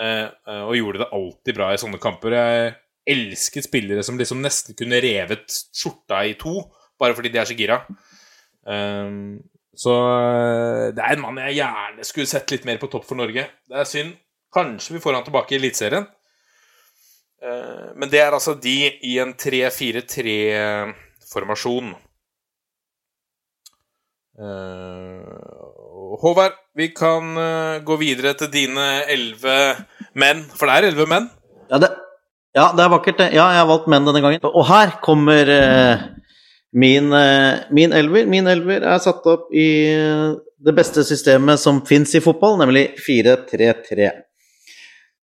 [0.00, 2.38] Eh, eh, og gjorde det alltid bra i sånne kamper.
[2.38, 2.72] Jeg
[3.06, 5.44] elsket spillere som liksom nesten kunne revet
[5.74, 6.54] skjorta i to,
[7.00, 7.76] bare fordi de er så gira.
[8.64, 9.42] Um,
[9.74, 13.16] så eh, det er en mann jeg gjerne skulle sett litt mer på topp for
[13.18, 13.44] Norge.
[13.66, 14.12] Det er synd.
[14.54, 16.06] Kanskje vi får han tilbake i Eliteserien.
[17.44, 21.94] Uh, men det er altså de i en 3-4-3-formasjon.
[24.38, 25.22] Uh,
[26.22, 29.74] Håvard, vi kan uh, gå videre til dine elleve
[30.14, 30.44] menn.
[30.54, 31.26] For det er elleve menn?
[31.68, 31.90] Ja det,
[32.54, 33.22] ja, det er vakkert.
[33.34, 34.44] Ja, jeg har valgt menn denne gangen.
[34.46, 36.04] Og her kommer eh,
[36.70, 38.28] min, eh, min elver.
[38.30, 42.92] Min elver er satt opp i eh, det beste systemet som fins i fotball, nemlig
[43.02, 44.10] 4-3-3.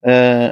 [0.04, 0.48] Eh,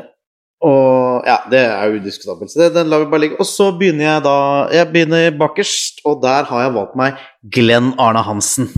[0.62, 2.52] og ja, det er jo udiskutabelt.
[2.52, 3.40] Så Den lar vi bare ligge.
[3.43, 4.36] Og så begynner jeg da
[4.70, 8.70] Jeg begynner bakerst, og der har jeg valgt meg Glenn Arne Hansen.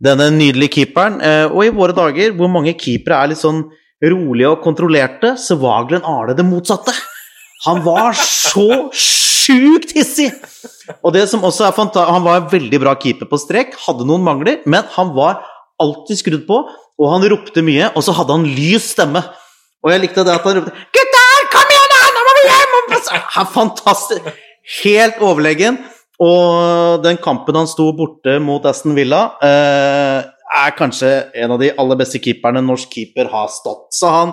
[0.00, 1.20] Denne nydelige keeperen.
[1.20, 3.66] Eh, og i våre dager, hvor mange keepere er litt sånn
[4.00, 6.94] rolige og kontrollerte, så var Glenn Arne det motsatte.
[7.66, 10.30] Han var så sjukt hissig!
[11.04, 14.06] Og det som også er fantastisk, Han var en veldig bra keeper på strek, hadde
[14.08, 15.42] noen mangler, men han var
[15.80, 16.62] alltid skrudd på,
[17.00, 19.22] og han ropte mye, og så hadde han lys stemme.
[19.84, 22.16] Og jeg likte det at han ropte 'Gutter, kom igjen!
[22.16, 22.70] Nå må vi hjem!'
[23.54, 24.28] Fantastisk.
[24.82, 25.78] Helt overlegen.
[26.20, 30.20] Og den kampen han sto borte mot Aston Villa, eh,
[30.50, 31.10] er kanskje
[31.42, 33.90] en av de aller beste keeperne norsk keeper har stått.
[33.94, 34.32] Så han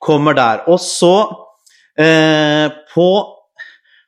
[0.00, 0.62] kommer der.
[0.68, 1.28] Og så,
[1.98, 3.08] eh, på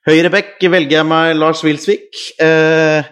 [0.08, 2.40] høyre bekk, velger jeg meg Lars Wilsvik.
[2.40, 3.04] Eh,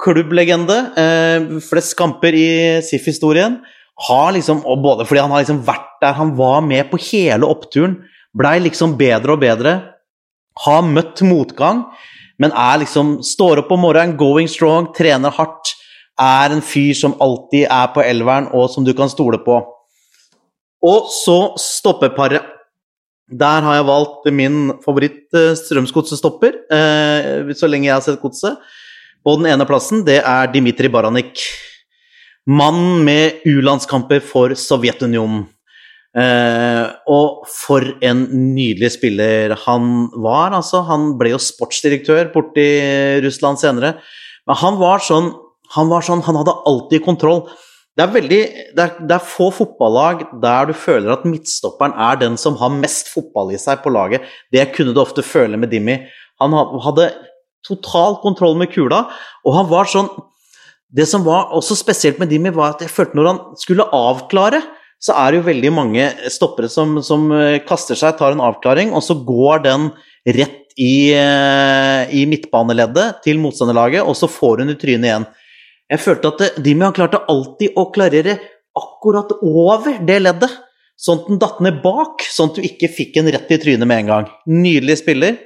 [0.00, 0.78] klubblegende.
[0.98, 3.60] Eh, flest kamper i SIF-historien.
[4.08, 7.46] Har liksom, og både fordi han har liksom vært der, han var med på hele
[7.46, 8.02] oppturen.
[8.34, 9.74] Blei liksom bedre og bedre.
[10.64, 11.84] Har møtt motgang,
[12.38, 15.74] men er liksom står opp om morgenen, going strong, trener hardt.
[16.20, 19.58] Er en fyr som alltid er på elveren, og som du kan stole på.
[20.84, 22.50] Og så stoppeparet.
[23.24, 28.60] Der har jeg valgt min favoritt eh, Strømsgodset-stopper, eh, så lenge jeg har sett Godset.
[29.24, 31.40] På den ene plassen, det er Dmitrij Baranik.
[32.44, 35.46] Mann med U-landskamper for Sovjetunionen.
[36.14, 38.20] Eh, og for en
[38.54, 40.84] nydelig spiller han var, altså.
[40.86, 42.68] Han ble jo sportsdirektør borti
[43.24, 43.96] Russland senere.
[44.44, 45.32] Men han var sånn
[45.74, 47.46] Han, var sånn, han hadde alltid kontroll.
[47.94, 48.40] Det er, veldig,
[48.74, 52.72] det, er, det er få fotballag der du føler at midtstopperen er den som har
[52.74, 54.24] mest fotball i seg på laget.
[54.50, 56.00] Det kunne du ofte føle med Dimmy.
[56.42, 57.12] Han hadde
[57.64, 59.04] total kontroll med kula,
[59.46, 60.10] og han var sånn
[60.94, 64.60] Det som var også spesielt med Dimmy, var at jeg følte når han skulle avklare,
[65.02, 68.92] så er det jo veldig mange stoppere som, som eh, kaster seg, tar en avklaring,
[68.94, 69.88] og så går den
[70.36, 75.26] rett i, eh, i midtbaneleddet til motstanderlaget, og så får hun i trynet igjen.
[75.94, 78.38] Jeg følte at Dimi Dimmy han klarte alltid å klarere
[78.74, 80.54] akkurat over det leddet,
[80.98, 83.86] sånn at den datt ned bak, sånn at du ikke fikk en rett i trynet
[83.86, 84.26] med en gang.
[84.50, 85.36] Nydelig spiller.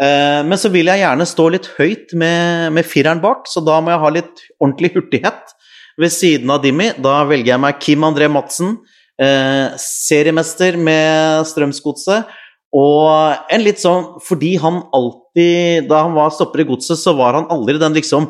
[0.00, 3.76] Eh, Men så vil jeg gjerne stå litt høyt med, med fireren bak, så da
[3.80, 5.54] må jeg ha litt ordentlig hurtighet
[6.00, 6.94] ved siden av Dimmy.
[6.96, 8.78] Da velger jeg meg Kim André Madsen,
[9.20, 12.32] eh, seriemester med Strømsgodset.
[12.76, 17.38] Og en litt sånn Fordi han alltid Da han var stopper i godset, så var
[17.38, 18.26] han aldri den liksom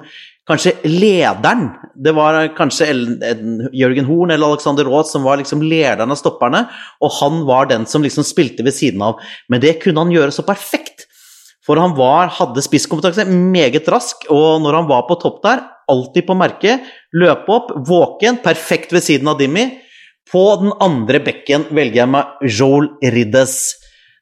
[0.46, 1.68] kanskje lederen.
[1.94, 2.88] Det var kanskje
[3.74, 6.66] Jørgen Horn eller Alexander Aath som var liksom lederen av stopperne,
[7.02, 9.22] og han var den som liksom spilte ved siden av.
[9.50, 11.06] Men det kunne han gjøre så perfekt.
[11.66, 16.26] For han var, hadde spisskompetanse, meget rask, og når han var på topp der, alltid
[16.28, 19.66] på merket, løpe opp, våken, perfekt ved siden av Dimmy.
[20.30, 23.58] På den andre bekken velger jeg meg Joel Riddes.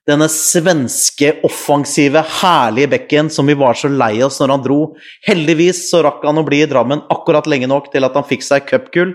[0.04, 4.78] Denne svenske, offensive, herlige bekken som vi var så lei oss når han dro.
[5.24, 8.44] Heldigvis så rakk han å bli i Drammen akkurat lenge nok til at han fikk
[8.44, 9.14] seg cupgull.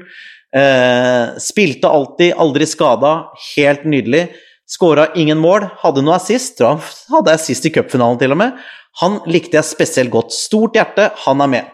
[0.50, 3.12] Eh, spilte alltid, aldri skada.
[3.54, 4.32] Helt nydelig.
[4.70, 5.68] Skåra ingen mål.
[5.84, 6.62] Hadde noe assist.
[6.62, 8.58] Hadde assist i cupfinalen til og med.
[9.04, 10.34] Han likte jeg spesielt godt.
[10.34, 11.70] Stort hjerte, han er med.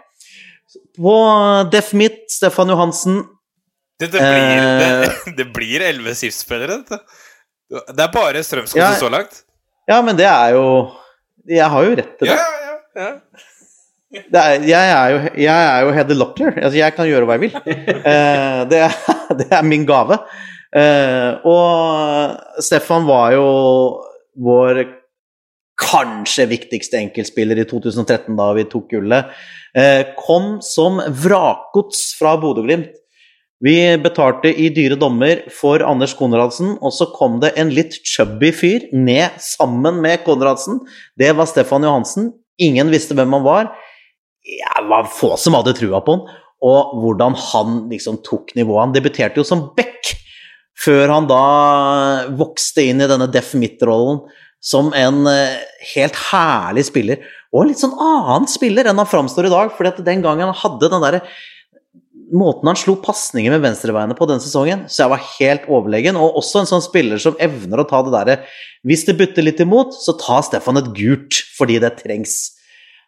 [0.99, 1.15] På
[1.71, 3.23] Def Mitt, Stefan Johansen.
[3.99, 5.07] Blir, Eh.
[5.07, 6.99] det, det blir elleve SIF-spillere, dette.
[7.71, 8.93] Det er bare Strømsgodset Ja.
[8.99, 9.41] så langt.
[9.89, 10.65] Ja, men det er jo
[11.47, 12.35] Jeg har jo rett til det.
[12.35, 13.11] Ja, ja, ja.
[14.15, 16.55] er, jeg, er jo, jeg er jo Heather Locklear.
[16.57, 17.57] Altså, jeg kan gjøre hva jeg vil.
[18.05, 18.95] Eh, det, er,
[19.39, 20.17] det er min gave.
[20.75, 23.45] Eh, og Stefan var jo
[24.45, 24.81] vår
[25.79, 29.31] kanskje viktigste enkeltspiller i 2013, da vi tok gullet.
[29.75, 32.93] Eh, kom som vrakgods fra Bodø-Glimt.
[33.64, 38.52] Vi betalte i dyre dommer for Anders Konradsen, og så kom det en litt chubby
[38.52, 40.82] fyr ned sammen med Konradsen.
[41.15, 42.34] Det var Stefan Johansen.
[42.60, 43.72] Ingen visste hvem han var.
[44.45, 46.27] Det var få som hadde trua på han,
[46.65, 48.90] og hvordan han liksom tok nivået.
[48.90, 50.11] Han debuterte jo som back,
[50.76, 51.44] før han da
[52.36, 54.26] vokste inn i denne Def Midt-rollen
[54.65, 55.61] som en eh,
[55.94, 57.23] helt herlig spiller.
[57.53, 60.49] Og en litt sånn annen spiller enn han framstår i dag, fordi at den gangen
[60.49, 61.22] han hadde den derre
[62.34, 66.18] måten han slo pasninger med venstrebeinet på denne sesongen, så jeg var helt overlegen.
[66.19, 68.38] Og også en sånn spiller som evner å ta det derre
[68.85, 72.56] Hvis det butter litt imot, så tar Stefan et gult fordi det trengs.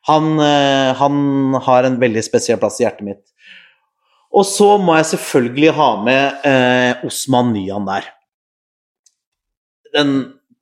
[0.10, 3.24] Han, eh, han har en veldig spesiell plass i hjertet mitt.
[4.34, 8.08] Og så må jeg selvfølgelig ha med eh, Osman Nyan der.
[9.96, 10.14] Den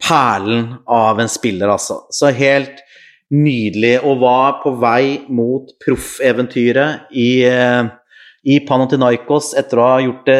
[0.02, 2.03] perlen av en spiller, altså.
[2.14, 2.84] Så helt
[3.34, 7.88] nydelig, og var på vei mot proffeventyret i eh,
[8.45, 10.39] i Panathinaikos etter å ha gjort det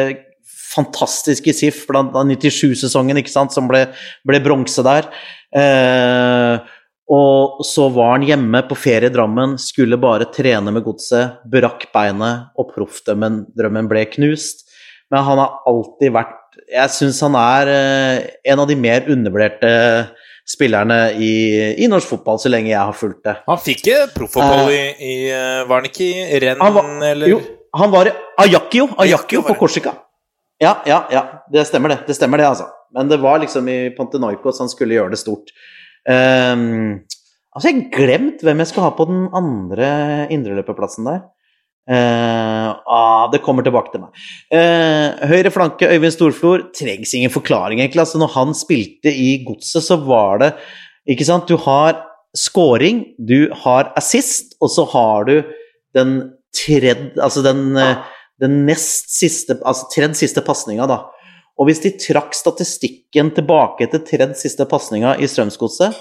[0.76, 3.86] fantastisk i SIF, blant 97-sesongen, ikke sant, som ble,
[4.28, 5.08] ble bronse der.
[5.56, 6.74] Eh,
[7.16, 11.88] og så var han hjemme på ferie i Drammen, skulle bare trene med godset, brakk
[11.94, 14.66] beinet, og proffdrømmen drømmen ble knust.
[15.12, 18.16] Men han har alltid vært Jeg syns han er eh,
[18.50, 19.68] en av de mer undervurderte
[20.46, 21.34] spillerne i,
[21.78, 23.36] i norsk fotball, så lenge jeg har fulgt det.
[23.46, 23.84] Han fikk
[24.16, 26.64] proffopphold i, i eh, Var han ikke i renn,
[27.06, 27.30] eller?
[27.30, 27.38] jo,
[27.78, 28.10] han var
[28.42, 29.54] Ajakio, Ajaccio på.
[29.60, 29.94] Korsika.
[30.62, 31.22] Ja, ja, ja.
[31.52, 31.98] Det stemmer, det.
[32.06, 32.70] Det stemmer det, altså.
[32.94, 35.52] Men det var liksom i Pantenoikos han skulle gjøre det stort.
[36.08, 37.02] Um,
[37.52, 39.88] altså, jeg har glemt hvem jeg skal ha på den andre
[40.32, 41.24] indreløperplassen der.
[41.86, 44.24] Uh, ah, det kommer tilbake til meg.
[44.50, 48.02] Uh, høyre flanke, Øyvind Storflor, trengs ingen forklaring, egentlig.
[48.02, 50.52] Altså, når han spilte i Godset, så var det
[51.06, 51.46] Ikke sant?
[51.46, 52.00] Du har
[52.36, 55.36] scoring, du har assist, og så har du
[55.94, 56.16] den
[56.56, 58.02] tredje Altså den, eh,
[58.42, 61.04] den nest siste Altså tredd siste pasninga, da.
[61.56, 65.94] Og hvis de trakk statistikken tilbake til tredd siste pasninga i Strømsgodset,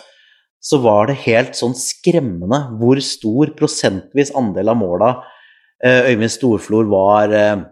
[0.60, 5.12] så var det helt sånn skremmende hvor stor prosentvis andel av måla
[5.80, 7.64] eh, Øyvind Storflor var, eh,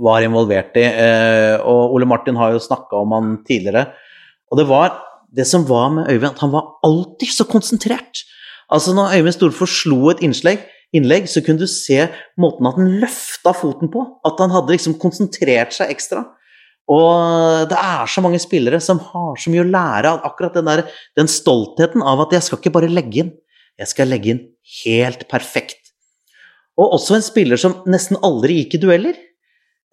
[0.00, 0.86] var involvert i.
[1.60, 3.90] Og Ole Martin har jo snakka om han tidligere.
[4.48, 4.94] Og det var
[5.36, 8.24] det som var med Øyvind, at han var alltid så konsentrert.
[8.70, 10.62] Altså Når Øyvind Storflor slo et innlegg,
[10.96, 12.02] innlegg, så kunne du se
[12.40, 14.04] måten at han løfta foten på.
[14.26, 16.24] At han hadde liksom konsentrert seg ekstra.
[16.90, 20.66] Og det er så mange spillere som har så mye å lære av akkurat den,
[20.66, 20.82] der,
[21.18, 23.34] den stoltheten av at jeg skal ikke bare legge inn,
[23.78, 24.40] jeg skal legge inn
[24.82, 25.92] helt perfekt.
[26.80, 29.20] Og også en spiller som nesten aldri gikk i dueller.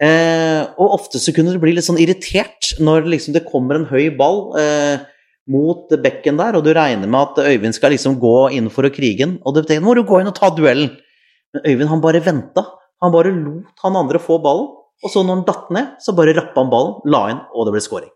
[0.01, 3.87] Eh, og ofte så kunne du bli litt sånn irritert når liksom det kommer en
[3.89, 5.05] høy ball eh,
[5.47, 8.93] mot bekken der, og du regner med at Øyvind skal liksom gå inn for å
[8.93, 10.91] krige den, og du tenker må du gå inn og ta duellen.
[11.55, 12.65] Men Øyvind han bare venta.
[13.03, 14.69] Han bare lot han andre få ballen,
[15.03, 17.75] og så når han datt ned, så bare rappa han ballen, la inn, og det
[17.75, 18.11] ble scoring.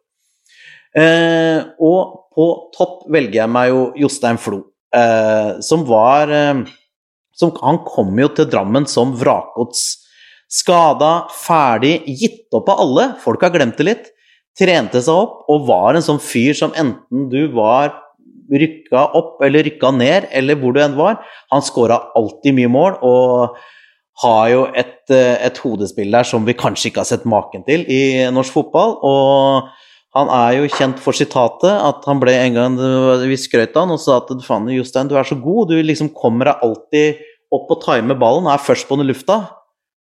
[0.97, 4.63] Eh, og på topp velger jeg meg jo Jostein Flo,
[4.95, 6.65] eh, som var eh,
[7.37, 10.01] som, Han kom jo til Drammen som vrakgods.
[10.51, 13.05] Skada, ferdig, gitt opp av alle.
[13.23, 14.09] Folk har glemt det litt.
[14.59, 17.93] Trente seg opp og var en sånn fyr som enten du var
[18.51, 21.21] rykka opp eller rykka ned, eller hvor du enn var.
[21.53, 23.61] Han skåra alltid mye mål og
[24.21, 27.85] har jo et, eh, et hodespill der som vi kanskje ikke har sett maken til
[27.87, 28.97] i norsk fotball.
[29.07, 29.69] Og
[30.17, 33.95] han er jo kjent for sitatet at han ble en gang Vi skrøt av han
[33.95, 37.21] og sa at faen, Jostein, du er så god, du liksom kommer deg alltid
[37.51, 39.39] opp og timer ballen og er først på den lufta.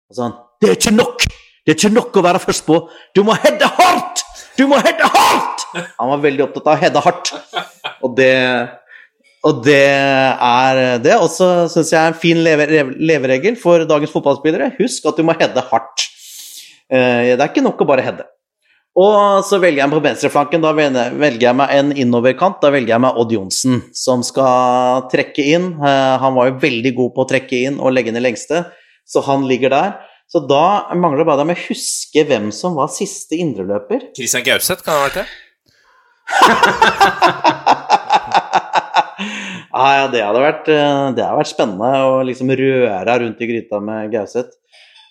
[0.08, 1.28] Og så han Det er ikke nok!
[1.64, 2.80] Det er ikke nok å være først på!
[3.14, 4.27] Du må heade hardt!
[4.58, 5.64] Du må heade hardt!
[6.00, 7.30] Han var veldig opptatt av å heade hardt.
[8.02, 8.32] Og det,
[9.46, 11.14] og det er det.
[11.22, 12.66] Og så syns jeg er en fin leve,
[12.98, 14.72] leveregel for dagens fotballspillere.
[14.80, 16.08] Husk at du må heade hardt.
[16.90, 18.26] Eh, Det er ikke nok å bare heade.
[18.98, 20.64] Og så velger jeg meg på venstreflanken.
[20.64, 22.58] Da velger jeg meg en innoverkant.
[22.64, 25.68] Da velger jeg meg Odd Johnsen, som skal trekke inn.
[25.78, 28.64] Eh, Han var jo veldig god på å trekke inn og legge ned lengste,
[29.06, 29.94] så han ligger der.
[30.28, 34.10] Så da mangler det bare om å huske hvem som var siste indreløper.
[34.16, 35.28] Christian Gauseth, kan det ha vært det?
[39.72, 43.48] ah, ja, det hadde vært, eh, det hadde vært spennende å liksom røre rundt i
[43.48, 44.52] gryta med Gauseth.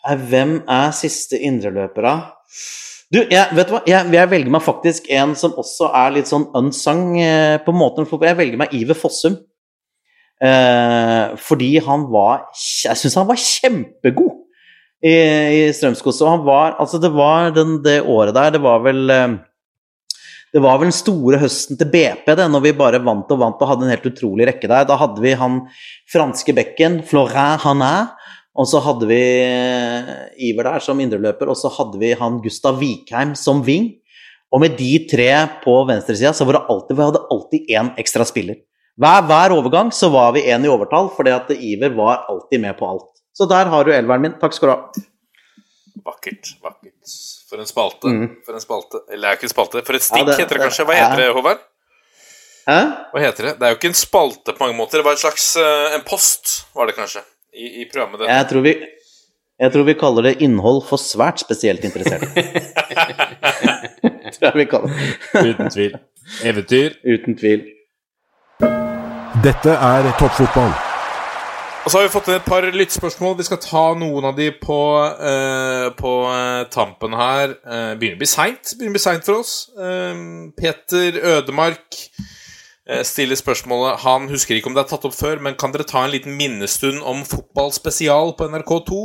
[0.06, 2.16] Eh, Hvem er siste indreløper, da?
[3.10, 3.82] Du, jeg, vet du hva?
[3.88, 8.06] Jeg, jeg velger meg faktisk en som også er litt sånn unsung eh, på måten
[8.06, 9.36] Jeg velger meg Iver Fossum.
[10.38, 14.37] Eh, fordi han var Jeg syns han var kjempegod
[15.04, 16.28] i, i Strømsgodset.
[16.28, 19.38] Han var Altså, det var den, det året der Det var vel eh,
[20.56, 23.60] det var vel den store høsten til BP, det, når vi bare vant og vant
[23.62, 24.86] og hadde en helt utrolig rekke der.
[24.88, 25.60] Da hadde vi han
[26.10, 28.08] franske bekken, Florin Hanin,
[28.58, 30.08] og så hadde vi eh,
[30.48, 33.92] Iver der som indreløper, og så hadde vi han Gustav Vikheim som wing.
[34.48, 35.30] Og med de tre
[35.66, 38.62] på venstresida så var det alltid, vi hadde alltid én ekstra spiller.
[38.98, 42.80] Hver, hver overgang så var vi én i overtall, fordi at Iver var alltid med
[42.80, 43.12] på alt.
[43.38, 44.36] Så der har du elveren min.
[44.42, 45.06] Takk skal du ha.
[46.08, 46.56] Vakkert.
[46.64, 47.16] Vakkert.
[47.50, 48.10] For en spalte.
[48.10, 48.28] Mm.
[48.46, 49.02] For en spalte.
[49.14, 49.84] Eller er ikke en spalte.
[49.86, 50.86] For et stikk Ja, det- heter det kanskje.
[50.88, 51.10] Hva ja.
[51.10, 51.62] heter det, Håvard?
[52.68, 52.80] Hæ?
[53.14, 53.54] Hva heter det?
[53.60, 55.00] Det er jo ikke en spalte på mange måter.
[55.00, 57.22] Det var en slags eh, en post, var det kanskje,
[57.54, 58.20] i, i programmet.
[58.20, 58.28] Det.
[58.28, 58.74] Jeg tror, vi,
[59.60, 62.28] jeg tror vi kaller det innhold for svært spesielt interesserte.
[64.36, 65.46] tror jeg vi kaller det.
[65.54, 65.98] Uten tvil.
[66.44, 67.00] Eventyr.
[67.06, 67.66] Uten tvil.
[69.44, 70.74] Dette er toppfotball.
[71.88, 73.38] Og så har vi fått et par lyttspørsmål.
[73.40, 77.54] Vi skal ta noen av de på, uh, på eh, tampen her.
[77.64, 78.74] Uh, begynner å bli seint.
[78.74, 79.54] Begynner å bli seint for oss.
[79.72, 82.02] Uh, Peter Ødemark
[83.04, 86.04] stiller spørsmålet Han husker ikke om det er tatt opp før, men kan dere ta
[86.04, 89.00] en liten minnestund om fotballspesial på NRK2?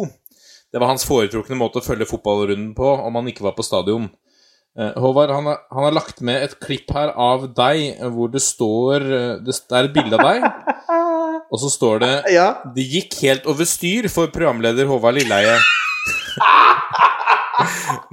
[0.74, 4.06] Det var hans foretrukne måte å følge fotballrunden på om han ikke var på stadion.
[4.78, 9.10] Håvard, han har, han har lagt med et klipp her av deg hvor det står
[9.44, 10.46] det er et bilde av deg,
[11.52, 12.46] og så står det Ja.
[12.74, 15.58] det gikk helt over styr for programleder Håvard Lilleheie.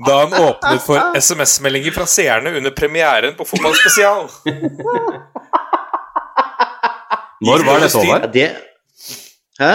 [0.05, 4.27] Da han åpnet for SMS-meldinger fra seerne under premieren på Fotballspesial.
[7.47, 8.25] Når var det Håvard?
[8.27, 8.47] Ja, det
[9.59, 9.71] Hæ?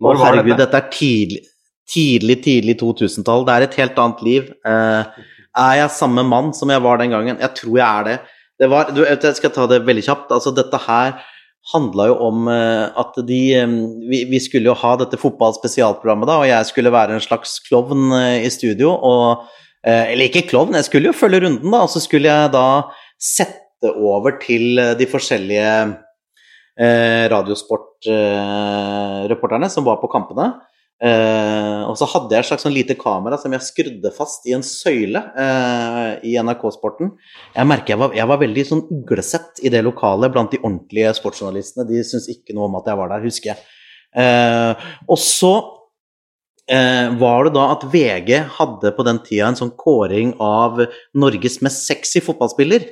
[0.00, 0.64] Når Å, var herregud, dette?
[0.64, 1.40] dette er tidlig,
[1.90, 3.44] tidlig, tidlig 2000-tall.
[3.46, 4.48] Det er et helt annet liv.
[4.64, 5.02] Uh,
[5.60, 7.36] er jeg samme mann som jeg var den gangen?
[7.42, 8.16] Jeg tror jeg er det.
[8.62, 10.32] det var, du, jeg skal ta det veldig kjapt.
[10.34, 11.18] Altså, dette her
[11.68, 13.68] handla jo om eh, at de eh,
[14.08, 18.46] vi, skulle jo ha dette fotballspesialprogrammet, da, og jeg skulle være en slags klovn eh,
[18.46, 18.88] i studio.
[18.90, 19.24] Og,
[19.80, 22.82] eller ikke klovn, jeg skulle jo følge runden, da, og så skulle jeg da
[23.16, 24.64] sette over til
[24.98, 25.72] de forskjellige
[27.32, 30.46] radiosportreporterne som var på kampene.
[31.00, 34.52] Eh, og så hadde jeg et slags sånn lite kamera som jeg skrudde fast i
[34.52, 37.14] en søyle eh, i NRK-sporten.
[37.54, 41.14] Jeg merker jeg var, jeg var veldig sånn uglesett i det lokalet blant de ordentlige
[41.16, 41.88] sportsjournalistene.
[41.88, 43.64] De syntes ikke noe om at jeg var der, husker jeg.
[44.20, 45.54] Eh, og så
[46.68, 50.82] eh, var det da at VG hadde på den tida en sånn kåring av
[51.16, 52.84] Norges mest sexy fotballspiller,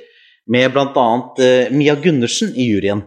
[0.49, 1.07] med bl.a.
[1.45, 3.05] Eh, Mia Gundersen i juryen.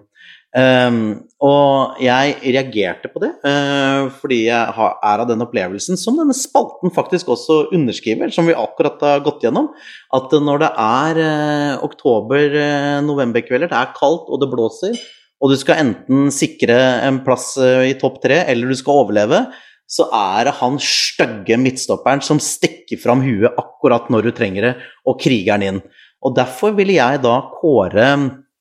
[0.53, 0.97] Um,
[1.41, 6.37] og jeg reagerte på det, uh, fordi jeg har, er av den opplevelsen, som denne
[6.37, 9.71] spalten faktisk også underskriver, som vi akkurat har gått gjennom,
[10.13, 15.01] at når det er uh, oktober-novemberkvelder, det er kaldt og det blåser,
[15.41, 16.77] og du skal enten sikre
[17.09, 19.47] en plass uh, i topp tre, eller du skal overleve,
[19.89, 24.77] så er det han stygge midtstopperen som stikker fram huet akkurat når du trenger det,
[25.09, 25.85] og krigeren inn.
[26.23, 28.09] Og derfor ville jeg da kåre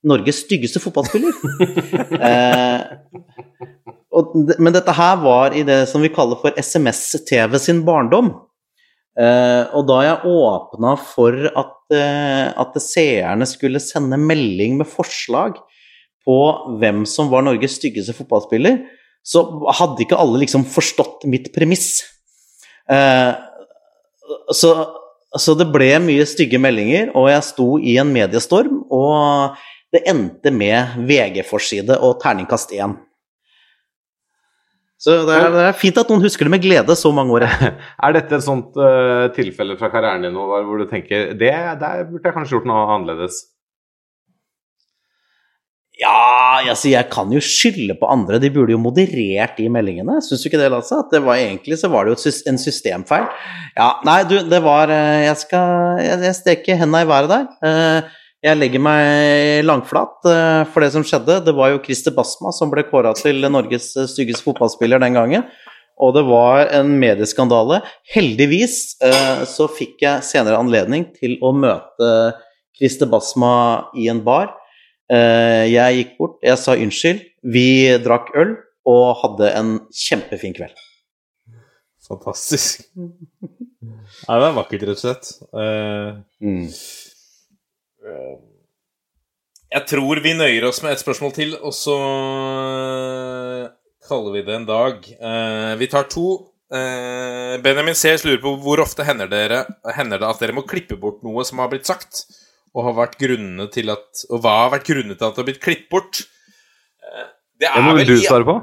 [0.08, 1.36] Norges styggeste fotballspiller.
[2.30, 2.86] eh,
[4.12, 8.34] og, men dette her var i det som vi kaller for SMS-TV sin barndom.
[9.20, 15.60] Eh, og da jeg åpna for at, eh, at seerne skulle sende melding med forslag
[16.26, 16.40] på
[16.80, 18.82] hvem som var Norges styggeste fotballspiller,
[19.22, 19.44] så
[19.78, 22.02] hadde ikke alle liksom forstått mitt premiss.
[22.90, 23.34] Eh,
[24.56, 24.72] så,
[25.38, 29.60] så det ble mye stygge meldinger, og jeg sto i en mediestorm, og
[29.92, 32.96] det endte med VG-forside og terningkast 1.
[35.02, 37.48] Så det er, det er fint at noen husker det med glede så mange år.
[38.06, 42.04] Er dette et sånt uh, tilfelle fra karrieren din nå, hvor du tenker det, der
[42.06, 43.42] burde jeg kanskje gjort noe annerledes?
[46.02, 48.40] Ja, altså jeg kan jo skylde på andre.
[48.42, 50.22] De burde jo moderert de meldingene.
[50.26, 50.98] Syns du ikke det, Lasse?
[50.98, 53.28] At det var egentlig så var det jo en systemfeil.
[53.76, 57.46] Ja, nei, du, det var eh, Jeg skal Jeg, jeg steker henda i været der.
[57.68, 61.44] Eh, Jeg legger meg langflat eh, for det som skjedde.
[61.46, 65.46] Det var jo Christer Basma som ble kåra til Norges styggeste fotballspiller den gangen.
[66.02, 67.84] Og det var en medieskandale.
[68.10, 72.10] Heldigvis eh, så fikk jeg senere anledning til å møte
[72.80, 73.54] Christer Basma
[73.94, 74.56] i en bar.
[75.12, 77.68] Eh, Jeg gikk bort, jeg sa unnskyld, vi
[78.02, 78.56] drakk øl
[78.90, 80.82] og hadde en kjempefin kveld.
[82.10, 82.88] Fantastisk.
[84.26, 85.30] Nei, det er vakkert, rett og slett.
[85.54, 86.18] Uh...
[86.42, 86.82] eh,
[89.72, 93.70] jeg tror vi nøyer oss med et spørsmål til, og så eh,
[94.10, 95.06] kaller vi det en dag.
[95.16, 96.28] Eh, vi tar to.
[96.72, 99.64] Eh, Benjamin Sears lurer på hvor ofte hender, dere,
[99.96, 102.26] hender det at dere må klippe bort noe som har blitt sagt,
[102.72, 103.18] og, har vært
[103.76, 106.22] til at, og hva har vært grunnene til at det har blitt klippet bort?
[107.04, 107.28] Eh,
[107.60, 108.60] det Det må vel du svarer svare på?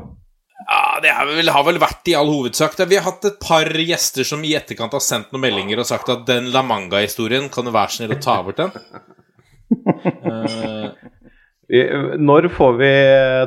[0.68, 2.88] ja, det er vel, har vel vært i all hovedsak det.
[2.90, 6.10] Vi har hatt et par gjester som i etterkant har sendt noen meldinger og sagt
[6.12, 9.14] at den La Manga-historien, kan du være snill å ta bort den?
[9.68, 10.90] Eh,
[11.68, 12.90] Vi- Når får vi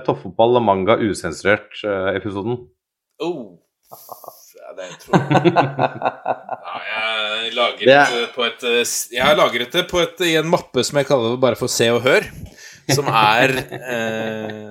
[0.06, 2.60] Toppfotball og manga usensurert-episoden?
[3.22, 3.58] oh.
[4.78, 5.52] det tror jeg
[6.92, 7.08] ja,
[7.44, 7.88] Jeg lagret
[8.48, 8.84] et eh,
[9.26, 11.90] har lagret det på et, i en mappe som jeg kaller det bare for Se
[11.92, 12.24] og Hør,
[12.94, 14.70] som er eh,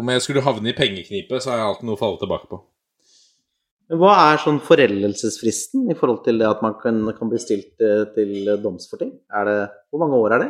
[0.00, 2.58] Om jeg skulle havne i pengeknipe, så har jeg alltid noe å falle tilbake på.
[3.86, 8.02] Hva er sånn foreldelsesfristen i forhold til det at man kan, kan bli stilt eh,
[8.16, 9.12] til domsforting?
[9.30, 9.58] Er det,
[9.92, 10.48] hvor mange år er det?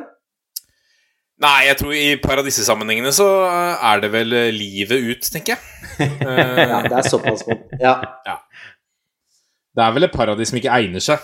[1.44, 5.72] Nei, jeg tror i paradisesammenhengene så er det vel eh, livet ut, tenker jeg.
[5.96, 7.70] Eh, Ja, det er såpass godt.
[7.80, 7.94] Ja.
[9.76, 11.20] Det er vel et paradis som ikke egner seg.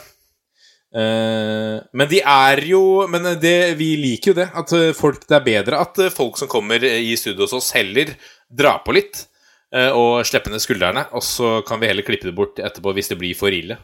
[0.93, 4.49] Eh, men de er jo Men det, vi liker jo det.
[4.53, 7.71] At eh, folk, det er bedre at eh, folk som kommer i studio hos oss,
[7.77, 8.13] heller
[8.53, 9.32] drar på litt eh,
[9.73, 11.07] og slipper ned skuldrene.
[11.17, 13.79] Og så kan vi heller klippe det bort etterpå hvis det blir for ille.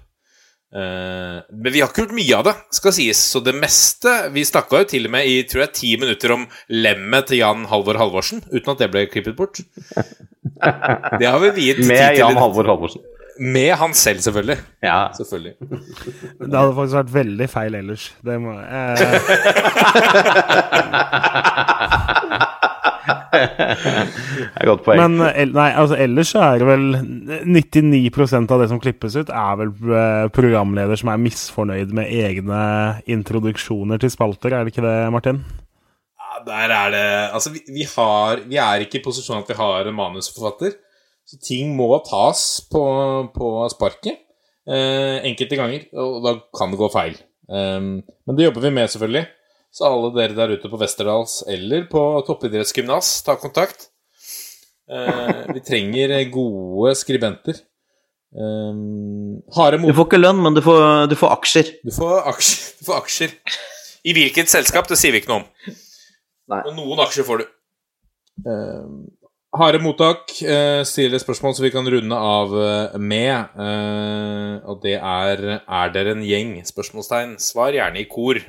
[0.68, 3.20] Eh, men vi har ikke gjort mye av det, skal sies.
[3.32, 6.42] Så det meste Vi snakka jo til og med i tror jeg, ti minutter om
[6.68, 9.56] lemmet til Jan Halvor Halvorsen, uten at det ble klippet bort.
[10.58, 12.18] Det har vi viet tid til.
[12.18, 13.02] Jan Halvor Halvorsen.
[13.38, 14.56] Med han selv, selvfølgelig.
[14.82, 15.12] Ja.
[15.14, 15.54] Selvfølgelig.
[15.60, 18.08] Det hadde faktisk vært veldig feil ellers.
[18.26, 18.66] Det må jeg
[18.98, 19.20] eh,
[23.32, 25.00] Det er godt poeng.
[25.00, 26.84] Men eh, nei, altså, ellers så er det vel
[27.48, 32.60] 99% av det som klippes ut, er vel eh, programleder som er misfornøyd med egne
[33.10, 35.42] introduksjoner til spalter, er det ikke det, Martin?
[36.18, 39.56] Ja, der er det Altså, vi, vi har Vi er ikke i posisjon at vi
[39.58, 40.76] har en manusforfatter.
[41.28, 42.42] Så ting må tas
[42.72, 42.82] på,
[43.34, 44.14] på sparket
[44.68, 47.18] eh, enkelte ganger, og da kan det gå feil.
[47.48, 47.98] Um,
[48.28, 49.24] men det jobber vi med, selvfølgelig.
[49.74, 53.90] Så alle dere der ute på Westerdals eller på toppidrettsgymnas, ta kontakt.
[54.88, 57.60] Eh, vi trenger gode skribenter.
[58.32, 58.80] Eh,
[59.56, 61.74] harde Du får ikke lønn, men du får, du får aksjer.
[61.84, 62.64] Du får aksjer.
[62.78, 63.36] Du får aksjer.
[64.06, 65.78] I hvilket selskap, det sier vi ikke noe om.
[66.48, 66.60] Nei.
[66.68, 67.48] Men noen aksjer får du.
[68.48, 68.84] Eh,
[69.56, 70.30] harde mottak.
[70.42, 73.56] Uh, stiller spørsmål så vi kan runde av eh, med.
[73.58, 76.58] Eh, og det er Er dere en gjeng?
[76.66, 77.38] Spørsmålstegn.
[77.42, 78.40] Svar gjerne i kor.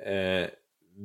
[0.00, 0.46] Eh,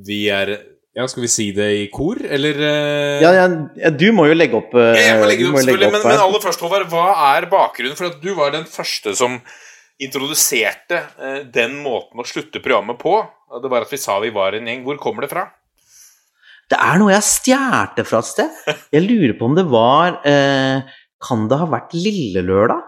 [0.07, 0.53] vi er
[0.95, 3.45] Ja, skal vi si det i kor, eller eh, Ja, ja,
[3.75, 5.91] ja, du må jo legge opp eh, jeg må legge det må opp, selvfølgelig.
[5.97, 9.35] Men, men aller først, Håvard, hva er bakgrunnen for at du var den første som
[9.99, 13.17] introduserte eh, den måten å slutte programmet på?
[13.59, 14.83] Det var at vi sa vi var en gjeng.
[14.87, 15.45] Hvor kommer det fra?
[16.71, 18.61] Det er noe jeg stjal fra et sted.
[18.95, 20.81] Jeg lurer på om det var eh,
[21.21, 22.81] Kan det ha vært Lille Lørdag?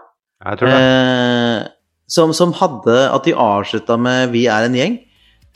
[0.48, 1.74] Jeg tror det.
[2.08, 4.98] Som, som hadde At de avslutta med 'Vi er en gjeng'.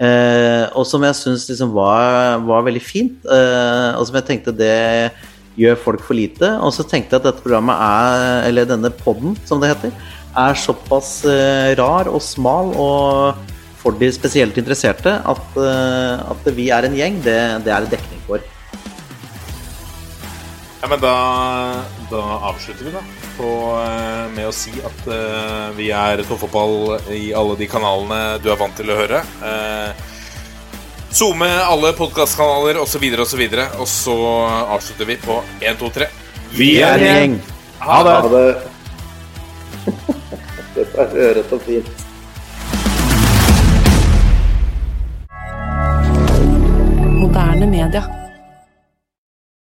[0.03, 3.25] Eh, og som jeg syns liksom var, var veldig fint.
[3.25, 5.13] Eh, og som jeg tenkte det
[5.57, 6.49] gjør folk for lite.
[6.61, 9.93] Og så tenkte jeg at dette programmet er, eller denne poden, som det heter,
[10.33, 13.51] er såpass eh, rar og smal og
[13.83, 17.99] for de spesielt interesserte at, eh, at vi er en gjeng, det, det er det
[17.99, 18.45] dekning for.
[20.83, 21.17] Ja, men da,
[22.11, 23.22] da avslutter vi, da.
[23.37, 23.51] På,
[23.81, 28.59] eh, med å si at uh, vi er toppfotball i alle de kanalene du er
[28.61, 29.23] vant til å høre.
[29.49, 30.11] Eh,
[31.13, 33.21] Zoome alle podkastkanaler osv., osv.
[33.21, 34.17] Og, så videre, og så
[34.77, 36.09] avslutter vi på 1, 2, 3.
[36.57, 37.37] Vi er en gjeng.
[37.83, 38.17] Ha det!
[38.21, 38.47] Ha det.
[40.77, 42.09] Dette er ørete og fint.
[47.21, 48.22] Moderne media.